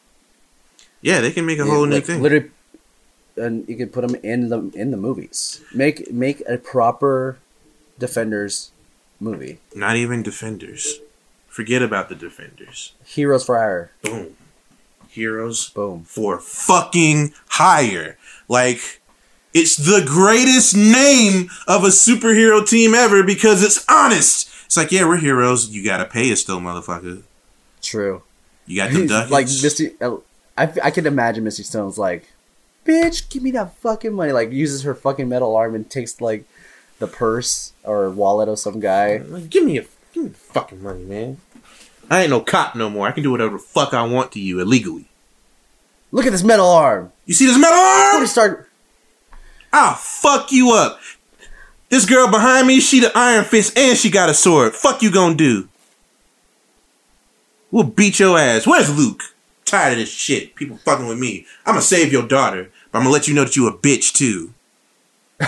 yeah, 1.01 1.21
they 1.21 1.31
can 1.31 1.47
make 1.47 1.59
a 1.59 1.65
whole 1.65 1.87
new 1.87 1.97
Like, 1.97 2.05
thing. 2.05 2.23
Literally, 2.23 2.51
and 3.37 3.69
you 3.69 3.77
could 3.77 3.93
put 3.93 4.07
them 4.07 4.17
in 4.23 4.49
the 4.49 4.71
in 4.75 4.91
the 4.91 4.97
movies. 4.97 5.61
Make 5.75 6.11
make 6.13 6.43
a 6.49 6.59
proper 6.59 7.39
Defenders 7.99 8.71
movie. 9.21 9.59
Not 9.75 9.97
even 9.97 10.23
Defenders. 10.23 11.01
Forget 11.49 11.83
about 11.83 12.09
the 12.09 12.15
Defenders. 12.15 12.93
Heroes 13.05 13.45
for 13.45 13.57
Hire. 13.59 13.91
Boom. 14.03 14.37
Heroes 15.09 15.71
Boom. 15.71 16.05
for 16.05 16.39
fucking 16.39 17.33
hire. 17.49 18.17
Like, 18.49 19.01
it's 19.55 19.77
the 19.77 20.05
greatest 20.07 20.77
name 20.77 21.49
of 21.67 21.83
a 21.83 21.89
superhero 21.89 22.67
team 22.69 22.95
ever 22.95 23.23
because 23.25 23.63
it's 23.65 23.85
honest. 23.89 24.49
It's 24.67 24.77
like, 24.77 24.93
yeah, 24.93 25.07
we're 25.07 25.17
heroes. 25.17 25.71
You 25.71 25.83
gotta 25.85 26.05
pay 26.05 26.31
us 26.31 26.45
though, 26.45 26.59
motherfucker. 26.61 27.23
True. 27.83 28.23
You 28.69 28.77
got 28.77 28.91
them 28.93 29.07
ducats. 29.07 29.31
like 29.31 29.47
Misty, 29.47 29.93
uh, 30.01 30.17
I, 30.57 30.73
I 30.85 30.91
can 30.91 31.07
imagine 31.07 31.43
Misty 31.45 31.63
Stone's 31.65 31.99
like, 31.99 32.31
"Bitch, 32.85 33.29
give 33.29 33.43
me 33.43 33.51
that 33.53 33.75
fucking 33.79 34.13
money!" 34.13 34.33
Like 34.33 34.53
uses 34.53 34.83
her 34.83 34.95
fucking 34.95 35.29
metal 35.29 35.57
arm 35.57 35.75
and 35.75 35.89
takes 35.91 36.21
like 36.21 36.45
the 36.99 37.07
purse 37.07 37.73
or 37.85 38.11
wallet 38.11 38.49
of 38.49 38.59
some 38.59 38.79
guy. 38.81 39.17
Like, 39.19 39.51
give 39.51 39.65
me 39.65 39.79
a 39.79 39.87
give 40.13 40.25
me 40.25 40.29
the 40.29 40.35
fucking 40.37 40.83
money, 40.83 41.05
man. 41.05 41.39
I 42.11 42.23
ain't 42.23 42.31
no 42.31 42.41
cop 42.41 42.75
no 42.75 42.89
more. 42.89 43.07
I 43.07 43.13
can 43.13 43.23
do 43.23 43.31
whatever 43.31 43.53
the 43.53 43.59
fuck 43.63 43.93
I 43.93 44.03
want 44.03 44.33
to 44.33 44.41
you 44.41 44.61
illegally. 44.61 45.07
Look 46.11 46.27
at 46.27 46.33
this 46.33 46.43
metal 46.43 46.69
arm. 46.69 47.13
You 47.27 47.35
see 47.35 47.47
this 47.47 47.59
metal 47.59 47.79
arm? 47.79 48.13
Tony 48.15 48.27
Stark. 48.27 48.71
I'll 49.73 49.95
fuck 49.95 50.51
you 50.51 50.73
up. 50.73 51.01
This 51.91 52.07
girl 52.07 52.31
behind 52.31 52.67
me, 52.67 52.81
she 52.81 53.01
the 53.01 53.13
Iron 53.15 53.45
Fist 53.45 53.77
and 53.77 53.97
she 53.97 54.11
got 54.11 54.31
a 54.31 54.35
sword. 54.35 54.75
Fuck 54.75 55.03
you 55.03 55.11
gonna 55.11 55.35
do? 55.35 55.68
We'll 57.71 57.85
beat 57.85 58.19
your 58.19 58.39
ass. 58.39 58.67
Where's 58.67 58.97
Luke? 58.97 59.23
Tired 59.65 59.93
of 59.93 59.99
this 59.99 60.11
shit. 60.11 60.55
People 60.55 60.79
fucking 60.79 61.07
with 61.07 61.19
me. 61.19 61.47
I'm 61.67 61.75
gonna 61.75 61.83
save 61.83 62.11
your 62.13 62.27
daughter, 62.27 62.71
but 62.91 62.99
I'm 62.99 63.05
gonna 63.05 63.13
let 63.13 63.29
you 63.29 63.35
know 63.35 63.45
that 63.45 63.57
you 63.57 63.67
a 63.69 63.77
bitch 63.77 64.13
too. 64.13 64.55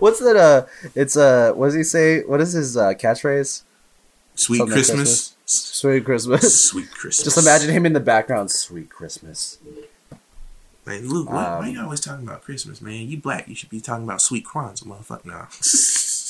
What's 0.00 0.18
that? 0.20 0.36
Uh, 0.36 0.66
it's 0.94 1.16
uh, 1.16 1.52
what 1.54 1.66
does 1.66 1.74
he 1.74 1.84
say? 1.84 2.22
What 2.24 2.40
is 2.40 2.52
his 2.52 2.76
uh, 2.76 2.94
catchphrase? 2.94 3.62
Sweet 4.34 4.58
Something 4.58 4.74
like 4.76 4.84
Christmas. 4.84 5.36
Sweet 5.44 6.04
Christmas. 6.04 6.64
Sweet 6.68 6.90
Christmas. 6.90 7.24
Just 7.34 7.38
imagine 7.46 7.70
him 7.70 7.84
in 7.86 7.92
the 7.92 8.00
background. 8.00 8.50
Sweet 8.50 8.88
Christmas. 8.90 9.58
Man, 10.86 11.08
Luke, 11.08 11.28
why, 11.28 11.58
why 11.58 11.68
Um, 11.68 11.74
you 11.74 11.80
always 11.80 12.00
talking 12.00 12.26
about 12.26 12.42
Christmas, 12.42 12.80
man? 12.80 13.06
You 13.08 13.18
black. 13.18 13.46
You 13.46 13.54
should 13.54 13.70
be 13.70 13.80
talking 13.80 14.04
about 14.04 14.20
sweet 14.20 14.44
Kwanzaa, 14.44 14.84
motherfucker. 14.84 15.26
Nah. 15.26 15.46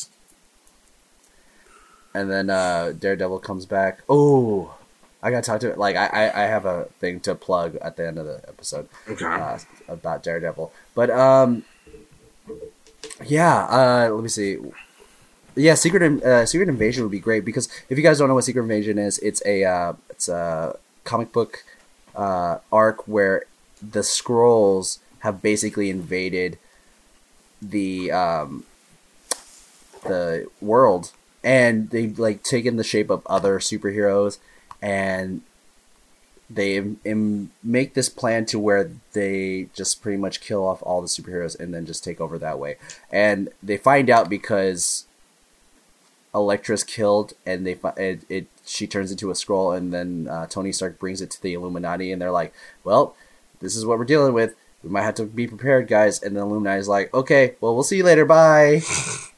And 2.15 2.31
then 2.31 2.51
uh, 2.51 2.93
Daredevil 2.99 3.39
comes 3.41 3.67
back. 3.67 4.01
Oh, 4.09 4.75
I 5.23 5.31
gotta 5.31 5.43
talk 5.43 5.61
to 5.61 5.71
it. 5.71 5.79
Like 5.79 5.97
I, 5.97 6.07
I, 6.07 6.45
I 6.45 6.47
have 6.47 6.67
a 6.67 6.85
thing 7.01 7.21
to 7.21 7.35
plug 7.35 7.77
at 7.77 7.97
the 7.97 8.07
end 8.07 8.19
of 8.19 8.27
the 8.27 8.43
episode. 8.49 8.89
okay. 9.09 9.25
uh, 9.25 9.59
about 9.89 10.23
Daredevil. 10.23 10.73
But 10.95 11.11
um, 11.11 11.65
yeah. 13.25 13.65
Uh, 13.65 14.11
let 14.13 14.23
me 14.23 14.29
see. 14.29 14.59
Yeah, 15.55 15.75
Secret 15.75 16.23
uh, 16.23 16.47
Secret 16.47 16.69
Invasion 16.69 17.03
would 17.03 17.13
be 17.13 17.21
great 17.21 17.45
because 17.45 17.69
if 17.89 17.99
you 17.99 18.05
guys 18.05 18.19
don't 18.19 18.29
know 18.29 18.35
what 18.35 18.45
Secret 18.45 18.63
Invasion 18.63 18.99
is, 18.99 19.19
it's 19.19 19.43
a 19.45 19.65
uh, 19.65 19.93
it's 20.11 20.29
a 20.29 20.79
comic 21.05 21.33
book 21.33 21.65
uh, 22.15 22.59
arc 22.73 23.07
where 23.07 23.45
the 23.83 24.01
Skrulls 24.01 24.99
have 25.21 25.43
basically 25.43 25.91
invaded 25.91 26.59
the 27.61 28.11
um, 28.11 28.65
the 30.05 30.49
world 30.61 31.13
and 31.43 31.91
they've 31.91 32.19
like 32.19 32.43
taken 32.43 32.77
the 32.77 32.85
shape 32.85 33.11
of 33.11 33.27
other 33.27 33.59
superheroes 33.59 34.39
and 34.81 35.43
they 36.51 36.77
im- 36.77 37.51
make 37.63 37.95
this 37.95 38.09
plan 38.09 38.45
to 38.47 38.59
where 38.59 38.91
they 39.13 39.69
just 39.75 40.03
pretty 40.03 40.19
much 40.19 40.41
kill 40.41 40.67
off 40.67 40.83
all 40.83 41.01
the 41.01 41.09
superheroes 41.09 41.59
and 41.59 41.73
then 41.73 41.87
just 41.87 42.05
take 42.05 42.21
over 42.21 42.39
that 42.39 42.59
way. 42.59 42.77
And 43.11 43.49
they 43.63 43.77
find 43.77 44.11
out 44.11 44.29
because 44.29 45.07
Elektra's 46.35 46.85
killed, 46.85 47.35
and 47.45 47.67
they 47.67 47.75
fi- 47.75 47.95
it, 47.97 48.23
it 48.29 48.47
she 48.65 48.87
turns 48.87 49.11
into 49.11 49.31
a 49.31 49.35
Skrull, 49.35 49.77
and 49.77 49.93
then 49.93 50.29
uh, 50.31 50.47
Tony 50.47 50.73
Stark 50.73 50.99
brings 50.99 51.21
it 51.21 51.31
to 51.31 51.43
the 51.43 51.53
Illuminati, 51.53 52.11
and 52.11 52.23
they're 52.23 52.31
like, 52.31 52.55
"Well, 52.85 53.15
this 53.61 53.77
is 53.77 53.85
what 53.85 53.99
we're 53.99 54.07
dealing 54.07 54.33
with. 54.33 54.55
We 54.83 54.89
might 54.89 55.03
have 55.03 55.15
to 55.17 55.25
be 55.27 55.47
prepared, 55.47 55.89
guys." 55.89 56.23
And 56.23 56.35
the 56.35 56.41
Illuminati's 56.41 56.89
like, 56.89 57.13
"Okay, 57.13 57.57
well, 57.61 57.75
we'll 57.75 57.83
see 57.83 57.99
you 57.99 58.05
later. 58.05 58.25
Bye." 58.25 58.81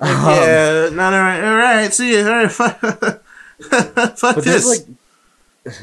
Um, 0.00 0.08
yeah, 0.08 0.88
not 0.92 1.12
all 1.12 1.20
right. 1.20 1.44
All 1.44 1.56
right, 1.56 1.92
see 1.92 2.12
you. 2.12 2.26
All 2.26 2.34
right, 2.34 2.50
fuck, 2.52 2.80
fuck 2.80 4.34
but 4.36 4.44
this. 4.44 4.44
there's 4.44 4.66
like 4.66 5.76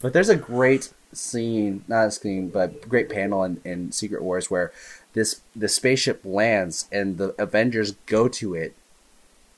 but 0.00 0.12
there's 0.12 0.28
a 0.28 0.36
great 0.36 0.92
scene 1.12 1.84
not 1.88 2.06
a 2.06 2.10
scene 2.10 2.48
but 2.48 2.88
great 2.88 3.08
panel 3.08 3.44
in, 3.44 3.60
in 3.64 3.92
secret 3.92 4.22
wars 4.22 4.50
where 4.50 4.72
this 5.12 5.40
the 5.54 5.68
spaceship 5.68 6.20
lands 6.24 6.88
and 6.90 7.18
the 7.18 7.34
avengers 7.38 7.92
go 8.06 8.28
to 8.28 8.54
it 8.54 8.74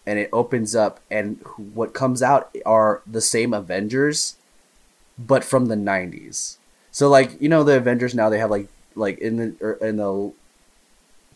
and 0.07 0.19
it 0.19 0.29
opens 0.33 0.75
up 0.75 1.01
and 1.11 1.41
what 1.75 1.95
comes 1.95 2.23
out 2.23 2.55
are 2.67 3.03
the 3.07 3.21
same 3.21 3.55
avengers 3.55 4.37
but 5.19 5.45
from 5.45 5.67
the 5.67 5.77
90s 5.77 6.57
so 6.91 7.09
like 7.09 7.41
you 7.41 7.49
know 7.49 7.63
the 7.63 7.77
avengers 7.77 8.15
now 8.15 8.29
they 8.29 8.39
have 8.39 8.51
like 8.51 8.69
like 8.97 9.19
in 9.19 9.37
the 9.37 9.55
er, 9.63 9.79
in 9.81 9.97
the 9.97 10.33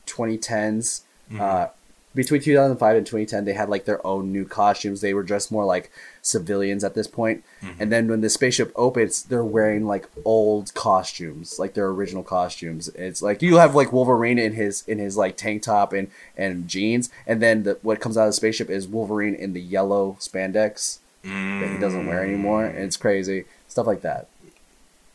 2010s 0.07 1.03
uh 1.38 1.69
between 2.18 2.40
2005 2.40 2.96
and 2.96 3.07
2010 3.07 3.44
they 3.44 3.52
had 3.52 3.68
like 3.68 3.85
their 3.85 4.04
own 4.04 4.33
new 4.33 4.44
costumes. 4.44 5.00
They 5.00 5.14
were 5.14 5.22
dressed 5.22 5.52
more 5.52 5.64
like 5.64 5.90
civilians 6.20 6.83
at 6.83 6.94
this 6.94 7.07
point. 7.07 7.44
point 7.62 7.77
and 7.79 7.92
then 7.92 8.08
when 8.08 8.21
the 8.21 8.29
spaceship 8.29 8.73
opens 8.75 9.23
they're 9.23 9.44
wearing 9.44 9.87
like 9.87 10.08
old 10.25 10.75
costumes 10.75 11.58
like 11.60 11.75
their 11.75 11.87
original 11.87 12.25
costumes. 12.25 12.88
It's 12.88 13.23
like 13.23 13.40
you 13.40 13.56
have 13.56 13.77
like 13.77 13.92
wolverine 13.92 14.38
in 14.38 14.54
his 14.54 14.83
in 14.88 14.98
his 14.98 15.16
like 15.16 15.37
tank 15.37 15.62
top 15.62 15.92
and 15.92 16.10
and 16.37 16.66
jeans. 16.66 17.08
And 17.25 17.40
then 17.40 17.62
the, 17.62 17.79
what 17.83 18.00
comes 18.00 18.19
out 18.19 18.25
of 18.25 18.31
the 18.31 18.33
spaceship 18.33 18.69
is 18.69 18.88
wolverine 18.88 19.37
in 19.37 19.52
the 19.52 19.62
yellow 19.62 20.16
spandex 20.19 20.98
that 21.23 21.71
he 21.71 21.79
doesn't 21.79 22.06
wear 22.06 22.25
anymore. 22.25 22.64
And 22.64 22.79
it's 22.79 22.96
crazy. 22.96 23.44
Stuff 23.69 23.87
like 23.87 24.02
that. 24.02 24.27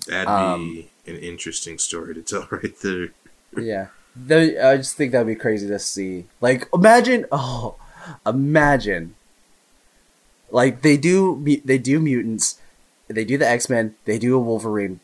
That'd 0.08 0.28
um, 0.28 0.74
be 0.74 0.89
an 1.12 1.18
interesting 1.18 1.78
story 1.78 2.14
to 2.14 2.22
tell 2.22 2.47
right 2.51 2.76
there. 2.82 3.10
yeah 3.58 3.88
the, 4.16 4.64
i 4.66 4.78
just 4.78 4.95
think 4.95 5.11
that'd 5.11 5.28
be 5.28 5.36
crazy 5.36 5.68
to 5.68 5.80
see. 5.80 6.26
Like 6.41 6.68
imagine 6.74 7.26
oh 7.32 7.76
imagine. 8.26 9.16
Like 10.51 10.82
they 10.82 10.97
do 10.97 11.41
they 11.66 11.78
do 11.78 11.99
mutants. 11.99 12.59
They 13.07 13.26
do 13.26 13.38
the 13.38 13.47
x-men. 13.47 13.95
They 14.05 14.18
do 14.18 14.36
a 14.36 14.39
wolverine. 14.39 14.99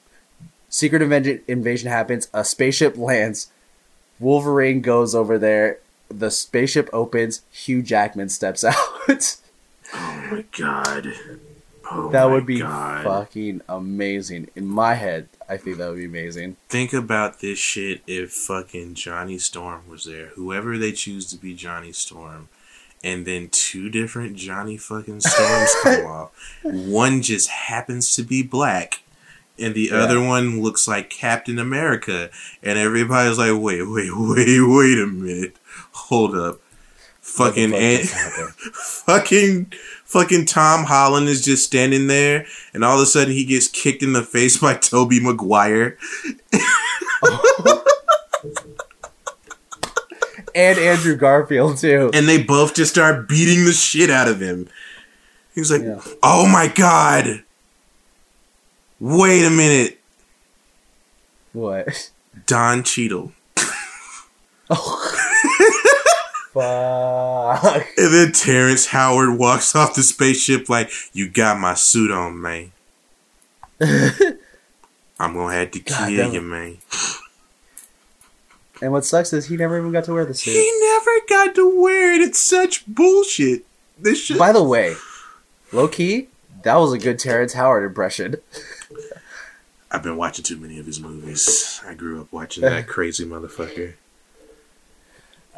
Secret 0.69 1.01
invasion, 1.01 1.41
invasion 1.47 1.89
happens. 1.89 2.27
A 2.33 2.43
spaceship 2.43 2.97
lands. 3.09 3.51
Wolverine 4.19 4.81
goes 4.81 5.15
over 5.15 5.37
there. 5.37 5.79
The 6.09 6.31
spaceship 6.31 6.89
opens, 6.91 7.41
Hugh 7.51 7.81
Jackman 7.83 8.29
steps 8.29 8.63
out. 8.63 8.75
Oh 9.93 10.27
my 10.31 10.43
god. 10.57 11.13
Oh 11.91 12.09
that 12.09 12.25
my 12.25 12.33
would 12.33 12.45
be 12.45 12.59
God. 12.59 13.03
fucking 13.03 13.61
amazing. 13.69 14.49
In 14.55 14.65
my 14.67 14.95
head, 14.95 15.29
I 15.49 15.57
think 15.57 15.77
that 15.77 15.87
would 15.89 15.97
be 15.97 16.05
amazing. 16.05 16.57
Think 16.69 16.93
about 16.93 17.39
this 17.39 17.57
shit 17.57 18.01
if 18.05 18.31
fucking 18.31 18.93
Johnny 18.93 19.39
Storm 19.39 19.81
was 19.89 20.05
there. 20.05 20.27
Whoever 20.35 20.77
they 20.77 20.91
choose 20.91 21.25
to 21.31 21.37
be 21.37 21.55
Johnny 21.55 21.91
Storm. 21.91 22.49
And 23.03 23.25
then 23.25 23.47
two 23.49 23.89
different 23.89 24.35
Johnny 24.35 24.77
fucking 24.77 25.21
Storms 25.21 25.71
come 25.83 26.05
off. 26.05 26.31
One 26.63 27.21
just 27.21 27.49
happens 27.49 28.13
to 28.15 28.23
be 28.23 28.43
black. 28.43 29.01
And 29.57 29.73
the 29.73 29.89
Yeah. 29.91 29.97
other 29.99 30.21
one 30.21 30.61
looks 30.61 30.87
like 30.87 31.09
Captain 31.09 31.57
America. 31.59 32.29
And 32.61 32.77
everybody's 32.77 33.37
like, 33.37 33.51
wait, 33.53 33.81
wait, 33.89 34.11
wait, 34.13 34.59
wait 34.61 34.99
a 34.99 35.07
minute. 35.07 35.55
Hold 35.93 36.35
up. 36.37 36.59
Fucking 37.21 37.71
fuck 37.71 37.79
An- 37.79 38.47
fucking 38.73 39.73
fucking 40.09 40.45
Tom 40.45 40.85
Holland 40.85 41.29
is 41.29 41.43
just 41.45 41.63
standing 41.65 42.07
there 42.07 42.45
and 42.73 42.83
all 42.83 42.95
of 42.97 43.01
a 43.01 43.05
sudden 43.05 43.31
he 43.33 43.45
gets 43.45 43.67
kicked 43.67 44.01
in 44.03 44.13
the 44.13 44.23
face 44.23 44.57
by 44.57 44.73
Tobey 44.81 45.19
Maguire. 45.19 45.97
and 50.55 50.79
Andrew 50.79 51.15
Garfield 51.15 51.77
too. 51.77 52.09
and 52.13 52.27
they 52.27 52.41
both 52.41 52.75
just 52.75 52.91
start 52.91 53.27
beating 53.29 53.65
the 53.65 53.71
shit 53.73 54.09
out 54.09 54.27
of 54.27 54.39
him. 54.41 54.67
He's 55.53 55.71
like, 55.71 55.81
Yeah. 55.83 56.01
"Oh 56.23 56.47
my 56.47 56.67
god! 56.67 57.43
Wait 58.99 59.45
a 59.45 59.49
minute, 59.49 59.99
What? 61.53 62.11
Don 62.45 62.83
Cheadle." 62.83 63.31
Oh. 64.71 65.15
Fuck. 66.53 67.87
And 67.97 68.13
then 68.13 68.31
Terrence 68.31 68.87
Howard 68.87 69.37
walks 69.37 69.75
off 69.75 69.95
the 69.95 70.03
spaceship 70.03 70.69
like, 70.69 70.89
"You 71.13 71.29
got 71.29 71.59
my 71.59 71.73
suit 71.73 72.11
on, 72.11 72.41
man. 72.41 72.71
I'm 73.81 75.33
gonna 75.33 75.53
have 75.53 75.71
to 75.71 75.79
God 75.79 76.09
kill 76.09 76.33
you, 76.33 76.41
man." 76.41 76.77
And 78.81 78.91
what 78.93 79.05
sucks 79.05 79.33
is 79.33 79.47
he 79.47 79.57
never 79.57 79.77
even 79.77 79.91
got 79.91 80.05
to 80.05 80.13
wear 80.13 80.25
the 80.25 80.33
suit. 80.33 80.53
He 80.53 80.71
never 80.81 81.11
got 81.27 81.55
to 81.55 81.81
wear 81.81 82.13
it. 82.13 82.21
It's 82.21 82.39
such 82.39 82.85
bullshit. 82.87 83.65
This 83.97 84.23
shit. 84.23 84.39
By 84.39 84.53
the 84.53 84.63
way, 84.63 84.95
low 85.73 85.89
key, 85.89 86.29
that 86.63 86.75
was 86.75 86.93
a 86.93 86.97
good 86.97 87.19
Terrence 87.19 87.53
Howard 87.53 87.83
impression. 87.83 88.37
I've 89.91 90.03
been 90.03 90.17
watching 90.17 90.43
too 90.43 90.57
many 90.57 90.79
of 90.79 90.85
his 90.85 90.99
movies. 90.99 91.81
I 91.85 91.95
grew 91.95 92.21
up 92.21 92.31
watching 92.31 92.63
that 92.63 92.87
crazy 92.87 93.25
motherfucker. 93.25 93.93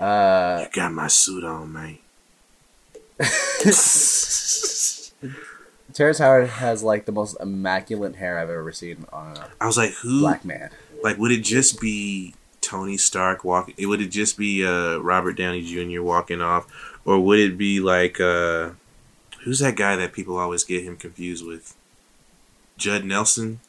Uh, 0.02 0.62
You 0.66 0.72
got 0.74 0.92
my 0.94 1.08
suit 1.08 1.44
on, 1.44 1.72
man. 1.74 1.98
Terrence 5.94 6.18
Howard 6.20 6.48
has 6.50 6.84
like 6.84 7.06
the 7.06 7.12
most 7.12 7.36
immaculate 7.40 8.16
hair 8.16 8.40
I've 8.40 8.50
ever 8.50 8.72
seen 8.72 9.06
on 9.12 9.38
a 9.38 9.48
I 9.60 9.68
was 9.68 9.78
like, 9.78 9.92
who? 10.02 10.22
black 10.22 10.44
man. 10.46 10.70
Like, 11.04 11.18
would 11.18 11.32
it 11.32 11.42
just 11.44 11.80
be 11.82 12.34
Tony 12.62 12.98
Stark 12.98 13.44
walking? 13.44 13.76
It 13.78 13.88
would 13.88 14.02
it 14.02 14.08
just 14.08 14.38
be 14.38 14.66
uh, 14.66 14.98
Robert 14.98 15.34
Downey 15.34 15.62
Jr. 15.64 16.02
walking 16.02 16.42
off, 16.42 16.68
or 17.06 17.20
would 17.20 17.40
it 17.40 17.58
be 17.58 17.80
like 17.80 18.20
uh, 18.20 18.72
who's 19.44 19.60
that 19.60 19.76
guy 19.76 19.96
that 19.98 20.14
people 20.14 20.38
always 20.38 20.64
get 20.64 20.84
him 20.84 20.96
confused 20.98 21.46
with? 21.46 21.76
Judd 22.78 23.04
Nelson. 23.06 23.60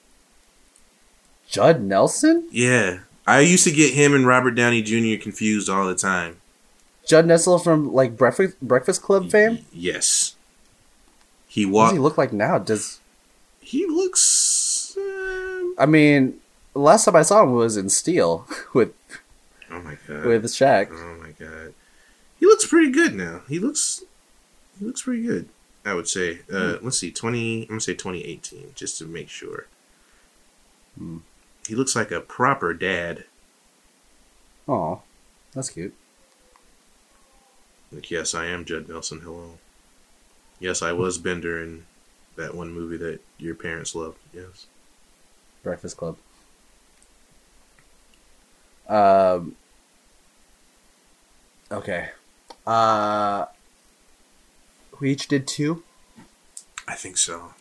Judd 1.49 1.83
Nelson? 1.83 2.49
Yeah, 2.51 3.01
I 3.27 3.41
used 3.41 3.65
to 3.65 3.73
get 3.73 3.95
him 3.95 4.15
and 4.15 4.27
Robert 4.27 4.53
Downey 4.53 4.83
Jr. 4.83 5.23
confused 5.23 5.69
all 5.69 5.87
the 5.87 5.95
time. 5.95 6.39
Judd 7.07 7.27
Nelson 7.27 7.59
from 7.59 7.93
like 7.93 8.17
Breakfast 8.17 8.61
Breakfast 8.61 9.03
Club 9.03 9.31
fame? 9.31 9.65
Yes. 9.73 10.37
He 11.49 11.67
What 11.67 11.85
does 11.85 11.93
he 11.93 11.99
look 11.99 12.17
like 12.17 12.33
now? 12.33 12.59
Does 12.59 13.01
He 13.61 13.87
looks. 13.87 14.97
Uh, 14.97 15.63
I 15.79 15.87
mean, 15.87 16.41
last 16.75 17.05
time 17.05 17.17
I 17.17 17.23
saw 17.23 17.43
him 17.43 17.53
was 17.53 17.77
in 17.77 17.89
Steel 17.89 18.47
with 18.75 18.93
oh 19.71 19.81
my 19.81 19.97
god. 20.07 20.25
with 20.25 20.45
Shaq. 20.45 20.89
Oh 20.91 21.21
my 21.21 21.33
god. 21.33 21.75
He 22.39 22.47
looks 22.47 22.67
pretty 22.67 22.91
good 22.91 23.15
now. 23.15 23.43
He 23.49 23.59
looks. 23.59 24.03
He 24.79 24.85
looks 24.87 25.03
pretty 25.03 25.23
good. 25.23 25.49
I 25.85 25.95
would 25.95 26.09
say. 26.09 26.41
Uh, 26.53 26.77
let's 26.81 26.99
see. 26.99 27.11
Twenty. 27.11 27.63
I'm 27.63 27.69
gonna 27.69 27.81
say 27.81 27.95
2018, 27.95 28.73
just 28.75 28.99
to 28.99 29.05
make 29.07 29.29
sure. 29.29 29.67
Hmm. 30.99 31.19
He 31.67 31.75
looks 31.75 31.95
like 31.95 32.11
a 32.11 32.21
proper 32.21 32.75
dad. 32.75 33.25
Oh, 34.69 35.03
that's 35.55 35.71
cute. 35.71 35.95
Like, 37.91 38.11
yes, 38.11 38.35
I 38.35 38.47
am 38.47 38.65
Judd 38.65 38.89
Nelson. 38.89 39.21
Hello. 39.21 39.59
Yes, 40.59 40.83
I 40.83 40.93
was 40.93 41.19
Bender 41.19 41.63
in 41.63 41.85
that 42.37 42.55
one 42.55 42.73
movie 42.73 42.97
that 42.97 43.21
your 43.39 43.55
parents 43.55 43.95
loved. 43.95 44.19
Yes. 44.33 44.67
Breakfast 45.63 45.97
Club. 45.97 46.17
Um. 48.89 49.57
Okay. 51.71 52.11
Uh. 52.67 53.47
We 55.01 55.13
each 55.13 55.29
did 55.29 55.47
two. 55.47 55.83
I 56.87 56.95
think 56.95 57.17
so. 57.17 57.55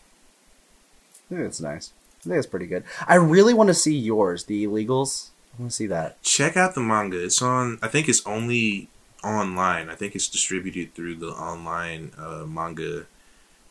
Think 1.28 1.42
that's 1.42 1.60
nice. 1.60 1.92
I 2.24 2.28
think 2.28 2.36
it's 2.38 2.46
pretty 2.46 2.66
good. 2.66 2.84
I 3.06 3.16
really 3.16 3.52
want 3.54 3.68
to 3.68 3.74
see 3.74 3.96
yours, 3.96 4.44
the 4.44 4.64
illegals. 4.64 5.30
I 5.58 5.62
want 5.62 5.72
to 5.72 5.76
see 5.76 5.86
that. 5.88 6.22
Check 6.22 6.56
out 6.56 6.74
the 6.74 6.80
manga. 6.80 7.22
It's 7.22 7.42
on. 7.42 7.78
I 7.82 7.88
think 7.88 8.08
it's 8.08 8.24
only 8.26 8.88
online. 9.24 9.88
I 9.90 9.94
think 9.96 10.14
it's 10.14 10.28
distributed 10.28 10.94
through 10.94 11.16
the 11.16 11.28
online 11.30 12.12
uh, 12.16 12.44
manga 12.46 13.06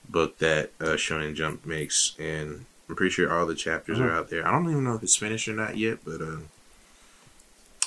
book 0.09 0.37
that 0.39 0.71
uh, 0.81 0.95
Shonen 0.97 1.33
Jump 1.35 1.65
makes, 1.65 2.13
and 2.19 2.65
I'm 2.89 2.95
pretty 2.95 3.11
sure 3.11 3.31
all 3.31 3.45
the 3.45 3.55
chapters 3.55 3.99
are 3.99 4.09
Uh-huh. 4.09 4.19
out 4.19 4.29
there. 4.29 4.45
I 4.45 4.51
don't 4.51 4.69
even 4.69 4.83
know 4.83 4.95
if 4.95 5.03
it's 5.03 5.15
finished 5.15 5.47
or 5.47 5.53
not 5.53 5.77
yet, 5.77 5.99
but 6.03 6.21
uh, 6.21 6.37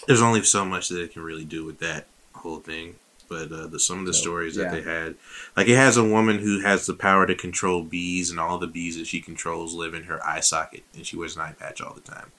there's 0.07 0.23
only 0.23 0.43
so 0.45 0.65
much 0.65 0.89
that 0.89 1.01
it 1.03 1.13
can 1.13 1.23
really 1.23 1.45
do 1.45 1.65
with 1.65 1.79
that 1.81 2.07
whole 2.37 2.59
thing. 2.59 2.97
But 3.29 3.51
uh, 3.53 3.67
the 3.69 3.79
some 3.81 4.01
of 4.01 4.07
the 4.07 4.15
So, 4.15 4.21
stories 4.21 4.57
yeah. 4.57 4.65
that 4.65 4.73
they 4.73 4.83
had, 4.83 5.15
like 5.57 5.69
it 5.69 5.77
has 5.77 5.97
a 5.97 6.05
woman 6.05 6.39
who 6.39 6.61
has 6.61 6.87
the 6.87 6.95
power 6.95 7.27
to 7.27 7.35
control 7.35 7.83
bees, 7.83 8.31
and 8.31 8.39
all 8.39 8.59
the 8.59 8.67
bees 8.67 8.97
that 8.99 9.07
she 9.07 9.21
controls 9.21 9.75
live 9.75 9.95
in 9.95 10.05
her 10.05 10.25
eye 10.27 10.41
socket, 10.41 10.83
and 10.95 11.07
she 11.07 11.17
wears 11.17 11.37
an 11.37 11.43
eye 11.43 11.55
patch 11.59 11.81
all 11.81 11.95
the 11.95 12.01
time. 12.01 12.33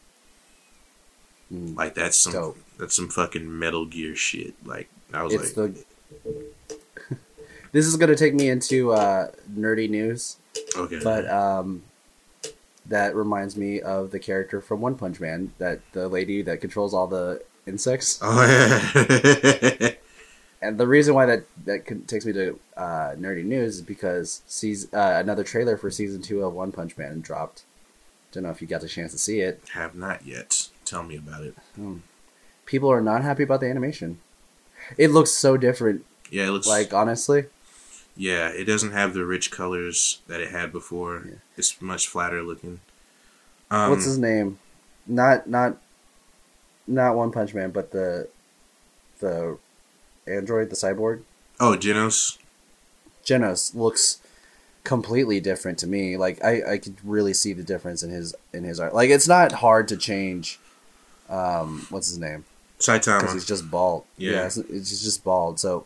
Mm. 1.54 1.76
Like 1.76 1.96
that's 1.96 2.18
some 2.18 2.34
Dope. 2.34 2.58
that's 2.80 2.96
some 2.96 3.10
fucking 3.10 3.58
Metal 3.60 3.86
Gear 3.86 4.16
shit. 4.16 4.54
Like 4.66 4.90
I 5.14 5.24
was 5.24 5.34
It's 5.34 5.58
like, 5.58 5.74
the. 5.74 7.18
this 7.72 7.86
is 7.86 7.96
gonna 7.98 8.16
take 8.16 8.34
me 8.34 8.50
into 8.50 8.92
uh, 8.94 9.32
nerdy 9.54 9.90
news, 9.90 10.38
okay, 10.76 11.00
but 11.04 11.30
um, 11.30 11.84
that 12.88 13.16
reminds 13.16 13.58
me 13.58 13.82
of 13.82 14.12
the 14.12 14.20
character 14.20 14.62
from 14.62 14.82
One 14.82 14.96
Punch 14.96 15.20
Man, 15.20 15.52
that 15.58 15.80
the 15.94 16.08
lady 16.08 16.42
that 16.44 16.62
controls 16.62 16.94
all 16.94 17.08
the 17.08 17.42
insects. 17.68 18.20
oh 18.22 18.42
yeah, 18.46 19.92
And 20.66 20.78
the 20.78 20.88
reason 20.88 21.14
why 21.14 21.26
that 21.26 21.46
that 21.66 22.08
takes 22.08 22.26
me 22.26 22.34
to 22.34 22.60
uh, 22.76 23.14
nerdy 23.18 23.44
news 23.44 23.76
is 23.76 23.82
because 23.82 24.42
sees 24.48 24.92
uh, 24.94 25.22
another 25.24 25.44
trailer 25.44 25.78
for 25.78 25.92
season 25.92 26.22
two 26.22 26.44
of 26.44 26.54
One 26.54 26.72
Punch 26.72 26.98
Man 26.98 27.22
dropped. 27.22 27.64
Don't 28.32 28.44
know 28.44 28.50
if 28.50 28.62
you 28.62 28.68
got 28.68 28.82
the 28.82 28.88
chance 28.88 29.12
to 29.12 29.18
see 29.18 29.40
it. 29.40 29.62
have 29.74 29.96
not 29.96 30.26
yet. 30.26 30.70
Tell 30.84 31.04
me 31.04 31.16
about 31.16 31.44
it. 31.44 31.56
People 32.66 32.92
are 32.92 33.02
not 33.02 33.22
happy 33.22 33.44
about 33.44 33.60
the 33.62 33.70
animation. 33.70 34.20
It 34.98 35.12
looks 35.12 35.32
so 35.32 35.56
different. 35.56 36.06
Yeah, 36.30 36.48
it 36.48 36.52
looks 36.52 36.68
Like 36.68 36.94
honestly, 36.94 37.46
yeah, 38.18 38.50
it 38.50 38.66
doesn't 38.66 38.92
have 38.92 39.14
the 39.14 39.26
rich 39.26 39.52
colors 39.52 40.22
that 40.28 40.42
it 40.42 40.52
had 40.52 40.72
before. 40.72 41.24
Yeah. 41.26 41.36
It's 41.58 41.82
much 41.82 42.08
flatter 42.08 42.42
looking. 42.42 42.80
Um, 43.70 43.90
what's 43.90 44.06
his 44.06 44.18
name? 44.18 44.60
Not 45.08 45.48
not 45.48 45.78
not 46.88 47.16
One 47.16 47.32
Punch 47.32 47.54
Man, 47.54 47.72
but 47.72 47.92
the 47.92 48.28
the 49.20 49.58
android, 50.28 50.70
the 50.70 50.76
cyborg. 50.76 51.22
oh, 51.60 51.78
Genos. 51.80 52.38
Genos 53.26 53.74
looks 53.74 54.20
completely 54.84 55.40
different 55.40 55.78
to 55.80 55.88
me. 55.88 56.16
Like 56.16 56.44
I, 56.44 56.74
I 56.74 56.78
could 56.78 56.96
really 57.04 57.34
see 57.34 57.54
the 57.54 57.64
difference 57.64 58.04
in 58.04 58.12
his 58.12 58.36
in 58.54 58.64
his 58.64 58.80
art. 58.80 58.94
Like 58.94 59.10
it's 59.10 59.28
not 59.28 59.52
hard 59.54 59.88
to 59.90 59.98
change. 59.98 60.60
Um, 61.28 61.88
what's 61.90 62.08
his 62.08 62.20
name? 62.20 62.46
Because 63.20 63.34
he's 63.34 63.46
just 63.46 63.70
bald. 63.72 64.06
Yeah. 64.18 64.46
it's, 64.46 64.58
it's 64.58 65.04
just 65.04 65.24
bald. 65.24 65.60
So 65.60 65.86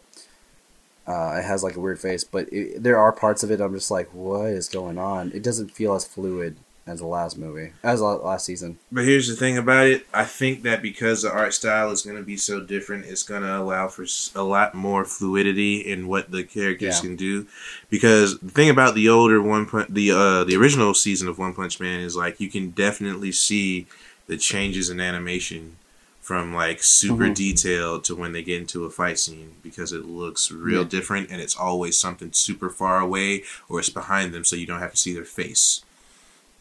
uh, 1.08 1.38
it 1.40 1.46
has 1.46 1.64
like 1.64 1.76
a 1.76 1.80
weird 1.80 2.00
face, 2.00 2.24
but 2.24 2.52
it, 2.52 2.84
there 2.84 2.98
are 2.98 3.12
parts 3.12 3.42
of 3.42 3.52
it 3.52 3.62
I'm 3.62 3.74
just 3.74 3.90
like, 3.90 4.14
what 4.14 4.48
is 4.48 4.68
going 4.68 4.98
on? 4.98 5.32
It 5.34 5.44
doesn't 5.44 5.72
feel 5.72 5.96
as 5.96 6.06
fluid 6.06 6.58
as 6.90 7.00
the 7.00 7.06
last 7.06 7.38
movie, 7.38 7.72
as 7.84 8.00
the 8.00 8.06
last 8.06 8.46
season. 8.46 8.80
But 8.92 9.06
here's 9.06 9.28
the 9.28 9.36
thing 9.36 9.58
about 9.58 9.88
it. 9.88 10.08
I 10.14 10.26
think 10.26 10.64
that 10.64 10.82
because 10.82 11.22
the 11.22 11.32
art 11.32 11.54
style 11.54 11.92
is 11.92 12.02
going 12.02 12.18
to 12.18 12.24
be 12.24 12.36
so 12.36 12.60
different, 12.60 13.06
it's 13.06 13.24
going 13.24 13.44
to 13.44 13.58
allow 13.58 13.88
for 13.88 14.06
a 14.36 14.44
lot 14.44 14.74
more 14.74 15.06
fluidity 15.06 15.78
in 15.80 16.08
what 16.08 16.32
the 16.32 16.44
characters 16.44 16.96
Yeah. 16.96 17.02
can 17.02 17.16
do. 17.16 17.46
Because 17.90 18.40
the 18.40 18.50
thing 18.50 18.70
about 18.70 18.96
the 18.96 19.08
older 19.10 19.42
one 19.42 19.66
punch, 19.68 19.88
the 19.90 20.12
uh, 20.12 20.44
the 20.44 20.56
original 20.56 20.94
season 20.94 21.28
of 21.28 21.38
One 21.38 21.54
Punch 21.54 21.80
Man 21.80 22.00
is 22.02 22.16
like 22.16 22.40
you 22.40 22.50
can 22.50 22.72
definitely 22.72 23.32
see 23.32 23.86
the 24.28 24.38
changes 24.38 24.90
in 24.90 25.00
animation 25.00 25.76
from 26.22 26.54
like 26.54 26.84
super 26.84 27.26
Mhm. 27.26 27.36
detailed 27.36 28.04
to 28.06 28.16
when 28.16 28.34
they 28.34 28.44
get 28.44 28.62
into 28.62 28.86
a 28.86 28.90
fight 28.92 29.18
scene 29.18 29.54
because 29.64 29.92
it 29.92 30.06
looks 30.06 30.52
real 30.52 30.82
Yeah. 30.84 30.88
different 30.88 31.32
and 31.32 31.42
it's 31.42 31.56
always 31.56 31.98
something 31.98 32.30
super 32.34 32.70
far 32.70 33.00
away 33.00 33.44
or 33.68 33.80
it's 33.80 33.90
behind 33.90 34.32
them 34.34 34.44
so 34.46 34.56
you 34.56 34.68
don't 34.68 34.80
have 34.80 34.92
to 34.92 34.98
see 34.98 35.14
their 35.14 35.26
face. 35.26 35.82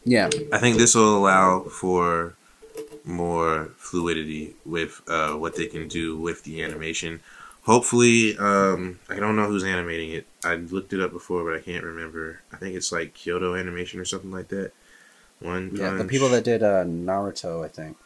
Yeah. 0.09 0.31
I 0.53 0.59
think 0.59 0.79
this 0.79 0.95
will 0.95 1.17
allow 1.19 1.65
for 1.65 2.35
more 3.05 3.71
fluidity 3.77 4.55
with 4.65 5.03
uh, 5.07 5.33
what 5.35 5.57
they 5.57 5.67
can 5.67 5.87
do 5.89 6.17
with 6.17 6.45
the 6.45 6.63
animation. 6.63 7.21
Hopefully, 7.63 8.37
um, 8.39 8.99
I 9.11 9.17
don't 9.17 9.37
know 9.37 9.47
who's 9.47 9.65
animating 9.65 10.13
it. 10.13 10.27
I 10.43 10.55
looked 10.55 10.95
it 10.95 11.01
up 11.01 11.13
before, 11.13 11.45
but 11.45 11.55
I 11.55 11.61
can't 11.61 11.85
remember. 11.85 12.41
I 12.53 12.57
think 12.57 12.75
it's 12.75 12.91
like 12.91 13.13
Kyoto 13.13 13.55
Animation 13.55 14.01
or 14.01 14.07
something 14.07 14.31
like 14.31 14.49
that. 14.49 14.73
One 15.41 15.73
Yeah. 15.75 15.93
The 15.95 16.05
people 16.05 16.31
that 16.31 16.45
did 16.45 16.63
uh, 16.63 16.85
Naruto, 16.85 17.65
I 17.65 17.69
think. 17.69 17.99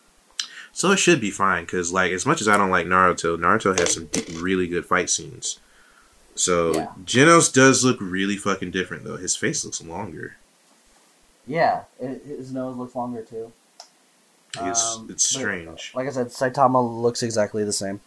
So 0.73 0.91
it 0.91 0.99
should 0.99 1.21
be 1.21 1.31
fine 1.31 1.65
because, 1.65 1.93
like, 1.93 2.11
as 2.11 2.27
much 2.27 2.41
as 2.41 2.49
I 2.49 2.57
don't 2.57 2.71
like 2.71 2.87
Naruto, 2.87 3.39
Naruto 3.39 3.79
has 3.79 3.95
some 3.95 4.07
d- 4.07 4.25
really 4.39 4.67
good 4.67 4.87
fight 4.87 5.11
scenes. 5.11 5.61
So 6.35 6.75
Yeah. 6.75 6.87
Genos 7.05 7.53
does 7.53 7.85
look 7.85 7.99
really 8.01 8.37
fucking 8.37 8.71
different 8.73 9.05
though. 9.05 9.19
His 9.19 9.37
face 9.37 9.65
looks 9.65 9.83
longer. 9.83 10.37
Yeah. 11.47 11.85
his 11.99 12.53
nose 12.53 12.77
looks 12.77 12.95
longer 12.95 13.23
too. 13.23 13.53
It's 14.61 14.97
Um, 14.97 15.09
it's 15.11 15.25
strange 15.29 15.93
Like 15.95 16.07
I 16.07 16.11
said, 16.11 16.29
Saitama 16.29 17.03
looks 17.03 17.23
exactly 17.23 17.65
the 17.65 17.73
same. 17.73 18.01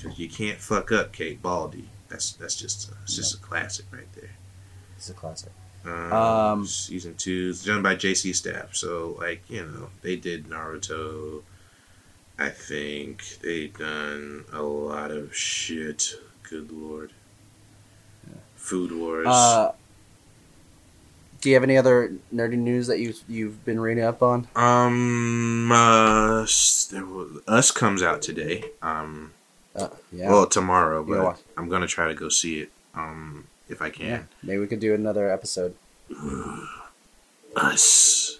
'Cause 0.00 0.18
you 0.18 0.28
can't 0.28 0.58
fuck 0.60 0.90
up 0.92 1.12
Caped 1.12 1.42
Baldy. 1.42 1.88
That's 2.08 2.32
that's 2.32 2.54
just 2.56 2.90
it's 3.04 3.16
just 3.16 3.34
a 3.34 3.38
classic 3.38 3.86
right 3.92 4.12
there. 4.14 4.30
It's 4.96 5.08
a 5.10 5.14
classic. 5.14 5.52
Um, 5.84 6.12
Um, 6.12 6.66
season 6.66 7.14
two 7.16 7.48
is 7.50 7.64
done 7.64 7.82
by 7.82 7.94
JC 7.96 8.32
Staff, 8.32 8.74
so 8.76 9.16
like 9.18 9.42
you 9.48 9.64
know 9.64 9.90
they 10.02 10.16
did 10.16 10.48
Naruto. 10.48 11.42
I 12.38 12.50
think 12.50 13.38
they've 13.42 13.76
done 13.76 14.44
a 14.52 14.62
lot 14.62 15.10
of 15.12 15.34
shit. 15.36 16.14
Good 16.42 16.70
lord. 16.72 17.12
Food 18.56 18.92
Wars. 18.92 19.26
Uh, 19.26 19.72
do 21.42 21.50
you 21.50 21.54
have 21.56 21.62
any 21.62 21.76
other 21.76 22.14
nerdy 22.34 22.56
news 22.56 22.86
that 22.86 22.98
you've 23.00 23.20
you've 23.28 23.62
been 23.66 23.78
reading 23.80 24.02
up 24.04 24.22
on? 24.22 24.46
um, 24.56 25.70
uh, 25.70 26.42
s- 26.44 26.88
there 26.90 27.04
was, 27.04 27.42
Us 27.46 27.70
comes 27.70 28.02
out 28.02 28.22
today. 28.22 28.64
Um, 28.80 29.32
Uh, 29.76 29.88
yeah. 30.10 30.30
well 30.30 30.46
tomorrow, 30.46 31.04
Yeah, 31.06 31.22
but. 31.34 31.42
I'm 31.58 31.68
gonna 31.68 31.86
try 31.86 32.08
to 32.08 32.14
go 32.14 32.28
see 32.30 32.60
it. 32.60 32.70
Um, 32.94 33.44
if 33.68 33.82
I 33.82 33.86
yeah. 33.86 33.92
can. 33.92 34.28
Maybe 34.42 34.58
we 34.60 34.66
could 34.66 34.80
do 34.80 34.94
another 34.94 35.30
episode. 35.30 35.74
Us, 37.56 38.38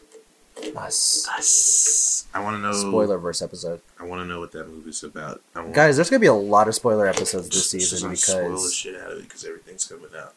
Us. 0.76 1.28
Us. 1.36 2.24
I 2.34 2.40
want 2.40 2.56
to 2.56 2.62
know. 2.62 2.72
Spoiler 2.72 3.18
verse 3.18 3.42
episode. 3.42 3.80
I 4.00 4.04
want 4.04 4.22
to 4.22 4.26
know 4.26 4.40
what 4.40 4.52
that 4.52 4.68
movie's 4.68 5.02
about. 5.02 5.42
Guys, 5.72 5.96
there's 5.96 6.08
gonna 6.08 6.20
be 6.20 6.26
a 6.26 6.32
lot 6.34 6.66
of 6.68 6.74
spoiler 6.74 7.06
episodes 7.06 7.48
this 7.48 7.70
Just- 7.70 7.72
just 7.72 7.90
season 7.90 8.08
don't 8.10 8.16
spoil 8.16 8.62
the 8.62 8.70
shit 8.70 8.94
out 9.00 9.12
of 9.12 9.18
it 9.18 9.24
because 9.24 9.44
everything's 9.44 9.84
coming 9.84 10.08
out. 10.18 10.34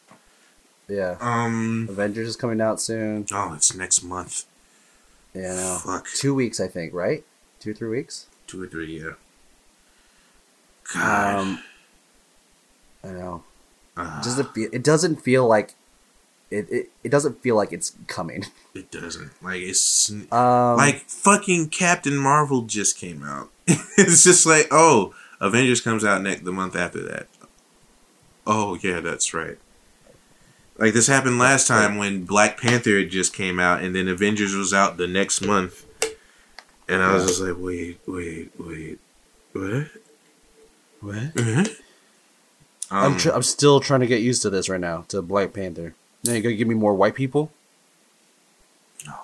Yeah, 0.88 1.16
Um. 1.20 1.86
Avengers 1.90 2.28
is 2.28 2.36
coming 2.36 2.60
out 2.60 2.80
soon. 2.80 3.26
Oh, 3.32 3.54
it's 3.54 3.74
next 3.74 4.02
month. 4.02 4.44
Yeah. 5.34 5.78
Fuck. 5.78 6.06
Two 6.14 6.34
weeks, 6.34 6.60
I 6.60 6.68
think. 6.68 6.94
Right? 6.94 7.24
Two 7.60 7.74
three 7.74 7.88
weeks. 7.88 8.26
Two 8.46 8.62
or 8.62 8.66
three, 8.66 9.00
yeah. 9.02 9.10
God. 10.94 11.38
Um, 11.40 11.62
I 13.04 13.08
know. 13.08 13.44
Ah, 13.96 14.20
Does 14.22 14.38
it 14.38 14.46
feel? 14.54 14.68
It 14.72 14.82
doesn't 14.84 15.16
feel 15.22 15.46
like. 15.46 15.74
It, 16.48 16.70
it, 16.70 16.90
it 17.02 17.08
doesn't 17.08 17.42
feel 17.42 17.56
like 17.56 17.72
it's 17.72 17.96
coming. 18.06 18.44
it 18.74 18.90
doesn't. 18.92 19.32
Like 19.42 19.62
it's 19.62 20.10
Um, 20.30 20.76
like 20.76 21.00
fucking 21.08 21.70
Captain 21.70 22.16
Marvel 22.16 22.62
just 22.62 22.96
came 22.96 23.24
out. 23.24 23.50
it's 23.66 24.22
just 24.22 24.46
like, 24.46 24.68
oh, 24.70 25.12
Avengers 25.40 25.80
comes 25.80 26.04
out 26.04 26.22
next 26.22 26.44
the 26.44 26.52
month 26.52 26.76
after 26.76 27.02
that. 27.02 27.26
Oh 28.46 28.78
yeah, 28.80 29.00
that's 29.00 29.34
right. 29.34 29.58
Like 30.78 30.92
this 30.92 31.06
happened 31.06 31.38
last 31.38 31.66
time 31.66 31.96
when 31.96 32.24
Black 32.24 32.60
Panther 32.60 33.04
just 33.04 33.32
came 33.34 33.58
out, 33.58 33.82
and 33.82 33.94
then 33.94 34.08
Avengers 34.08 34.54
was 34.54 34.74
out 34.74 34.98
the 34.98 35.06
next 35.06 35.40
month, 35.40 35.86
and 36.88 37.02
I 37.02 37.14
was 37.14 37.26
just 37.26 37.40
like, 37.40 37.56
wait, 37.58 37.98
wait, 38.06 38.50
wait, 38.58 38.98
what? 39.52 39.86
what? 41.00 41.70
I'm 42.90 43.12
Um, 43.12 43.16
tr- 43.16 43.30
I'm 43.30 43.42
still 43.42 43.80
trying 43.80 44.00
to 44.00 44.06
get 44.06 44.20
used 44.20 44.42
to 44.42 44.50
this 44.50 44.68
right 44.68 44.80
now. 44.80 45.04
To 45.08 45.22
Black 45.22 45.52
Panther. 45.54 45.94
Now 46.24 46.32
you 46.34 46.42
gonna 46.42 46.54
give 46.54 46.68
me 46.68 46.74
more 46.74 46.94
white 46.94 47.14
people? 47.14 47.50
no. 49.06 49.14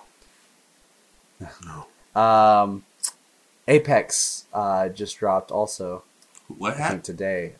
No. 1.64 2.20
Um, 2.20 2.84
Apex 3.68 4.46
uh, 4.54 4.88
just 4.88 5.18
dropped 5.18 5.50
also. 5.50 6.02
What 6.48 6.74
I 6.74 6.78
happened? 6.78 7.04
today. 7.04 7.52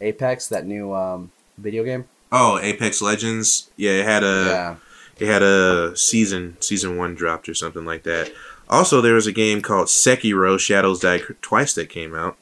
Apex, 0.00 0.48
that 0.48 0.66
new 0.66 0.94
um, 0.94 1.30
video 1.58 1.82
game. 1.84 2.06
Oh, 2.32 2.58
Apex 2.58 3.00
Legends. 3.00 3.70
Yeah, 3.76 3.92
it 3.92 4.04
had 4.04 4.24
a 4.24 4.44
yeah, 4.46 4.76
it 5.18 5.26
had 5.26 5.42
a 5.42 5.96
season 5.96 6.56
season 6.60 6.96
one 6.96 7.14
dropped 7.14 7.48
or 7.48 7.54
something 7.54 7.84
like 7.84 8.02
that. 8.04 8.32
Also, 8.68 9.00
there 9.00 9.14
was 9.14 9.26
a 9.28 9.32
game 9.32 9.62
called 9.62 9.86
Sekiro: 9.86 10.58
Shadows 10.58 11.00
Die 11.00 11.20
Twice 11.40 11.74
that 11.74 11.88
came 11.88 12.14
out. 12.14 12.36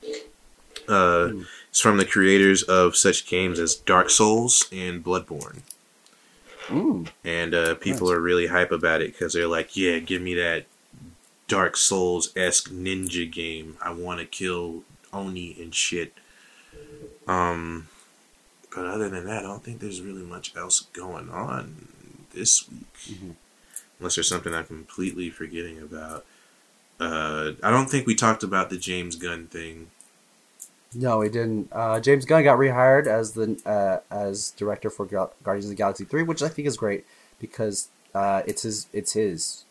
Uh, 0.89 1.29
Hmm. 1.29 1.43
It's 1.71 1.81
from 1.81 1.97
the 1.97 2.05
creators 2.05 2.63
of 2.63 2.95
such 2.95 3.27
games 3.27 3.59
as 3.59 3.75
Dark 3.75 4.09
Souls 4.09 4.67
and 4.71 5.03
Bloodborne, 5.05 5.63
mm, 6.69 7.09
and 7.25 7.53
uh, 7.53 7.75
people 7.75 8.07
Nice. 8.09 8.17
are 8.17 8.21
really 8.21 8.47
hype 8.47 8.71
about 8.71 9.03
it 9.03 9.13
because 9.13 9.33
they're 9.33 9.49
like, 9.49 9.77
"Yeah, 9.77 9.99
give 9.99 10.23
me 10.23 10.35
that 10.37 10.67
Dark 11.49 11.77
Souls 11.77 12.31
esque 12.37 12.71
ninja 12.71 13.29
game. 13.29 13.77
I 13.83 13.91
want 13.91 14.21
to 14.21 14.25
kill 14.25 14.85
Oni 15.13 15.57
and 15.61 15.75
shit." 15.75 16.13
Um, 17.27 17.89
but 18.75 18.87
other 18.87 19.09
than 19.09 19.25
that, 19.27 19.39
I 19.41 19.43
don't 19.43 19.63
think 19.63 19.81
there's 19.81 20.01
really 20.01 20.23
much 20.23 20.55
else 20.57 20.81
going 20.93 21.29
on 21.31 21.89
this 22.33 22.69
week, 22.71 22.87
Mhm. 23.19 23.35
unless 23.99 24.17
there's 24.17 24.29
something 24.29 24.53
I'm 24.55 24.65
completely 24.67 25.31
forgetting 25.31 25.79
about. 25.81 26.25
Uh, 27.01 27.53
I 27.63 27.71
don't 27.71 27.91
think 27.91 28.07
we 28.07 28.15
talked 28.15 28.43
about 28.43 28.71
the 28.71 28.77
James 28.77 29.17
Gunn 29.17 29.47
thing. 29.49 29.91
no, 30.97 31.21
he 31.23 31.29
didn't. 31.29 31.69
Uh, 31.73 31.99
James 31.99 32.25
Gunn 32.25 32.45
got 32.45 32.57
rehired 32.57 33.09
as 33.09 33.33
the 33.33 33.61
uh, 33.67 33.99
as 34.15 34.51
director 34.53 34.91
for 34.91 35.05
Gu- 35.07 35.31
Guardians 35.43 35.65
of 35.67 35.71
the 35.71 35.75
Galaxy 35.77 36.05
Three, 36.05 36.23
which 36.23 36.41
I 36.41 36.49
think 36.49 36.69
is 36.69 36.77
great 36.77 37.05
because 37.41 37.89
uh, 38.15 38.43
it's 38.47 38.63
his 38.63 38.87
it's 38.93 39.13
his. 39.15 39.65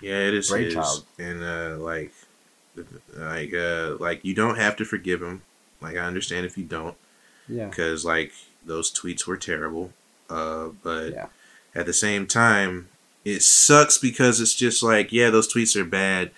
Yeah, 0.00 0.28
it 0.28 0.34
is 0.34 0.48
his, 0.48 0.50
Brainchild. 0.50 1.04
and 1.18 1.42
uh, 1.42 1.76
like, 1.78 2.12
like, 3.16 3.52
uh, 3.52 3.96
like 3.98 4.24
you 4.24 4.32
don't 4.32 4.56
have 4.58 4.76
to 4.76 4.84
forgive 4.84 5.20
him. 5.22 5.42
Like, 5.80 5.96
I 5.96 6.00
understand 6.00 6.46
if 6.46 6.56
you 6.56 6.62
don't, 6.64 6.96
Yeah, 7.48 7.68
because 7.68 8.04
like 8.04 8.32
those 8.64 8.92
tweets 8.92 9.26
were 9.26 9.36
terrible. 9.36 9.92
Uh, 10.28 10.68
but 10.82 11.10
Yeah. 11.12 11.26
at 11.74 11.86
the 11.86 11.92
same 11.92 12.26
time, 12.26 12.88
it 13.24 13.42
sucks 13.42 13.98
because 13.98 14.40
it's 14.40 14.54
just 14.54 14.82
like, 14.82 15.12
yeah, 15.12 15.30
those 15.30 15.52
tweets 15.52 15.76
are 15.76 15.84
bad. 15.84 16.30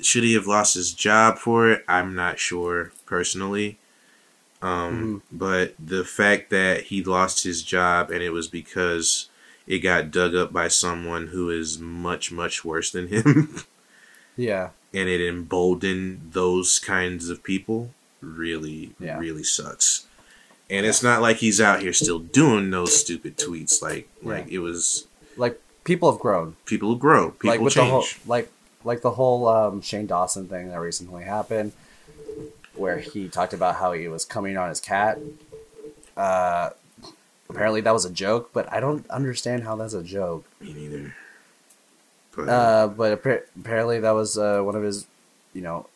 Should 0.00 0.24
he 0.24 0.34
have 0.34 0.46
lost 0.46 0.74
his 0.74 0.92
job 0.92 1.38
for 1.38 1.70
it? 1.70 1.84
I'm 1.88 2.14
not 2.14 2.38
sure 2.38 2.92
personally. 3.06 3.78
Um, 4.62 5.22
but 5.30 5.74
the 5.78 6.04
fact 6.04 6.50
that 6.50 6.84
he 6.84 7.02
lost 7.04 7.44
his 7.44 7.62
job 7.62 8.10
and 8.10 8.22
it 8.22 8.30
was 8.30 8.48
because 8.48 9.28
it 9.66 9.78
got 9.80 10.10
dug 10.10 10.34
up 10.34 10.52
by 10.52 10.68
someone 10.68 11.28
who 11.28 11.50
is 11.50 11.78
much 11.78 12.32
much 12.32 12.64
worse 12.64 12.90
than 12.90 13.08
him 13.08 13.60
yeah, 14.36 14.70
and 14.94 15.08
it 15.10 15.20
emboldened 15.20 16.30
those 16.32 16.78
kinds 16.78 17.28
of 17.28 17.42
people 17.42 17.90
really 18.22 18.92
Yeah. 18.98 19.18
really 19.18 19.44
sucks 19.44 20.05
and 20.68 20.84
it's 20.86 21.02
not 21.02 21.22
like 21.22 21.38
he's 21.38 21.60
out 21.60 21.80
here 21.80 21.92
still 21.92 22.18
doing 22.18 22.70
those 22.70 22.98
stupid 22.98 23.36
tweets 23.36 23.82
like 23.82 24.08
like 24.22 24.48
it 24.48 24.58
was 24.58 25.06
like 25.36 25.60
people 25.84 26.10
have 26.10 26.20
grown. 26.20 26.56
people 26.64 26.94
grow 26.96 27.30
people 27.30 27.50
like 27.50 27.60
with 27.60 27.74
change 27.74 27.86
the 27.86 27.90
whole 27.90 28.04
like 28.26 28.50
like 28.84 29.02
the 29.02 29.10
whole 29.12 29.48
um, 29.48 29.80
Shane 29.80 30.06
Dawson 30.06 30.46
thing 30.48 30.68
that 30.68 30.78
recently 30.78 31.24
happened, 31.24 31.72
where 32.74 32.98
he 32.98 33.28
talked 33.28 33.52
about 33.52 33.76
how 33.76 33.92
he 33.92 34.06
was 34.06 34.24
coming 34.24 34.56
on 34.56 34.68
his 34.68 34.80
cat. 34.80 35.18
Uh, 36.16 36.70
apparently 37.50 37.80
that 37.80 37.92
was 37.92 38.04
a 38.04 38.10
joke, 38.10 38.50
but 38.52 38.72
I 38.72 38.78
don't 38.78 39.08
understand 39.10 39.64
how 39.64 39.74
that's 39.76 39.92
a 39.92 40.02
joke. 40.04 40.44
me 40.60 40.72
neither 40.72 41.14
but 42.36 42.48
Uh, 42.48 42.86
but 42.88 43.12
appa- 43.12 43.42
apparently 43.58 43.98
that 44.00 44.10
was 44.10 44.36
uh, 44.38 44.60
one 44.60 44.76
of 44.76 44.82
his, 44.82 45.06
you 45.54 45.62
know, 45.62 45.86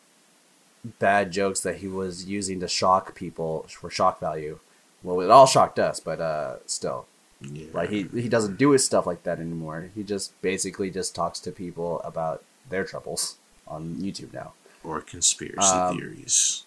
bad 0.99 1.31
jokes 1.31 1.61
that 1.61 1.77
he 1.77 1.87
was 1.87 2.25
using 2.25 2.59
to 2.59 2.67
shock 2.67 3.15
people 3.15 3.65
for 3.69 3.89
shock 3.89 4.19
value. 4.19 4.59
Well, 5.03 5.21
it 5.21 5.31
all 5.31 5.47
shocked 5.47 5.79
us, 5.79 5.99
but 5.99 6.19
uh, 6.19 6.57
still, 6.65 7.07
yeah. 7.41 7.67
like 7.73 7.89
he 7.89 8.03
he 8.13 8.29
doesn't 8.29 8.57
do 8.57 8.71
his 8.71 8.85
stuff 8.85 9.05
like 9.07 9.23
that 9.23 9.39
anymore. 9.39 9.89
He 9.95 10.03
just 10.03 10.39
basically 10.41 10.91
just 10.91 11.15
talks 11.15 11.39
to 11.41 11.51
people 11.51 11.99
about 12.01 12.43
their 12.69 12.83
troubles 12.83 13.37
on 13.67 13.95
YouTube 13.95 14.33
now, 14.33 14.53
or 14.83 15.01
conspiracy 15.01 15.75
um, 15.75 15.97
theories 15.97 16.65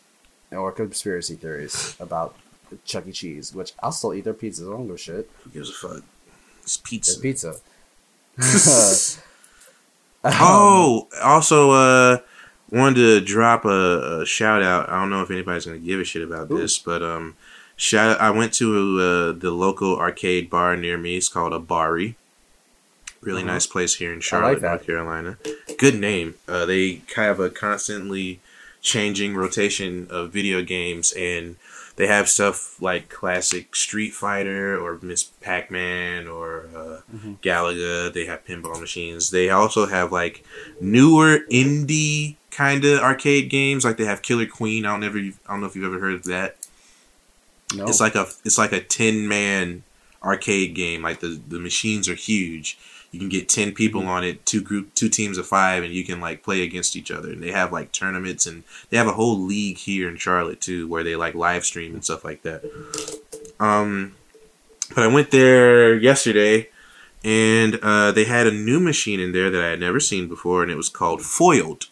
or 0.57 0.73
conspiracy 0.73 1.35
theories 1.35 1.97
about 2.01 2.35
Chuck 2.85 3.07
E. 3.07 3.13
Cheese, 3.13 3.55
which 3.55 3.73
I'll 3.81 3.93
still 3.93 4.15
eat 4.15 4.25
their 4.25 4.35
pizzas. 4.35 4.67
I 4.67 4.73
don't 4.73 4.87
give 4.87 4.97
a 4.97 4.99
shit. 4.99 5.31
who 5.43 5.51
gives 5.51 5.71
a 5.71 5.73
fuck 5.73 6.03
it's 6.63 6.77
pizza 6.77 7.21
pizza. 7.21 7.57
Um, 10.27 10.33
oh 10.41 11.09
also 11.23 11.73
uh 11.73 12.19
wanted 12.79 12.97
to 12.97 13.21
drop 13.21 13.65
a, 13.65 14.21
a 14.23 14.27
shout 14.27 14.63
out. 14.63 14.89
I 14.89 15.01
don't 15.01 15.11
know 15.11 15.23
if 15.23 15.31
anybody's 15.31 15.67
gonna 15.67 15.79
give 15.79 16.01
a 16.01 16.05
shit 16.05 16.23
about 16.23 16.51
Ooh. 16.51 16.59
this, 16.59 16.79
but 16.79 17.03
um, 17.03 17.37
shout. 17.77 18.21
I 18.21 18.31
went 18.31 18.53
to 18.55 18.67
uh, 19.01 19.33
the 19.39 19.51
local 19.51 19.97
arcade 19.99 20.51
bar 20.51 20.77
near 20.77 20.99
me. 20.99 21.17
It's 21.17 21.29
called 21.29 21.53
Abari. 21.53 22.15
Really 23.21 23.43
Mhm. 23.43 23.47
nice 23.47 23.67
place 23.67 23.95
here 23.95 24.13
in 24.13 24.21
Charlotte, 24.21 24.61
that. 24.61 24.69
North 24.69 24.87
Carolina. 24.87 25.39
Good 25.79 25.99
name. 25.99 26.35
Uh, 26.47 26.67
they 26.67 27.03
have 27.17 27.41
a 27.41 27.49
constantly 27.49 28.41
changing 28.83 29.35
rotation 29.35 30.07
of 30.11 30.31
video 30.31 30.61
games, 30.63 31.13
and 31.17 31.57
they 31.97 32.07
have 32.07 32.29
stuff 32.29 32.77
like 32.83 33.09
classic 33.09 33.75
Street 33.75 34.13
Fighter 34.13 34.79
or 34.79 34.99
Miss 35.01 35.23
Pac 35.25 35.71
Man 35.71 36.27
or 36.29 36.67
uh, 36.77 37.01
Mhm. 37.17 37.39
Galaga. 37.41 38.13
They 38.13 38.27
have 38.27 38.45
pinball 38.45 38.79
machines. 38.79 39.31
They 39.31 39.49
also 39.49 39.87
have 39.87 40.13
like 40.13 40.45
newer 40.79 41.39
indie 41.51 42.35
kind 42.55 42.85
of 42.85 43.01
arcade 43.01 43.51
games. 43.51 43.85
Like 43.85 43.97
they 43.97 44.05
have 44.05 44.23
Killer 44.23 44.47
Queen. 44.47 44.87
I 44.87 44.93
don't 44.93 45.05
ever. 45.05 45.19
I 45.19 45.33
don't 45.49 45.61
know 45.61 45.67
if 45.67 45.75
you've 45.77 45.85
ever 45.85 45.99
heard 46.01 46.15
of 46.15 46.25
that. 46.25 46.57
No. 47.75 47.87
It's 47.87 48.01
like 48.01 48.15
a 48.15 48.27
it's 48.45 48.59
like 48.59 48.73
a 48.73 48.81
ten 48.81 49.27
man 49.29 49.83
arcade 50.23 50.75
game. 50.75 51.03
Like 51.03 51.21
the 51.21 51.41
the 51.49 51.59
machines 51.59 52.09
are 52.09 52.15
huge. 52.15 52.79
You 53.11 53.21
can 53.21 53.29
get 53.29 53.49
ten 53.49 53.73
people 53.73 54.01
Mm-hmm. 54.01 54.11
on 54.11 54.25
it, 54.25 54.45
two 54.45 54.61
group, 54.61 54.95
two 54.95 55.09
teams 55.09 55.39
of 55.39 55.47
five, 55.47 55.85
and 55.85 55.93
you 55.93 56.05
can 56.05 56.21
like 56.21 56.43
play 56.43 56.63
against 56.63 56.97
each 56.97 57.11
other. 57.11 57.31
And 57.31 57.43
they 57.43 57.53
have 57.53 57.73
like 57.73 57.93
tournaments, 57.93 58.47
and 58.47 58.65
they 58.91 58.97
have 58.97 59.07
a 59.07 59.13
whole 59.13 59.39
league 59.39 59.79
here 59.79 60.09
in 60.09 60.17
Charlotte 60.17 60.61
too, 60.61 60.89
where 60.89 61.05
they 61.05 61.15
like 61.17 61.35
live 61.35 61.65
stream 61.65 61.95
and 61.95 62.05
stuff 62.05 62.25
like 62.25 62.43
that. 62.43 62.65
Um, 63.61 64.15
but 64.95 65.05
I 65.05 65.07
went 65.07 65.31
there 65.31 65.95
yesterday, 65.97 66.69
and 67.23 67.79
uh, 67.83 68.13
they 68.13 68.25
had 68.25 68.47
a 68.47 68.53
new 68.53 68.81
machine 68.81 69.21
in 69.21 69.33
there 69.33 69.51
that 69.51 69.63
I 69.65 69.71
had 69.71 69.81
never 69.81 70.01
seen 70.01 70.29
before, 70.29 70.63
and 70.63 70.71
it 70.71 70.77
was 70.77 70.89
called 70.89 71.23
Foiled. 71.23 71.87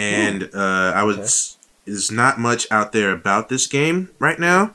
And 0.00 0.50
uh, 0.54 0.92
I 0.94 1.02
was 1.02 1.58
there's 1.84 2.10
not 2.10 2.38
much 2.38 2.66
out 2.70 2.92
there 2.92 3.12
about 3.12 3.48
this 3.48 3.66
game 3.66 4.10
right 4.18 4.38
now, 4.38 4.74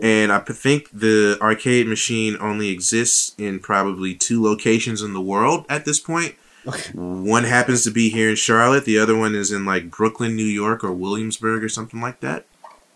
and 0.00 0.32
I 0.32 0.38
think 0.40 0.88
the 0.92 1.38
arcade 1.40 1.86
machine 1.86 2.36
only 2.40 2.70
exists 2.70 3.34
in 3.38 3.60
probably 3.60 4.14
two 4.14 4.42
locations 4.42 5.02
in 5.02 5.12
the 5.12 5.20
world 5.20 5.66
at 5.68 5.84
this 5.84 6.00
point. 6.00 6.34
Okay. 6.66 6.92
One 6.94 7.44
happens 7.44 7.84
to 7.84 7.90
be 7.90 8.08
here 8.08 8.30
in 8.30 8.36
Charlotte. 8.36 8.84
The 8.84 8.98
other 8.98 9.16
one 9.16 9.34
is 9.34 9.52
in 9.52 9.64
like 9.64 9.90
Brooklyn, 9.90 10.34
New 10.34 10.44
York, 10.44 10.82
or 10.82 10.92
Williamsburg, 10.92 11.62
or 11.62 11.68
something 11.68 12.00
like 12.00 12.20
that. 12.20 12.46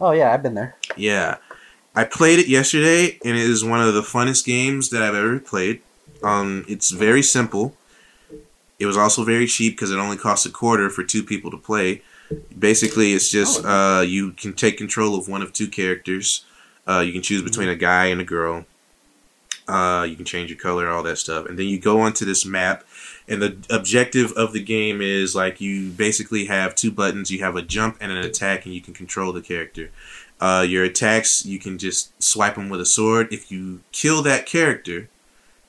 Oh 0.00 0.12
yeah, 0.12 0.32
I've 0.32 0.42
been 0.42 0.54
there. 0.54 0.76
Yeah. 0.96 1.36
I 1.94 2.04
played 2.04 2.38
it 2.38 2.46
yesterday 2.46 3.18
and 3.24 3.36
it 3.36 3.42
is 3.42 3.64
one 3.64 3.80
of 3.80 3.92
the 3.92 4.02
funnest 4.02 4.44
games 4.44 4.90
that 4.90 5.02
I've 5.02 5.14
ever 5.14 5.38
played. 5.38 5.82
Um 6.22 6.64
it's 6.68 6.90
very 6.90 7.22
simple. 7.22 7.76
It 8.78 8.86
was 8.86 8.96
also 8.96 9.24
very 9.24 9.46
cheap 9.46 9.74
because 9.74 9.90
it 9.90 9.98
only 9.98 10.16
costs 10.16 10.46
a 10.46 10.50
quarter 10.50 10.88
for 10.88 11.02
two 11.02 11.22
people 11.22 11.50
to 11.50 11.56
play. 11.56 12.02
Basically, 12.56 13.12
it's 13.12 13.30
just 13.30 13.64
uh 13.64 14.02
you 14.06 14.32
can 14.32 14.52
take 14.52 14.76
control 14.78 15.18
of 15.18 15.28
one 15.28 15.42
of 15.42 15.52
two 15.52 15.68
characters. 15.68 16.44
Uh 16.86 17.00
you 17.00 17.12
can 17.12 17.22
choose 17.22 17.42
between 17.42 17.68
a 17.68 17.76
guy 17.76 18.06
and 18.06 18.20
a 18.20 18.24
girl. 18.24 18.66
Uh 19.66 20.06
you 20.08 20.16
can 20.16 20.24
change 20.24 20.50
your 20.50 20.58
color, 20.58 20.88
all 20.88 21.02
that 21.02 21.18
stuff. 21.18 21.46
And 21.46 21.58
then 21.58 21.66
you 21.66 21.78
go 21.78 22.00
onto 22.00 22.24
this 22.24 22.44
map 22.44 22.84
and 23.26 23.42
the 23.42 23.56
objective 23.68 24.32
of 24.32 24.52
the 24.52 24.62
game 24.62 25.02
is 25.02 25.34
like 25.34 25.60
you 25.60 25.90
basically 25.90 26.46
have 26.46 26.74
two 26.74 26.90
buttons. 26.90 27.30
You 27.30 27.40
have 27.40 27.56
a 27.56 27.62
jump 27.62 27.96
and 28.00 28.10
an 28.12 28.18
attack 28.18 28.64
and 28.64 28.74
you 28.74 28.80
can 28.80 28.94
control 28.94 29.32
the 29.32 29.42
character. 29.42 29.90
Uh, 30.40 30.64
your 30.66 30.84
attacks, 30.84 31.44
you 31.44 31.58
can 31.58 31.78
just 31.78 32.22
swipe 32.22 32.54
them 32.54 32.68
with 32.68 32.80
a 32.80 32.86
sword. 32.86 33.32
If 33.32 33.50
you 33.50 33.80
kill 33.90 34.22
that 34.22 34.46
character, 34.46 35.08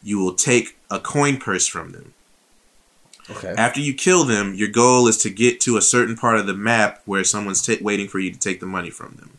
you 0.03 0.19
will 0.19 0.35
take 0.35 0.77
a 0.91 0.99
coin 0.99 1.37
purse 1.37 1.67
from 1.67 1.91
them. 1.91 2.13
Okay. 3.31 3.53
After 3.57 3.79
you 3.79 3.93
kill 3.93 4.23
them, 4.23 4.55
your 4.55 4.69
goal 4.69 5.07
is 5.07 5.17
to 5.19 5.29
get 5.29 5.59
to 5.61 5.77
a 5.77 5.81
certain 5.81 6.15
part 6.15 6.37
of 6.37 6.47
the 6.47 6.53
map 6.53 7.01
where 7.05 7.23
someone's 7.23 7.61
ta 7.61 7.73
waiting 7.81 8.07
for 8.07 8.19
you 8.19 8.31
to 8.31 8.39
take 8.39 8.59
the 8.59 8.65
money 8.65 8.89
from 8.89 9.15
them. 9.15 9.31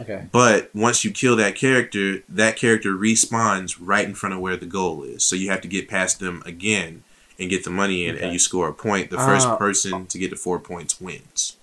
Okay. 0.00 0.26
But 0.30 0.70
once 0.74 1.04
you 1.04 1.10
kill 1.10 1.36
that 1.36 1.54
character, 1.54 2.22
that 2.28 2.56
character 2.56 2.92
respawns 2.94 3.76
right 3.80 4.04
in 4.06 4.14
front 4.14 4.34
of 4.34 4.40
where 4.40 4.56
the 4.56 4.66
goal 4.66 5.02
is. 5.02 5.24
So 5.24 5.34
you 5.36 5.50
have 5.50 5.62
to 5.62 5.68
get 5.68 5.88
past 5.88 6.20
them 6.20 6.42
again 6.44 7.02
and 7.38 7.50
get 7.50 7.64
the 7.64 7.70
money 7.70 8.06
in, 8.06 8.14
Okay. 8.16 8.24
and 8.24 8.32
you 8.32 8.38
score 8.38 8.68
a 8.68 8.72
point. 8.74 9.10
The 9.10 9.18
first 9.18 9.46
Ah. 9.46 9.56
person 9.56 10.06
to 10.06 10.18
get 10.18 10.30
to 10.30 10.36
four 10.36 10.58
points 10.58 11.00
wins. 11.00 11.56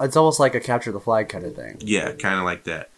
It's 0.00 0.16
almost 0.16 0.40
like 0.40 0.54
a 0.54 0.60
capture 0.60 0.92
the 0.92 1.00
flag 1.00 1.28
kind 1.28 1.44
of 1.44 1.54
thing. 1.56 1.76
Yeah, 1.80 2.12
kind 2.12 2.38
of 2.38 2.44
like 2.44 2.64
that. 2.64 2.88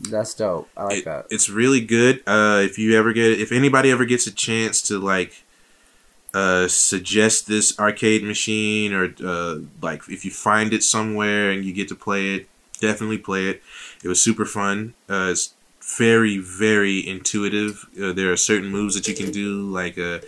That's 0.00 0.32
dope. 0.34 0.68
I 0.76 0.84
like 0.84 0.98
it- 0.98 1.04
that. 1.06 1.26
It's 1.30 1.48
really 1.48 1.80
good. 1.80 2.22
Uh, 2.26 2.60
if 2.64 2.78
you 2.78 2.96
ever 2.96 3.12
get, 3.12 3.40
if 3.40 3.50
anybody 3.50 3.90
ever 3.90 4.04
gets 4.04 4.26
a 4.26 4.30
chance 4.32 4.80
to 4.82 4.98
like, 4.98 5.42
uh, 6.34 6.68
suggest 6.68 7.46
this 7.46 7.78
arcade 7.78 8.22
machine 8.22 8.92
or 8.92 9.14
uh, 9.24 9.56
like 9.80 10.02
if 10.08 10.24
you 10.24 10.30
find 10.30 10.72
it 10.72 10.82
somewhere 10.82 11.50
and 11.50 11.64
you 11.64 11.72
get 11.72 11.88
to 11.88 11.94
play 11.94 12.34
it, 12.34 12.48
definitely 12.80 13.18
play 13.18 13.48
it. 13.48 13.62
It 14.04 14.08
was 14.08 14.20
super 14.20 14.44
fun. 14.44 14.94
Uh, 15.08 15.28
it's 15.32 15.54
very 15.96 16.38
very 16.38 17.06
intuitive. 17.06 17.86
Uh, 18.00 18.12
there 18.12 18.30
are 18.30 18.36
certain 18.36 18.68
moves 18.68 18.94
that 18.94 19.08
you 19.08 19.14
can 19.14 19.32
do. 19.32 19.62
Like, 19.62 19.98
uh, 19.98 20.20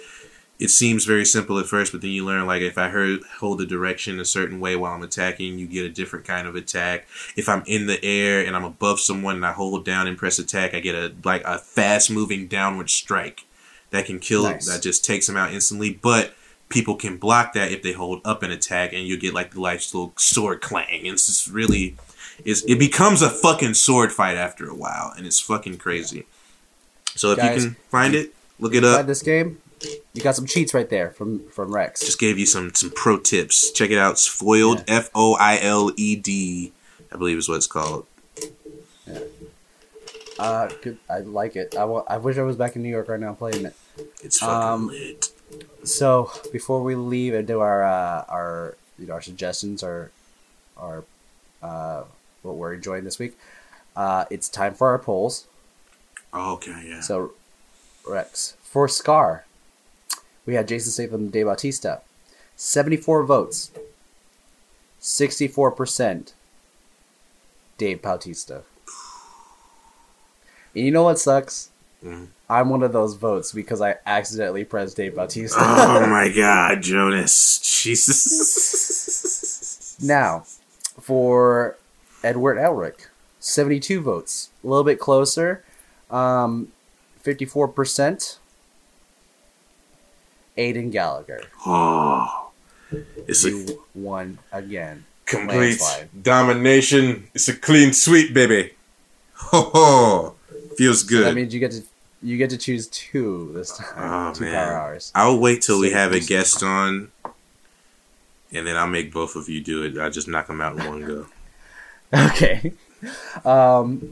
it 0.59 0.68
seems 0.68 1.07
very 1.07 1.24
simple 1.24 1.59
at 1.59 1.66
first, 1.66 1.90
but 1.90 2.03
then 2.03 2.11
you 2.11 2.24
learn 2.24 2.46
like 2.46 2.61
if 2.61 2.76
I 2.76 2.88
heard 2.88 3.20
hold 3.38 3.59
the 3.59 3.66
direction 3.66 4.20
a 4.20 4.26
certain 4.26 4.61
way 4.61 4.76
while 4.76 4.94
I'm 4.94 5.03
attacking, 5.03 5.59
you 5.59 5.66
get 5.66 5.86
a 5.86 5.90
different 5.90 6.26
kind 6.26 6.46
of 6.46 6.55
attack 6.55 7.07
if 7.36 7.48
I'm 7.48 7.62
in 7.66 7.86
the 7.86 8.03
air 8.05 8.44
and 8.44 8.55
I'm 8.55 8.64
above 8.64 9.01
someone 9.01 9.36
and 9.36 9.46
I 9.46 9.53
hold 9.53 9.84
down 9.84 10.07
and 10.07 10.18
press 10.18 10.38
attack, 10.38 10.74
I 10.74 10.80
get 10.80 10.94
a 10.94 11.14
like 11.24 11.42
a 11.44 11.59
fast 11.59 12.11
moving 12.11 12.46
downward 12.46 12.90
strike 12.90 13.44
that 13.91 14.07
can 14.07 14.18
kill 14.18 14.45
Nice. 14.45 14.66
that 14.66 14.82
just 14.82 15.05
takes 15.05 15.26
them 15.26 15.36
out 15.36 15.53
instantly. 15.53 15.91
But 15.91 16.34
people 16.68 16.95
can 16.97 17.16
block 17.16 17.53
that 17.55 17.72
if 17.72 17.82
they 17.82 17.93
hold 17.93 18.20
up 18.24 18.43
an 18.43 18.51
attack, 18.51 18.93
and 18.93 19.05
you 19.05 19.18
get 19.18 19.34
like 19.34 19.53
the 19.53 19.61
nice 19.61 19.93
little 19.93 20.12
sword 20.16 20.61
clang. 20.61 21.07
It's 21.07 21.26
just 21.26 21.49
really, 21.49 21.97
it's, 22.45 22.62
it 22.64 22.78
becomes 22.78 23.22
a 23.22 23.30
fucking 23.30 23.74
sword 23.74 24.12
fight 24.12 24.36
after 24.36 24.68
a 24.68 24.74
while, 24.74 25.12
and 25.16 25.26
it's 25.26 25.41
fucking 25.41 25.78
crazy. 25.78 26.26
So 27.16 27.32
if 27.32 27.38
Guys, 27.38 27.64
you 27.64 27.70
can 27.70 27.76
find 27.91 28.14
it, 28.14 28.32
look 28.61 28.74
it 28.74 28.84
up. 28.84 29.07
this 29.07 29.22
game, 29.22 29.59
you 30.12 30.22
got 30.22 30.36
some 30.36 30.47
cheats 30.47 30.72
right 30.74 30.88
there 30.88 31.11
from 31.11 31.49
from 31.49 31.74
Rex. 31.74 32.01
Just 32.01 32.20
gave 32.20 32.38
you 32.38 32.47
some 32.47 32.72
some 32.74 32.91
pro 32.91 33.18
tips. 33.18 33.72
Check 33.72 33.91
it 33.91 33.99
out. 33.99 34.12
It's 34.12 34.26
foiled. 34.26 34.84
F 34.86 35.11
O 35.14 35.34
I 35.34 35.59
L 35.61 35.91
E 35.97 36.14
D. 36.16 36.72
I 37.12 37.16
believe 37.16 37.38
is 37.38 37.49
what 37.49 37.57
it's 37.57 37.66
called. 37.66 38.07
Uh, 40.41 40.70
good. 40.80 40.99
I 41.09 41.18
like 41.18 41.55
it. 41.55 41.76
I 41.76 42.16
wish 42.16 42.38
I 42.38 42.43
was 42.43 42.57
back 42.57 42.74
in 42.74 42.82
New 42.82 42.88
York 42.88 43.09
right 43.09 43.20
now 43.20 43.34
playing 43.34 43.66
it. 43.66 43.74
It's 44.22 44.38
fucking 44.38 44.55
Um, 44.55 44.86
lit. 44.88 45.30
So 45.84 46.30
before 46.53 46.82
we 46.82 46.95
leave 46.95 47.34
and 47.34 47.47
do 47.47 47.61
our 47.61 47.82
uh, 47.84 48.24
our 48.28 48.76
you 48.99 49.07
know 49.07 49.14
our 49.14 49.22
suggestions 49.22 49.82
or 49.82 50.11
our 50.78 51.05
uh, 51.62 52.05
what 52.43 52.57
we're 52.57 52.72
enjoying 52.74 53.05
this 53.05 53.18
week, 53.18 53.36
uh, 53.97 54.24
it's 54.30 54.49
time 54.49 54.74
for 54.74 54.88
our 54.88 54.99
polls. 54.99 55.47
Okay, 56.32 56.84
yeah. 56.88 57.01
So 57.01 57.32
Rex 58.09 58.55
for 58.62 58.88
Scar, 58.88 59.45
we 60.47 60.55
had 60.55 60.68
Jason 60.68 60.93
Statham, 60.93 61.28
Dave 61.28 61.47
Bautista, 61.47 62.01
seventy 62.57 62.97
four 62.97 63.24
votes, 63.24 63.72
sixty 65.01 65.49
four 65.49 65.70
percent. 65.70 66.32
Dave 67.76 68.01
Bautista. 68.03 68.62
And 70.75 70.85
you 70.85 70.91
know 70.91 71.03
what 71.05 71.18
sucks? 71.18 71.71
Mhm. 72.05 72.29
I'm 72.49 72.68
one 72.71 72.83
of 72.83 72.93
those 72.93 73.14
votes 73.14 73.53
because 73.53 73.81
I 73.81 73.97
accidentally 74.07 74.64
pressed 74.64 74.97
Dave 74.97 75.14
Bautista. 75.14 75.59
Oh 75.62 76.07
my 76.07 76.29
god, 76.35 76.83
Jonas. 76.83 77.59
Jesus. 78.61 79.97
Now, 80.03 80.45
for 81.01 81.77
Edward 82.25 82.57
Elric, 82.57 83.09
72 83.39 84.01
votes. 84.01 84.51
A 84.64 84.66
little 84.66 84.85
bit 84.85 84.99
closer. 84.99 85.62
Um, 86.11 86.68
54%. 87.25 88.39
Aidan 90.57 90.91
Gallagher. 90.91 91.43
Oh. 91.66 92.51
It's 93.29 93.45
a 93.47 93.66
won 93.95 94.39
again. 94.53 95.05
complete 95.27 95.79
landslide. 95.81 96.23
domination. 96.25 97.29
It's 97.35 97.49
a 97.49 97.55
clean 97.55 97.93
sweep, 97.93 98.35
baby. 98.35 98.73
Ho 99.35 99.71
ho. 99.73 100.35
Feels 100.81 101.03
good. 101.03 101.26
That 101.26 101.35
means 101.35 101.53
you 101.53 101.61
get 101.61 101.72
to 101.72 101.83
you 102.22 102.39
get 102.39 102.49
to 102.49 102.57
choose 102.57 102.87
two 102.87 103.51
this 103.53 103.76
time. 103.76 103.87
Oh, 103.99 104.33
two 104.35 104.45
man. 104.45 104.55
power 104.55 104.81
hours. 104.81 105.12
I'll 105.14 105.39
wait 105.39 105.61
till 105.61 105.78
we 105.78 105.91
have 105.91 106.12
a 106.12 106.20
guest 106.20 106.62
on, 106.62 107.12
and 108.51 108.66
then 108.66 108.78
I'll 108.78 108.87
make 108.87 109.12
both 109.12 109.37
of 109.37 109.47
you 109.51 109.61
do 109.61 109.83
it. 109.83 109.99
I'll 109.99 110.11
just 110.11 110.26
knock 110.26 110.47
them 110.47 110.62
out 110.62 110.78
in 110.78 110.87
one 110.87 111.07
go. 111.07 111.26
Okay. 112.14 112.72
Um, 113.45 114.11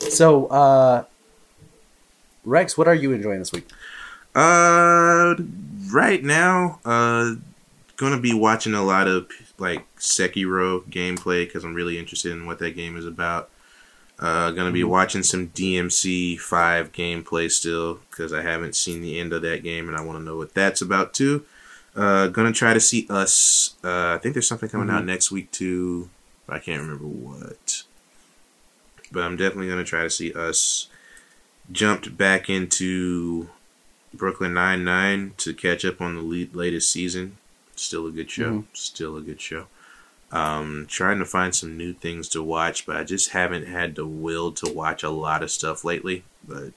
so, 0.00 0.46
uh, 0.46 1.04
Rex, 2.44 2.76
what 2.76 2.88
are 2.88 2.96
you 2.96 3.12
enjoying 3.12 3.38
this 3.38 3.52
week? 3.52 3.70
Uh, 4.34 5.36
right 5.92 6.24
now, 6.24 6.80
uh, 6.84 7.36
gonna 7.96 8.18
be 8.18 8.34
watching 8.34 8.74
a 8.74 8.82
lot 8.82 9.06
of 9.06 9.30
like 9.56 9.86
Sekiro 9.98 10.82
gameplay 10.90 11.46
because 11.46 11.62
I'm 11.62 11.74
really 11.74 11.96
interested 11.96 12.32
in 12.32 12.44
what 12.44 12.58
that 12.58 12.74
game 12.74 12.96
is 12.96 13.06
about. 13.06 13.50
Uh, 14.20 14.50
gonna 14.50 14.72
be 14.72 14.82
watching 14.82 15.22
some 15.22 15.48
DMC 15.48 16.38
five 16.40 16.90
gameplay 16.90 17.48
still 17.50 18.00
because 18.10 18.32
I 18.32 18.42
haven't 18.42 18.74
seen 18.74 19.00
the 19.00 19.18
end 19.20 19.32
of 19.32 19.42
that 19.42 19.62
game 19.62 19.86
and 19.88 19.96
I 19.96 20.00
want 20.00 20.18
to 20.18 20.24
know 20.24 20.36
what 20.36 20.54
that's 20.54 20.82
about 20.82 21.14
too. 21.14 21.44
Uh, 21.94 22.26
gonna 22.28 22.52
try 22.52 22.74
to 22.74 22.80
see 22.80 23.06
us. 23.08 23.74
Uh, 23.84 24.14
I 24.14 24.18
think 24.18 24.34
there's 24.34 24.48
something 24.48 24.68
coming 24.68 24.90
out 24.90 25.02
Mhm. 25.02 25.06
next 25.06 25.30
week 25.30 25.50
too. 25.52 26.10
I 26.48 26.58
can't 26.58 26.80
remember 26.82 27.04
what. 27.06 27.82
But 29.12 29.22
I'm 29.22 29.36
definitely 29.36 29.68
gonna 29.68 29.84
try 29.84 30.02
to 30.02 30.10
see 30.10 30.32
us. 30.32 30.88
Jumped 31.70 32.16
back 32.16 32.48
into 32.50 33.50
Brooklyn 34.14 34.54
Nine 34.54 34.84
Nine 34.84 35.34
to 35.38 35.54
catch 35.54 35.84
up 35.84 36.00
on 36.00 36.14
the 36.16 36.22
le- 36.22 36.56
latest 36.58 36.90
season. 36.90 37.36
Still 37.76 38.06
a 38.06 38.10
good 38.10 38.30
show. 38.30 38.50
Mhm. 38.50 38.64
Still 38.72 39.16
a 39.16 39.20
good 39.20 39.40
show. 39.40 39.66
Um, 40.30 40.84
trying 40.90 41.18
to 41.20 41.24
find 41.24 41.54
some 41.54 41.76
new 41.78 41.94
things 41.94 42.28
to 42.30 42.42
watch, 42.42 42.84
but 42.84 42.96
I 42.96 43.04
just 43.04 43.30
haven't 43.30 43.66
had 43.66 43.94
the 43.94 44.06
will 44.06 44.52
to 44.52 44.70
watch 44.70 45.02
a 45.02 45.08
lot 45.08 45.42
of 45.42 45.50
stuff 45.50 45.84
lately. 45.84 46.22
But 46.46 46.72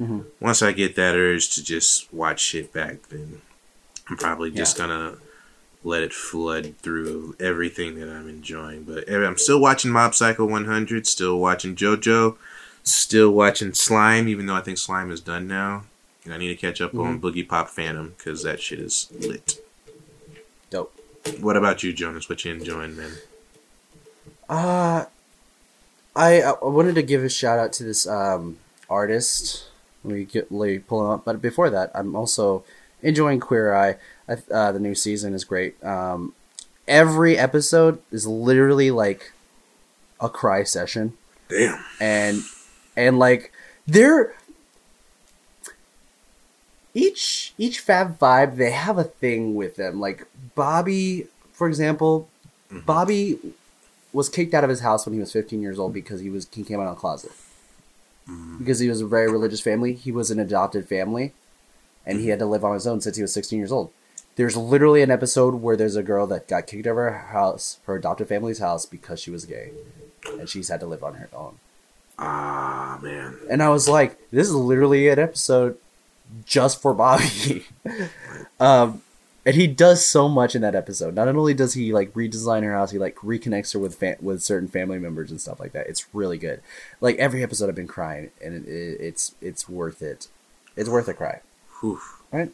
Mhm. 0.00 0.24
once 0.40 0.62
I 0.62 0.72
get 0.72 0.96
that 0.96 1.14
urge 1.14 1.54
to 1.54 1.62
just 1.62 2.12
watch 2.12 2.40
shit 2.40 2.72
back, 2.72 3.08
then 3.08 3.40
I'm 4.08 4.16
probably 4.16 4.50
just 4.50 4.76
gonna 4.76 5.18
let 5.84 6.02
it 6.02 6.12
flood 6.12 6.74
through 6.82 7.36
everything 7.38 8.00
that 8.00 8.08
I'm 8.08 8.28
enjoying. 8.28 8.82
But 8.82 9.08
I'm 9.08 9.38
still 9.38 9.60
watching 9.60 9.92
Mob 9.92 10.14
Psycho 10.14 10.44
100, 10.44 11.06
still 11.06 11.38
watching 11.38 11.76
JoJo, 11.76 12.36
still 12.82 13.30
watching 13.30 13.74
Slime, 13.74 14.26
even 14.26 14.46
though 14.46 14.54
I 14.56 14.60
think 14.60 14.78
Slime 14.78 15.12
is 15.12 15.20
done 15.20 15.46
now. 15.46 15.84
And 16.24 16.34
I 16.34 16.36
need 16.36 16.48
to 16.48 16.56
catch 16.56 16.80
up 16.80 16.94
on 16.96 17.20
Boogiepop 17.20 17.68
Phantom 17.68 18.14
because 18.18 18.42
that 18.42 18.60
shit 18.60 18.80
is 18.80 19.06
lit. 19.20 19.64
What 21.40 21.56
about 21.56 21.82
you, 21.82 21.92
Jonas? 21.92 22.28
What 22.28 22.44
you 22.44 22.52
enjoying, 22.52 22.96
man? 22.96 23.12
Uh, 24.48 25.04
I 26.16 26.42
I 26.42 26.54
wanted 26.64 26.94
to 26.96 27.02
give 27.02 27.22
a 27.22 27.28
shout 27.28 27.58
out 27.58 27.72
to 27.74 27.84
this 27.84 28.06
um, 28.06 28.58
artist. 28.88 29.66
Let 30.04 30.14
me 30.14 30.24
get 30.24 30.50
let 30.50 30.66
me 30.68 30.78
pull 30.78 31.04
him 31.04 31.10
up. 31.10 31.24
But 31.24 31.42
before 31.42 31.70
that, 31.70 31.90
I'm 31.94 32.16
also 32.16 32.64
enjoying 33.02 33.40
Queer 33.40 33.74
Eye. 33.74 33.96
I, 34.28 34.36
uh, 34.52 34.72
the 34.72 34.80
new 34.80 34.94
season 34.94 35.34
is 35.34 35.44
great. 35.44 35.82
Um, 35.84 36.34
every 36.86 37.38
episode 37.38 38.00
is 38.10 38.26
literally 38.26 38.90
like 38.90 39.32
a 40.20 40.28
cry 40.28 40.64
session, 40.64 41.16
Damn. 41.48 41.82
and 42.00 42.42
and 42.96 43.18
like 43.18 43.52
they're 43.86 44.34
each 46.98 47.54
each 47.58 47.80
Fab 47.80 48.18
Five 48.18 48.56
they 48.56 48.72
have 48.72 48.98
a 48.98 49.04
thing 49.04 49.54
with 49.54 49.76
them. 49.76 50.00
Like 50.00 50.26
Bobby, 50.54 51.26
for 51.52 51.68
example, 51.68 52.28
mm-hmm. 52.70 52.84
Bobby 52.84 53.38
was 54.12 54.28
kicked 54.28 54.54
out 54.54 54.64
of 54.64 54.70
his 54.70 54.80
house 54.80 55.06
when 55.06 55.12
he 55.12 55.20
was 55.20 55.32
15 55.32 55.62
years 55.62 55.78
old 55.78 55.92
because 55.92 56.20
he 56.20 56.30
was 56.30 56.48
he 56.52 56.64
came 56.64 56.80
out 56.80 56.88
of 56.88 56.96
the 56.96 57.00
closet. 57.00 57.32
Mm-hmm. 58.28 58.58
Because 58.58 58.80
he 58.80 58.88
was 58.88 59.00
a 59.00 59.06
very 59.06 59.30
religious 59.30 59.60
family, 59.60 59.94
he 59.94 60.12
was 60.12 60.30
an 60.30 60.38
adopted 60.38 60.88
family, 60.88 61.32
and 62.04 62.18
he 62.18 62.24
mm-hmm. 62.24 62.30
had 62.30 62.38
to 62.40 62.46
live 62.46 62.64
on 62.64 62.74
his 62.74 62.86
own 62.86 63.00
since 63.00 63.16
he 63.16 63.22
was 63.22 63.32
16 63.32 63.58
years 63.58 63.72
old. 63.72 63.90
There's 64.36 64.56
literally 64.56 65.02
an 65.02 65.10
episode 65.10 65.54
where 65.54 65.76
there's 65.76 65.96
a 65.96 66.02
girl 66.02 66.26
that 66.28 66.46
got 66.46 66.66
kicked 66.66 66.86
out 66.86 66.90
of 66.90 66.96
her 66.96 67.18
house, 67.32 67.78
her 67.86 67.96
adopted 67.96 68.28
family's 68.28 68.58
house, 68.58 68.86
because 68.86 69.18
she 69.18 69.30
was 69.30 69.46
gay, 69.46 69.72
and 70.26 70.48
she's 70.48 70.68
had 70.68 70.80
to 70.80 70.86
live 70.86 71.02
on 71.02 71.14
her 71.14 71.28
own. 71.32 71.58
Ah, 72.18 72.98
man. 73.02 73.36
And 73.50 73.62
I 73.62 73.70
was 73.70 73.88
like, 73.88 74.18
this 74.30 74.46
is 74.46 74.54
literally 74.54 75.08
an 75.08 75.18
episode 75.18 75.78
just 76.44 76.80
for 76.80 76.94
Bobby. 76.94 77.66
um, 78.60 79.02
and 79.48 79.56
he 79.56 79.66
does 79.66 80.06
so 80.06 80.28
much 80.28 80.54
in 80.54 80.60
that 80.62 80.74
episode. 80.74 81.14
Not 81.14 81.28
only 81.28 81.54
does 81.54 81.74
he 81.74 81.92
like 81.92 82.12
redesign 82.12 82.64
her 82.64 82.74
house, 82.74 82.90
he 82.90 82.98
like 82.98 83.16
reconnects 83.16 83.72
her 83.72 83.78
with 83.78 83.94
fa- 83.94 84.18
with 84.20 84.42
certain 84.42 84.68
family 84.68 84.98
members 84.98 85.30
and 85.30 85.40
stuff 85.40 85.58
like 85.58 85.72
that. 85.72 85.86
It's 85.86 86.12
really 86.12 86.36
good. 86.36 86.60
Like 87.00 87.16
every 87.16 87.42
episode, 87.42 87.68
I've 87.68 87.74
been 87.74 87.86
crying, 87.86 88.30
and 88.44 88.54
it, 88.54 88.70
it, 88.70 89.00
it's 89.00 89.34
it's 89.40 89.68
worth 89.68 90.02
it. 90.02 90.28
It's 90.76 90.90
worth 90.90 91.08
a 91.08 91.14
cry. 91.14 91.40
Whew. 91.80 92.00
Right. 92.30 92.50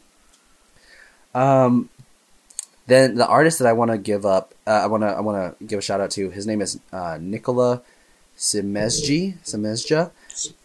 Um, 1.33 1.89
then 2.87 3.15
the 3.15 3.27
artist 3.27 3.59
that 3.59 3.67
I 3.67 3.73
want 3.73 3.91
to 3.91 3.97
give 3.97 4.25
up, 4.25 4.53
uh, 4.65 4.69
I 4.69 4.85
want 4.85 5.03
to 5.03 5.07
I 5.07 5.19
want 5.19 5.59
to 5.59 5.65
give 5.65 5.79
a 5.79 5.81
shout 5.81 5.99
out 5.99 6.11
to. 6.11 6.29
His 6.29 6.47
name 6.47 6.61
is 6.61 6.79
uh, 6.93 7.17
Nikola 7.19 7.81
Simesji. 8.37 9.37
Simesja. 9.43 10.11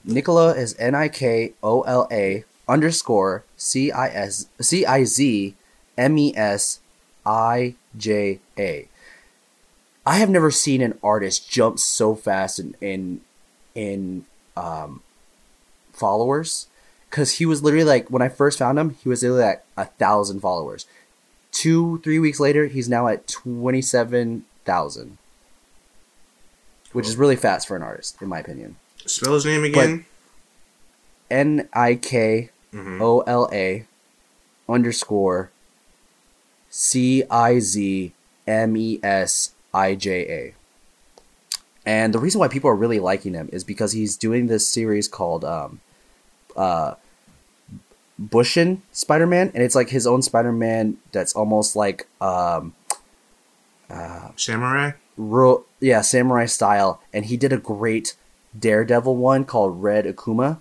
Nikola 0.05 0.55
is 0.55 0.77
N 0.79 0.95
I 0.95 1.09
K 1.09 1.55
O 1.63 1.83
L 1.83 2.07
A 2.13 2.45
underscore 2.71 3.45
C 3.57 3.91
I 3.91 4.09
S 4.09 4.47
C 4.61 4.87
I 4.87 5.05
Z 5.05 5.55
M 5.99 6.17
E 6.17 6.33
S 6.37 6.81
I 7.27 7.75
J 7.97 8.39
A. 8.59 8.89
I 10.07 10.17
have 10.17 10.31
never 10.31 10.51
seen 10.51 10.81
an 10.81 10.99
artist 11.03 11.51
jump 11.51 11.79
so 11.79 12.15
fast 12.15 12.59
in 12.59 12.75
in 12.81 13.21
in 13.75 14.25
um, 14.57 15.03
followers 15.93 16.69
because 17.09 17.39
he 17.39 17.47
was 17.47 17.63
literally 17.63 17.85
like 17.85 18.09
when 18.09 18.23
I 18.23 18.29
first 18.29 18.59
found 18.59 18.79
him, 18.79 18.97
he 19.03 19.09
was 19.09 19.23
literally 19.23 19.45
at 19.45 19.65
a 19.77 19.85
thousand 19.85 20.41
followers. 20.41 20.87
Two 21.53 21.99
three 21.99 22.19
weeks 22.19 22.41
later, 22.41 22.67
he's 22.67 22.89
now 22.89 23.09
at 23.09 23.27
twenty 23.27 23.83
seven 23.83 24.45
thousand, 24.65 25.19
which 26.93 27.07
is 27.07 27.17
really 27.17 27.37
fast 27.37 27.69
for 27.69 27.77
an 27.77 27.83
artist, 27.83 28.23
in 28.23 28.29
my 28.29 28.39
opinion. 28.39 28.77
Spell 29.07 29.35
his 29.35 29.45
name 29.45 29.65
again. 29.65 30.07
N 31.31 31.69
I 31.73 31.97
K 31.97 32.51
Mhm. 32.73 33.01
O 33.01 33.21
L 33.21 33.49
A 33.53 33.85
underscore 34.69 35.51
C 36.71 37.25
I 37.31 37.59
Z 37.59 38.13
M 38.47 38.77
E 38.77 39.01
S 39.03 39.53
I 39.75 39.95
J 39.95 40.11
A. 40.31 40.55
And 41.87 42.13
the 42.15 42.19
reason 42.19 42.39
why 42.39 42.49
people 42.49 42.71
are 42.71 42.77
really 42.77 43.01
liking 43.01 43.35
him 43.35 43.49
is 43.53 43.65
because 43.65 43.93
he's 43.93 44.17
doing 44.17 44.47
this 44.47 44.69
series 44.69 45.09
called 45.09 45.45
um, 45.45 45.81
uh, 46.57 46.95
Bushin 48.19 48.83
Spider 48.93 49.27
Man, 49.27 49.51
and 49.55 49.63
it's 49.65 49.75
like 49.75 49.89
his 49.89 50.07
own 50.07 50.23
Spider 50.23 50.53
Man 50.53 50.99
that's 51.11 51.33
almost 51.35 51.75
like 51.75 52.07
um, 52.21 52.75
Samurai. 54.37 54.93
ro- 55.17 55.65
yeah, 55.81 56.03
samurai 56.03 56.47
style, 56.47 57.01
and 57.13 57.25
he 57.25 57.37
did 57.37 57.53
a 57.53 57.57
great 57.57 58.15
Daredevil 58.59 59.17
one 59.17 59.45
called 59.45 59.83
Red 59.83 60.05
Akuma, 60.05 60.59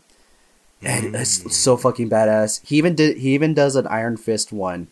and 0.81 1.15
it's 1.15 1.55
so 1.55 1.77
fucking 1.77 2.09
badass. 2.09 2.65
He 2.65 2.77
even 2.77 2.95
did 2.95 3.17
he 3.17 3.33
even 3.33 3.53
does 3.53 3.75
an 3.75 3.87
Iron 3.87 4.17
Fist 4.17 4.51
one 4.51 4.87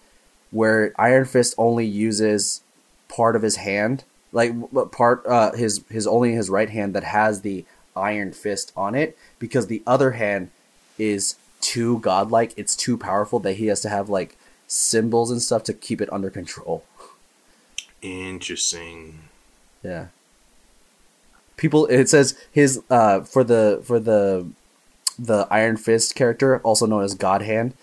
where 0.52 0.94
Iron 0.98 1.26
Fist 1.26 1.56
only 1.58 1.86
uses 1.86 2.62
part 3.08 3.36
of 3.36 3.42
his 3.42 3.58
hand, 3.58 4.04
like 4.32 4.54
part 4.92 5.26
uh, 5.26 5.54
his 5.54 5.82
his 5.90 6.06
only 6.06 6.34
his 6.34 6.50
right 6.50 6.70
hand 6.70 6.94
that 6.94 7.04
has 7.04 7.42
the 7.42 7.66
Iron 7.96 8.34
Fist 8.34 8.72
on 8.76 8.96
it 8.96 9.18
because 9.40 9.68
the 9.68 9.82
other 9.88 10.12
hand 10.12 10.50
is 10.98 11.36
too 11.62 12.00
godlike. 12.00 12.54
It's 12.58 12.76
too 12.76 12.98
powerful 12.98 13.40
that 13.40 13.54
he 13.54 13.68
has 13.68 13.82
to 13.82 13.90
have 13.90 14.10
like 14.10 14.38
symbols 14.68 15.32
and 15.32 15.42
stuff 15.42 15.64
to 15.64 15.74
keep 15.74 16.02
it 16.02 16.12
under 16.12 16.30
control. 16.30 16.84
Interesting. 18.02 19.20
Yeah. 19.84 20.08
People 21.56 21.86
it 21.88 22.10
says 22.10 22.38
his 22.52 22.82
uh 22.90 23.22
for 23.22 23.44
the 23.44 23.82
for 23.84 24.00
the 24.00 24.46
the 25.20 25.48
Iron 25.50 25.78
Fist 25.78 26.16
character, 26.16 26.60
also 26.60 26.86
known 26.86 27.04
as 27.04 27.14
God 27.14 27.42
Hand, 27.42 27.74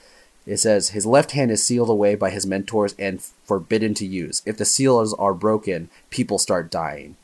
it 0.47 0.59
says 0.59 0.91
his 0.91 1.07
left 1.07 1.33
hand 1.33 1.51
is 1.51 1.65
sealed 1.67 1.89
away 1.89 2.15
by 2.15 2.31
his 2.31 2.47
mentors 2.47 2.95
and 2.99 3.21
forbidden 3.45 3.95
to 3.95 4.07
use. 4.07 4.43
If 4.45 4.59
the 4.59 4.65
seals 4.67 5.15
are 5.15 5.33
broken, 5.35 5.89
people 6.11 6.39
start 6.39 6.71
dying. 6.71 7.17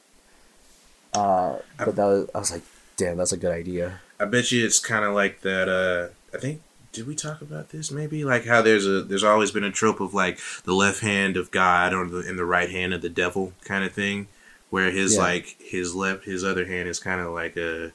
Uh 1.12 1.56
but 1.78 1.96
that 1.96 2.04
was, 2.06 2.30
I 2.34 2.38
was 2.38 2.50
like, 2.52 2.62
damn, 2.96 3.16
that's 3.16 3.32
a 3.32 3.36
good 3.36 3.52
idea. 3.52 4.00
I 4.18 4.24
bet 4.26 4.52
you 4.52 4.64
it's 4.64 4.78
kind 4.78 5.04
of 5.04 5.14
like 5.14 5.40
that. 5.42 5.68
Uh, 5.68 6.12
I 6.36 6.40
think 6.40 6.62
did 6.92 7.06
we 7.06 7.14
talk 7.14 7.40
about 7.40 7.70
this? 7.70 7.90
Maybe 7.90 8.24
like 8.24 8.46
how 8.46 8.62
there's 8.62 8.86
a 8.86 9.02
there's 9.02 9.24
always 9.24 9.50
been 9.50 9.64
a 9.64 9.70
trope 9.70 10.00
of 10.00 10.14
like 10.14 10.38
the 10.64 10.74
left 10.74 11.00
hand 11.00 11.36
of 11.36 11.50
God 11.50 11.92
or 11.92 12.06
the 12.06 12.18
and 12.18 12.38
the 12.38 12.44
right 12.44 12.70
hand 12.70 12.94
of 12.94 13.02
the 13.02 13.08
devil 13.08 13.52
kind 13.64 13.84
of 13.84 13.92
thing, 13.92 14.28
where 14.70 14.90
his 14.90 15.14
Yeah. 15.16 15.22
like 15.22 15.56
his 15.60 15.94
left 15.94 16.24
his 16.24 16.44
other 16.44 16.66
hand 16.66 16.88
is 16.88 17.00
kind 17.00 17.20
of 17.20 17.32
like 17.32 17.56
a 17.56 17.92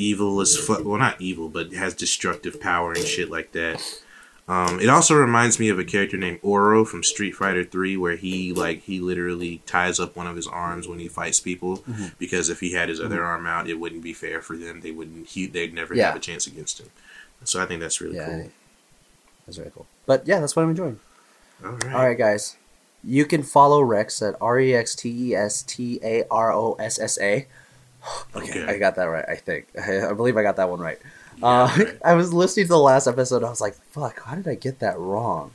evil 0.00 0.40
as 0.40 0.56
fuck. 0.56 0.84
Well, 0.84 0.98
not 0.98 1.20
evil, 1.20 1.48
but 1.48 1.72
has 1.72 1.94
destructive 1.94 2.60
power 2.60 2.92
and 2.92 3.04
shit 3.04 3.30
like 3.30 3.52
that. 3.52 3.82
Um, 4.48 4.80
it 4.80 4.88
also 4.88 5.14
reminds 5.14 5.60
me 5.60 5.68
of 5.68 5.78
a 5.78 5.84
character 5.84 6.16
named 6.16 6.40
Oro 6.42 6.84
from 6.84 7.04
Street 7.04 7.32
Fighter 7.36 7.62
Three, 7.64 7.96
where 7.96 8.16
he 8.16 8.52
like 8.52 8.82
he 8.82 8.98
literally 8.98 9.62
ties 9.66 10.00
up 10.00 10.16
one 10.16 10.26
of 10.26 10.34
his 10.34 10.48
arms 10.48 10.88
when 10.88 10.98
he 10.98 11.06
fights 11.06 11.38
people 11.38 11.78
Mm-hmm. 11.78 12.06
because 12.18 12.48
if 12.50 12.58
he 12.58 12.72
had 12.72 12.88
his 12.88 13.00
other 13.00 13.22
arm 13.24 13.46
out, 13.46 13.68
it 13.68 13.74
wouldn't 13.78 14.02
be 14.02 14.12
fair 14.12 14.40
for 14.42 14.56
them. 14.56 14.80
They 14.80 14.90
wouldn't. 14.90 15.28
He, 15.28 15.46
they'd 15.46 15.72
never 15.72 15.94
Yeah. 15.94 16.06
have 16.06 16.16
a 16.16 16.20
chance 16.20 16.48
against 16.48 16.80
him. 16.80 16.88
So 17.44 17.62
I 17.62 17.66
think 17.66 17.80
that's 17.80 18.00
really 18.00 18.16
Yeah. 18.16 18.26
cool. 18.26 18.50
That's 19.46 19.56
very 19.58 19.70
cool. 19.70 19.86
But 20.06 20.26
yeah, 20.26 20.40
that's 20.40 20.56
what 20.56 20.62
I'm 20.64 20.70
enjoying. 20.70 20.98
All 21.64 21.70
right. 21.72 21.94
All 21.94 22.06
right, 22.06 22.18
guys. 22.18 22.56
You 23.04 23.24
can 23.26 23.42
follow 23.44 23.80
Rex 23.82 24.20
at 24.20 24.34
R 24.40 24.58
E 24.58 24.74
X 24.74 24.94
T 24.96 25.30
E 25.30 25.34
S 25.34 25.62
T 25.62 26.00
A 26.02 26.24
R 26.30 26.52
O 26.52 26.74
S 26.80 26.98
S 26.98 27.18
A. 27.20 27.46
Okay, 28.36 28.62
Okay. 28.62 28.72
I 28.72 28.78
got 28.78 28.94
that 28.96 29.04
right. 29.04 29.24
I 29.28 29.34
think. 29.36 29.66
I, 29.78 30.12
believe 30.12 30.36
I 30.36 30.42
got 30.42 30.56
that 30.56 30.70
one 30.70 30.80
right. 30.80 30.98
uh, 31.42 31.68
right. 31.76 31.98
I 32.04 32.14
was 32.14 32.32
listening 32.32 32.66
to 32.66 32.70
the 32.70 32.78
last 32.78 33.06
episode. 33.06 33.42
I 33.44 33.50
was 33.50 33.60
like, 33.60 33.74
"Fuck! 33.90 34.22
How 34.22 34.34
did 34.36 34.46
I 34.48 34.54
get 34.54 34.78
that 34.80 34.98
wrong?" 34.98 35.52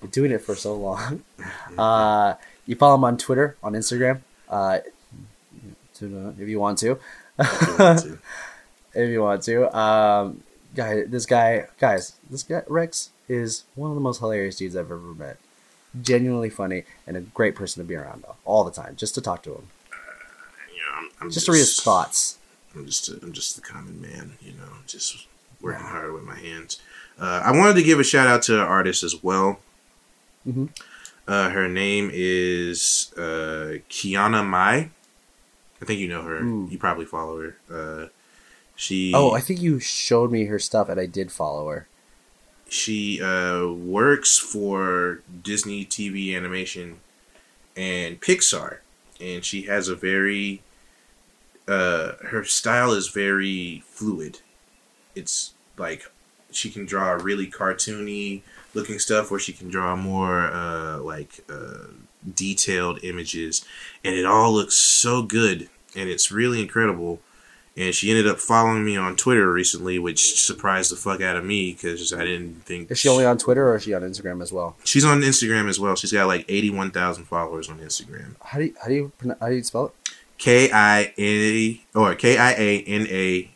Been 0.00 0.10
doing 0.10 0.32
it 0.32 0.40
for 0.42 0.54
so 0.54 0.74
long. 0.74 1.22
uh, 1.78 2.34
you 2.66 2.74
follow 2.76 2.96
him 2.96 3.04
on 3.04 3.16
Twitter, 3.16 3.56
on 3.62 3.74
Instagram, 3.74 4.20
uh, 4.48 4.78
if 6.00 6.48
you 6.48 6.58
want 6.60 6.78
to. 6.78 6.98
if 7.38 9.08
you 9.08 9.20
want 9.22 9.42
to. 9.44 9.76
Um, 9.76 10.42
guy, 10.74 11.04
this 11.04 11.26
guy, 11.26 11.66
guys, 11.78 12.14
this 12.28 12.42
guy 12.42 12.62
Rex 12.66 13.10
is 13.28 13.64
one 13.74 13.90
of 13.90 13.94
the 13.94 14.00
most 14.00 14.18
hilarious 14.18 14.56
dudes 14.56 14.74
I've 14.76 14.86
ever 14.90 14.98
met. 14.98 15.36
genuinely 16.02 16.50
funny 16.50 16.84
and 17.06 17.16
a 17.16 17.20
great 17.20 17.54
person 17.54 17.82
to 17.82 17.88
be 17.88 17.94
around 17.94 18.24
all 18.44 18.64
the 18.64 18.70
time, 18.70 18.96
just 18.96 19.14
to 19.16 19.20
talk 19.20 19.42
to 19.44 19.54
him, 19.54 19.68
I'm, 20.94 21.08
I'm 21.20 21.30
just 21.30 21.46
to 21.46 21.52
read 21.52 21.58
his 21.58 21.80
thoughts. 21.80 22.38
I'm 22.74 22.86
just 22.86 23.08
a, 23.08 23.18
I'm 23.22 23.32
just 23.32 23.56
the 23.56 23.62
common 23.62 24.00
man, 24.00 24.34
you 24.42 24.52
know, 24.52 24.68
just 24.86 25.26
working 25.60 25.84
hard 25.84 26.12
with 26.12 26.22
my 26.22 26.36
hands. 26.36 26.80
Uh, 27.18 27.42
I 27.44 27.50
wanted 27.52 27.74
to 27.74 27.82
give 27.82 27.98
a 27.98 28.04
shout 28.04 28.26
out 28.26 28.42
to 28.44 28.54
an 28.54 28.60
artist 28.66 29.02
as 29.02 29.22
well. 29.22 29.60
Mhm. 30.46 30.70
Uh, 31.28 31.50
her 31.50 31.68
name 31.68 32.10
is 32.12 33.12
uh, 33.16 33.78
Kiana 33.90 34.44
Mai. 34.46 34.90
I 35.82 35.84
think 35.84 36.00
you 36.00 36.08
know 36.08 36.22
her. 36.22 36.40
Mm. 36.40 36.70
You 36.70 36.78
probably 36.78 37.04
follow 37.06 37.40
her. 37.40 37.56
Uh, 37.72 38.08
she 38.76 39.12
Oh, 39.14 39.32
I 39.32 39.40
think 39.40 39.60
you 39.60 39.78
showed 39.80 40.30
me 40.30 40.46
her 40.46 40.58
stuff, 40.58 40.88
and 40.88 40.98
I 40.98 41.06
did 41.06 41.30
follow 41.30 41.68
her. 41.68 41.86
she 42.68 43.20
uh, 43.20 43.66
works 43.68 44.38
for 44.38 45.20
Disney 45.42 45.84
TV 45.84 46.34
animation 46.36 47.00
and 47.76 48.20
Pixar, 48.20 48.78
and 49.20 49.44
she 49.44 49.62
has 49.62 49.88
a 49.88 49.94
very 49.94 50.62
uh, 51.70 52.12
her 52.26 52.44
style 52.44 52.92
is 52.92 53.08
very 53.08 53.82
fluid. 53.86 54.40
It's 55.14 55.54
like 55.76 56.10
she 56.50 56.70
can 56.70 56.84
draw 56.84 57.12
really 57.12 57.46
cartoony 57.46 58.42
looking 58.74 58.98
stuff, 58.98 59.30
or 59.30 59.38
she 59.38 59.52
can 59.52 59.68
draw 59.68 59.96
more 59.96 60.50
uh, 60.52 60.98
like 60.98 61.44
uh, 61.48 61.88
detailed 62.34 63.02
images, 63.04 63.64
and 64.04 64.14
it 64.14 64.24
all 64.24 64.52
looks 64.52 64.74
so 64.74 65.22
good, 65.22 65.68
and 65.96 66.08
it's 66.08 66.30
really 66.30 66.60
incredible 66.60 67.20
and 67.76 67.94
she 67.94 68.10
ended 68.10 68.26
up 68.26 68.38
following 68.38 68.84
me 68.84 68.96
on 68.96 69.16
Twitter 69.16 69.50
recently, 69.50 69.98
which 69.98 70.40
surprised 70.40 70.90
the 70.90 70.96
fuck 70.96 71.20
out 71.20 71.36
of 71.36 71.44
me 71.44 71.72
because 71.72 72.12
I 72.12 72.24
didn't 72.24 72.64
think 72.64 72.90
Is 72.90 72.98
she 72.98 73.08
only 73.08 73.24
on 73.24 73.38
Twitter 73.38 73.70
or 73.70 73.76
is 73.76 73.84
she 73.84 73.94
on 73.94 74.02
Instagram 74.02 74.42
as 74.42 74.52
well? 74.52 74.76
she's 74.84 75.04
on 75.04 75.20
Instagram 75.20 75.68
as 75.68 75.78
well. 75.78 75.94
She's 75.96 76.12
got 76.12 76.26
like 76.26 76.44
eighty 76.48 76.70
one 76.70 76.90
thousand 76.90 77.24
followers 77.24 77.68
on 77.68 77.78
Instagram. 77.78 78.34
How 78.44 78.58
do 78.58 78.66
you, 78.66 78.74
how 78.82 78.88
do 78.88 78.94
you 78.94 79.12
how 79.40 79.48
do 79.48 79.54
you 79.54 79.62
spell 79.62 79.86
it? 79.86 79.92
K 80.40 80.70
I 80.72 81.12
A 81.18 81.80
or 81.94 82.14
K 82.14 82.38
I 82.38 82.52
A 82.52 82.82
N 82.84 83.06
A 83.08 83.50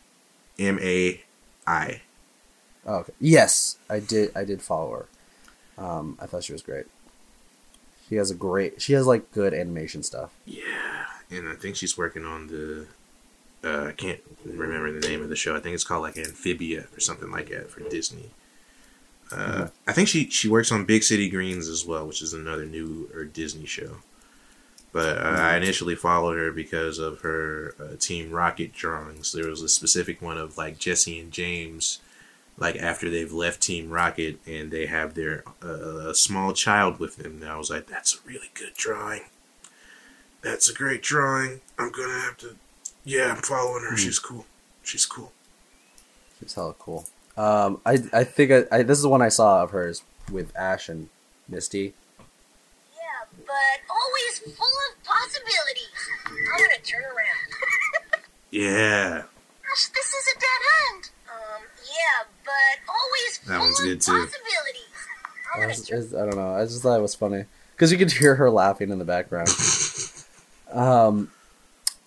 M 0.59 0.79
A 0.83 1.21
I. 1.67 2.03
Oh, 2.87 2.97
okay. 2.97 3.15
Yes, 3.19 3.79
I 3.89 4.01
did. 4.01 4.37
I 4.37 4.45
did 4.45 4.61
follow 4.61 4.91
her. 5.79 5.83
Um, 5.83 6.19
I 6.21 6.27
thought 6.27 6.45
she 6.45 6.53
was 6.53 6.61
great. 6.61 6.85
She 8.07 8.17
has 8.17 8.31
a 8.31 8.35
great. 8.35 8.83
She 8.83 8.93
has 8.93 9.07
like 9.07 9.33
good 9.33 9.55
animation 9.55 10.03
stuff. 10.03 10.31
Yeah, 10.45 11.07
and 11.31 11.49
I 11.49 11.55
think 11.55 11.77
she's 11.77 11.97
working 11.97 12.27
on 12.27 12.49
the. 12.49 12.87
Uh, 13.65 13.87
I 13.87 13.93
can't 13.93 14.21
remember 14.45 14.93
the 14.93 15.09
name 15.09 15.23
of 15.23 15.31
the 15.31 15.37
show. 15.37 15.57
I 15.57 15.61
think 15.61 15.75
it's 15.75 15.85
called 15.85 16.03
like 16.03 16.19
Amphibia 16.19 16.87
or 16.95 17.01
something 17.01 17.31
like 17.31 17.49
that 17.49 17.71
for 17.71 17.81
Disney. 17.89 18.29
Uh, 19.33 19.69
I 19.87 19.93
think 19.93 20.09
she 20.09 20.29
she 20.29 20.49
works 20.49 20.71
on 20.71 20.85
Big 20.85 21.03
City 21.03 21.31
Greens 21.31 21.67
as 21.67 21.87
well, 21.87 22.07
which 22.07 22.21
is 22.21 22.35
another 22.35 22.67
new 22.67 23.09
or 23.15 23.25
Disney 23.25 23.65
show. 23.65 23.97
But 24.95 25.19
uh, 25.19 25.37
I 25.41 25.57
initially 25.57 25.97
followed 25.97 26.39
her 26.39 26.53
because 26.53 27.01
of 27.01 27.23
her 27.23 27.75
uh, 27.81 27.97
Team 27.99 28.31
Rocket 28.31 28.73
drawings. 28.73 29.33
There 29.33 29.49
was 29.49 29.61
a 29.61 29.69
specific 29.69 30.23
one 30.23 30.39
of 30.39 30.57
like 30.57 30.79
Jessie 30.79 31.19
and 31.19 31.33
James, 31.33 31.99
like 32.57 32.77
after 32.77 33.11
they've 33.11 33.33
left 33.33 33.61
Team 33.61 33.91
Rocket 33.91 34.39
and 34.47 34.71
they 34.71 34.87
have 34.87 35.15
their 35.15 35.43
uh, 35.61 36.13
small 36.13 36.53
child 36.53 37.01
with 37.01 37.17
them. 37.17 37.43
And 37.43 37.51
I 37.51 37.59
was 37.59 37.71
like, 37.71 37.89
that's 37.89 38.15
a 38.15 38.19
really 38.25 38.53
good 38.55 38.75
drawing. 38.75 39.23
That's 40.43 40.71
a 40.71 40.75
great 40.75 41.03
drawing. 41.03 41.61
I'm 41.77 41.91
gonna 41.91 42.21
have 42.21 42.37
to. 42.39 42.55
Yeah, 43.05 43.33
I'm 43.33 43.43
following 43.43 43.83
her. 43.83 43.97
She's 43.97 44.21
cool. 44.21 44.47
She's 44.85 45.07
cool. 45.07 45.33
She's 46.39 46.55
hella 46.55 46.75
cool. 46.79 47.07
Um, 47.37 47.81
I 47.85 47.99
I 48.13 48.23
think 48.23 48.53
I, 48.53 48.65
I 48.71 48.83
this 48.85 48.99
is 48.99 49.03
the 49.03 49.09
one 49.09 49.23
I 49.23 49.29
saw 49.29 49.65
of 49.65 49.73
hers 49.73 50.05
with 50.31 50.55
Ash 50.57 50.89
and 50.89 51.09
Misty. 51.49 51.95
Yeah, 53.47 53.53
but 53.87 53.95
always 53.95 54.57
full 54.57 54.67
of 54.67 55.05
possibilities. 55.05 56.11
I'm 56.27 56.59
gonna 56.59 56.83
turn 56.85 57.03
around. 57.05 58.23
Yeah, 58.51 59.23
Gosh, 59.69 59.87
this 59.89 60.13
is 60.15 60.29
a 60.29 60.39
dead 60.39 60.95
end. 60.95 61.11
Um, 61.29 61.63
yeah, 61.87 62.31
but 62.45 62.89
always 62.89 63.39
That 63.49 63.57
full 63.57 63.67
one's 63.67 63.81
of 63.81 63.87
good, 63.87 64.01
too. 64.01 64.13
possibilities. 64.13 64.95
I'm 65.53 65.57
I, 65.57 65.61
gonna 65.61 65.69
was- 65.71 66.11
turn 66.13 66.21
I 66.23 66.25
don't 66.31 66.37
know. 66.37 66.55
I 66.55 66.65
just 66.65 66.81
thought 66.83 66.97
it 66.97 67.03
was 67.03 67.17
funny 67.17 67.47
because 67.73 67.91
you 67.91 67.99
could 67.99 68.13
hear 68.13 68.37
her 68.37 68.51
laughing 68.53 68.91
in 68.91 69.01
the 69.01 69.05
background. 69.05 69.49
um, 70.73 71.33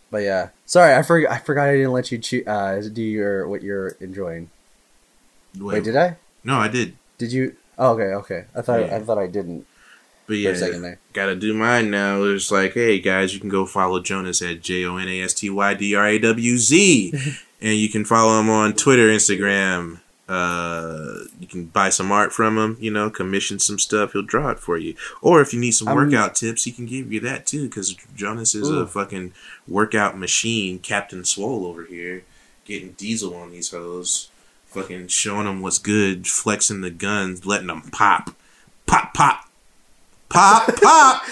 but 0.09 0.19
yeah, 0.23 0.49
sorry, 0.65 0.95
I 0.95 1.01
forgot. 1.03 1.31
I 1.33 1.39
forgot 1.39 1.67
I 1.67 1.73
didn't 1.75 1.91
let 1.91 2.13
you 2.13 2.17
choo- 2.17 2.45
uh, 2.47 2.79
do 2.93 3.01
your 3.01 3.45
what 3.49 3.61
you're 3.61 3.89
enjoying. 3.99 4.49
Wait, 5.59 5.83
did 5.83 5.97
I? 5.97 6.15
No, 6.45 6.59
I 6.59 6.69
did. 6.69 6.95
Did 7.17 7.33
you? 7.33 7.57
Oh, 7.77 7.91
okay, 7.91 8.13
okay. 8.13 8.45
I 8.55 8.61
thought 8.61 8.79
Yeah. 8.85 8.95
I 8.95 8.99
thought 9.01 9.17
I 9.17 9.27
didn't 9.27 9.67
But 10.28 10.38
yeah, 10.38 10.49
a 10.49 10.55
second 10.55 10.82
there. 10.82 10.99
gotta 11.13 11.36
do 11.36 11.53
mine 11.53 11.89
now. 11.89 12.23
It's 12.23 12.51
like, 12.51 12.73
hey 12.73 12.99
guys, 12.99 13.34
you 13.34 13.39
can 13.39 13.49
go 13.49 13.65
follow 13.65 14.01
Jonas 14.01 14.41
at 14.41 14.61
J 14.61 14.86
O 14.86 14.97
N 14.97 15.07
A 15.07 15.21
S 15.21 15.34
T 15.34 15.49
Y 15.49 15.73
D 15.73 15.95
R 15.95 16.05
A 16.07 16.19
W 16.19 16.57
Z, 16.57 17.13
and 17.61 17.75
you 17.78 17.89
can 17.89 18.03
follow 18.05 18.39
him 18.39 18.49
on 18.49 18.73
Twitter, 18.73 19.07
Instagram. 19.07 20.01
Uh, 20.28 21.19
you 21.39 21.47
can 21.47 21.67
buy 21.67 21.88
some 21.88 22.11
art 22.11 22.34
from 22.34 22.57
him. 22.57 22.75
You 22.82 22.91
know, 22.91 23.09
commission 23.09 23.59
some 23.59 23.80
stuff. 23.80 24.11
He'll 24.11 24.21
draw 24.21 24.49
it 24.49 24.59
for 24.59 24.78
you. 24.78 24.93
Or 25.21 25.39
if 25.39 25.53
you 25.53 25.59
need 25.61 25.71
some 25.71 25.88
I'm- 25.88 25.95
workout 25.95 26.36
tips, 26.36 26.65
he 26.65 26.73
can 26.73 26.86
give 26.86 27.13
you 27.13 27.21
that 27.21 27.45
too. 27.45 27.63
Because 27.69 27.93
Jonas 28.13 28.53
is 28.53 28.69
Ooh. 28.69 28.80
a 28.80 28.88
fucking 28.88 29.32
workout 29.67 30.17
machine, 30.17 30.80
Captain 30.80 31.23
Swole 31.23 31.65
over 31.65 31.86
here, 31.86 32.25
getting 32.65 32.91
diesel 32.91 33.34
on 33.36 33.51
these 33.51 33.71
hoes. 33.71 34.30
Fucking 34.65 35.07
showing 35.07 35.45
them 35.45 35.61
what's 35.61 35.80
good, 35.80 36.28
flexing 36.28 36.82
the 36.82 36.89
guns, 36.91 37.45
letting 37.45 37.67
them 37.67 37.84
pop, 37.84 38.36
pop, 38.86 39.13
pop, 39.13 39.47
pop, 40.30 40.67
pop. 40.82 41.23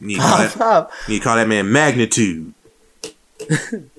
You 0.00 0.06
need 0.08 0.18
call 0.18 0.38
that, 0.38 0.54
Pop. 0.58 0.92
you 1.08 1.14
need 1.14 1.18
to 1.20 1.24
call 1.24 1.36
that 1.36 1.48
man 1.48 1.70
magnitude. 1.70 2.52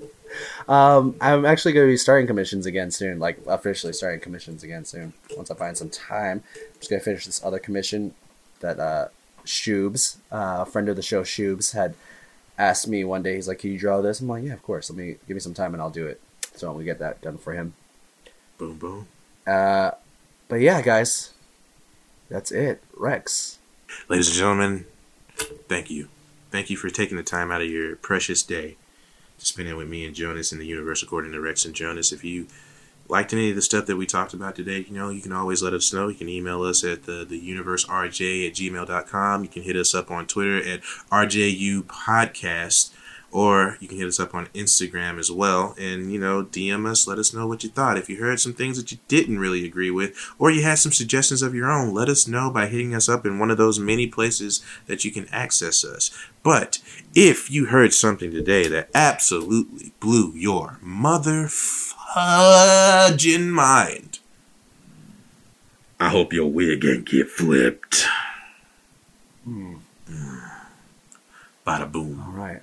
Um, 0.68 1.16
I'm 1.22 1.46
actually 1.46 1.72
going 1.72 1.88
to 1.88 1.92
be 1.92 1.98
starting 1.98 2.28
commissions 2.28 2.66
again 2.66 2.92
soon, 2.92 3.20
like 3.20 3.40
officially 3.48 3.94
starting 3.94 4.20
commissions 4.20 4.64
again 4.64 4.84
soon. 4.84 5.14
Once 5.36 5.50
I 5.50 5.56
find 5.56 5.78
some 5.78 5.90
time, 5.90 6.44
I'm 6.56 6.80
just 6.80 6.90
going 6.90 7.00
to 7.00 7.04
finish 7.06 7.26
this 7.26 7.44
other 7.44 7.58
commission 7.58 8.14
that 8.60 8.78
uh, 8.78 9.08
Shubes, 9.46 10.18
uh, 10.30 10.58
a 10.60 10.66
friend 10.66 10.90
of 10.90 10.98
the 10.98 11.02
show, 11.02 11.24
Shubes, 11.24 11.74
had 11.74 11.96
asked 12.58 12.88
me 12.88 13.06
one 13.06 13.24
day. 13.24 13.36
He's 13.36 13.48
like, 13.48 13.60
"Can 13.60 13.72
you 13.72 13.80
draw 13.80 14.02
this?" 14.02 14.20
I'm 14.20 14.28
like, 14.28 14.44
"Yeah, 14.44 14.54
of 14.54 14.64
course. 14.64 14.90
Let 14.90 14.98
me 14.98 15.16
give 15.28 15.36
me 15.36 15.40
some 15.40 15.54
time 15.54 15.74
and 15.74 15.82
I'll 15.82 15.90
do 15.90 16.06
it." 16.06 16.20
So 16.56 16.68
I'm 16.68 16.74
gonna 16.74 16.84
get 16.86 17.00
that 17.00 17.22
done 17.22 17.38
for 17.38 17.54
him. 17.54 17.74
Boom, 18.58 18.78
boom. 18.78 19.08
Uh, 19.46 19.92
but 20.50 20.58
yeah, 20.58 20.82
guys, 20.82 21.32
that's 22.30 22.52
it. 22.52 22.84
Rex. 22.96 23.57
Ladies 24.10 24.28
and 24.30 24.38
gentlemen, 24.38 24.86
thank 25.68 25.90
you. 25.90 26.10
Thank 26.52 26.70
you 26.70 26.78
for 26.78 26.90
taking 26.90 27.18
the 27.18 27.24
time 27.24 27.52
out 27.52 27.62
of 27.62 27.70
your 27.70 27.96
precious 27.98 28.42
day 28.44 28.78
to 29.40 29.46
spend 29.46 29.68
it 29.68 29.76
with 29.76 29.88
me 29.88 30.06
and 30.06 30.16
Jonas 30.16 30.52
in 30.52 30.60
the 30.60 30.66
universe 30.66 31.04
according 31.04 31.32
to 31.34 31.42
Rex 31.42 31.66
and 31.66 31.76
Jonas. 31.76 32.12
If 32.12 32.24
you 32.24 32.48
liked 33.10 33.34
any 33.34 33.50
of 33.50 33.56
the 33.56 33.62
stuff 33.62 33.86
that 33.86 33.98
we 33.98 34.06
talked 34.06 34.34
about 34.34 34.56
today, 34.56 34.86
you 34.88 34.94
know, 34.94 35.10
you 35.10 35.22
can 35.22 35.32
always 35.32 35.62
let 35.62 35.74
us 35.74 35.94
know. 35.94 36.08
You 36.08 36.16
can 36.16 36.30
email 36.30 36.64
us 36.64 36.84
at 36.84 37.04
the, 37.04 37.26
the 37.26 37.40
universerj 37.40 38.48
at 38.48 38.54
gmail.com. 38.54 39.44
You 39.44 39.50
can 39.50 39.64
hit 39.64 39.76
us 39.76 39.94
up 39.94 40.12
on 40.12 40.28
Twitter 40.28 40.58
at 40.58 40.82
RJU 41.12 41.84
Podcast. 41.84 42.94
Or 43.32 43.78
you 43.82 43.88
can 43.88 43.98
hit 43.98 44.08
us 44.08 44.20
up 44.20 44.34
on 44.34 44.48
Instagram 44.48 45.20
as 45.20 45.30
well 45.30 45.76
and, 45.78 46.12
you 46.12 46.20
know, 46.20 46.44
DM 46.44 46.88
us. 46.88 47.08
Let 47.08 47.20
us 47.20 47.34
know 47.34 47.46
what 47.46 47.64
you 47.64 47.70
thought. 47.70 47.98
If 47.98 48.10
you 48.10 48.18
heard 48.18 48.40
some 48.40 48.54
things 48.54 48.78
that 48.78 48.92
you 48.92 49.00
didn't 49.08 49.40
really 49.40 49.66
agree 49.66 49.92
with, 49.92 50.18
or 50.40 50.50
you 50.50 50.64
had 50.64 50.80
some 50.80 50.94
suggestions 50.94 51.42
of 51.42 51.54
your 51.54 51.70
own, 51.70 51.94
let 51.94 52.08
us 52.08 52.28
know 52.28 52.50
by 52.50 52.68
hitting 52.68 52.96
us 52.96 53.10
up 53.10 53.26
in 53.26 53.38
one 53.38 53.52
of 53.52 53.58
those 53.58 53.80
many 53.80 54.08
places 54.08 54.64
that 54.88 55.04
you 55.04 55.12
can 55.12 55.28
access 55.30 55.84
us. 55.84 56.10
But 56.42 56.80
if 57.14 57.52
you 57.52 57.66
heard 57.66 57.94
something 57.94 58.32
today 58.32 58.68
that 58.68 58.90
absolutely 58.96 59.92
blew 60.00 60.32
your 60.34 60.80
mother 60.82 61.48
fudging 61.48 63.50
mind, 63.50 64.20
I 66.00 66.10
hope 66.10 66.32
your 66.32 66.50
wig 66.50 66.86
ain't 66.86 67.10
get 67.10 67.30
flipped. 67.30 68.06
Hmm. 69.44 69.76
Bada 71.66 71.92
boom. 71.92 72.24
All 72.26 72.32
right. 72.32 72.62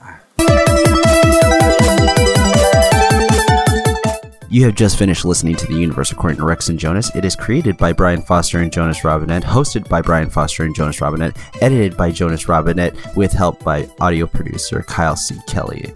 You 4.55 4.65
have 4.67 4.77
just 4.77 4.97
finished 4.99 5.25
listening 5.25 5.57
to 5.57 5.67
The 5.67 5.75
Universe 5.75 6.13
According 6.13 6.39
to 6.39 6.45
Rex 6.45 6.69
and 6.69 6.79
Jonas. 6.79 7.13
It 7.17 7.25
is 7.25 7.35
created 7.35 7.77
by 7.77 7.93
Brian 7.93 8.23
Foster 8.23 8.61
and 8.61 8.73
Jonas 8.73 9.03
Robinette, 9.03 9.43
hosted 9.43 9.89
by 9.89 10.01
Brian 10.01 10.31
Foster 10.31 10.63
and 10.63 10.73
Jonas 10.77 11.01
Robinette, 11.01 11.37
edited 11.61 11.97
by 11.97 12.13
Jonas 12.13 12.49
Robinette, 12.49 12.95
with 13.17 13.33
help 13.33 13.65
by 13.65 13.89
audio 14.01 14.29
producer 14.29 14.83
Kyle 14.83 15.17
C. 15.17 15.35
Kelly. 15.49 15.93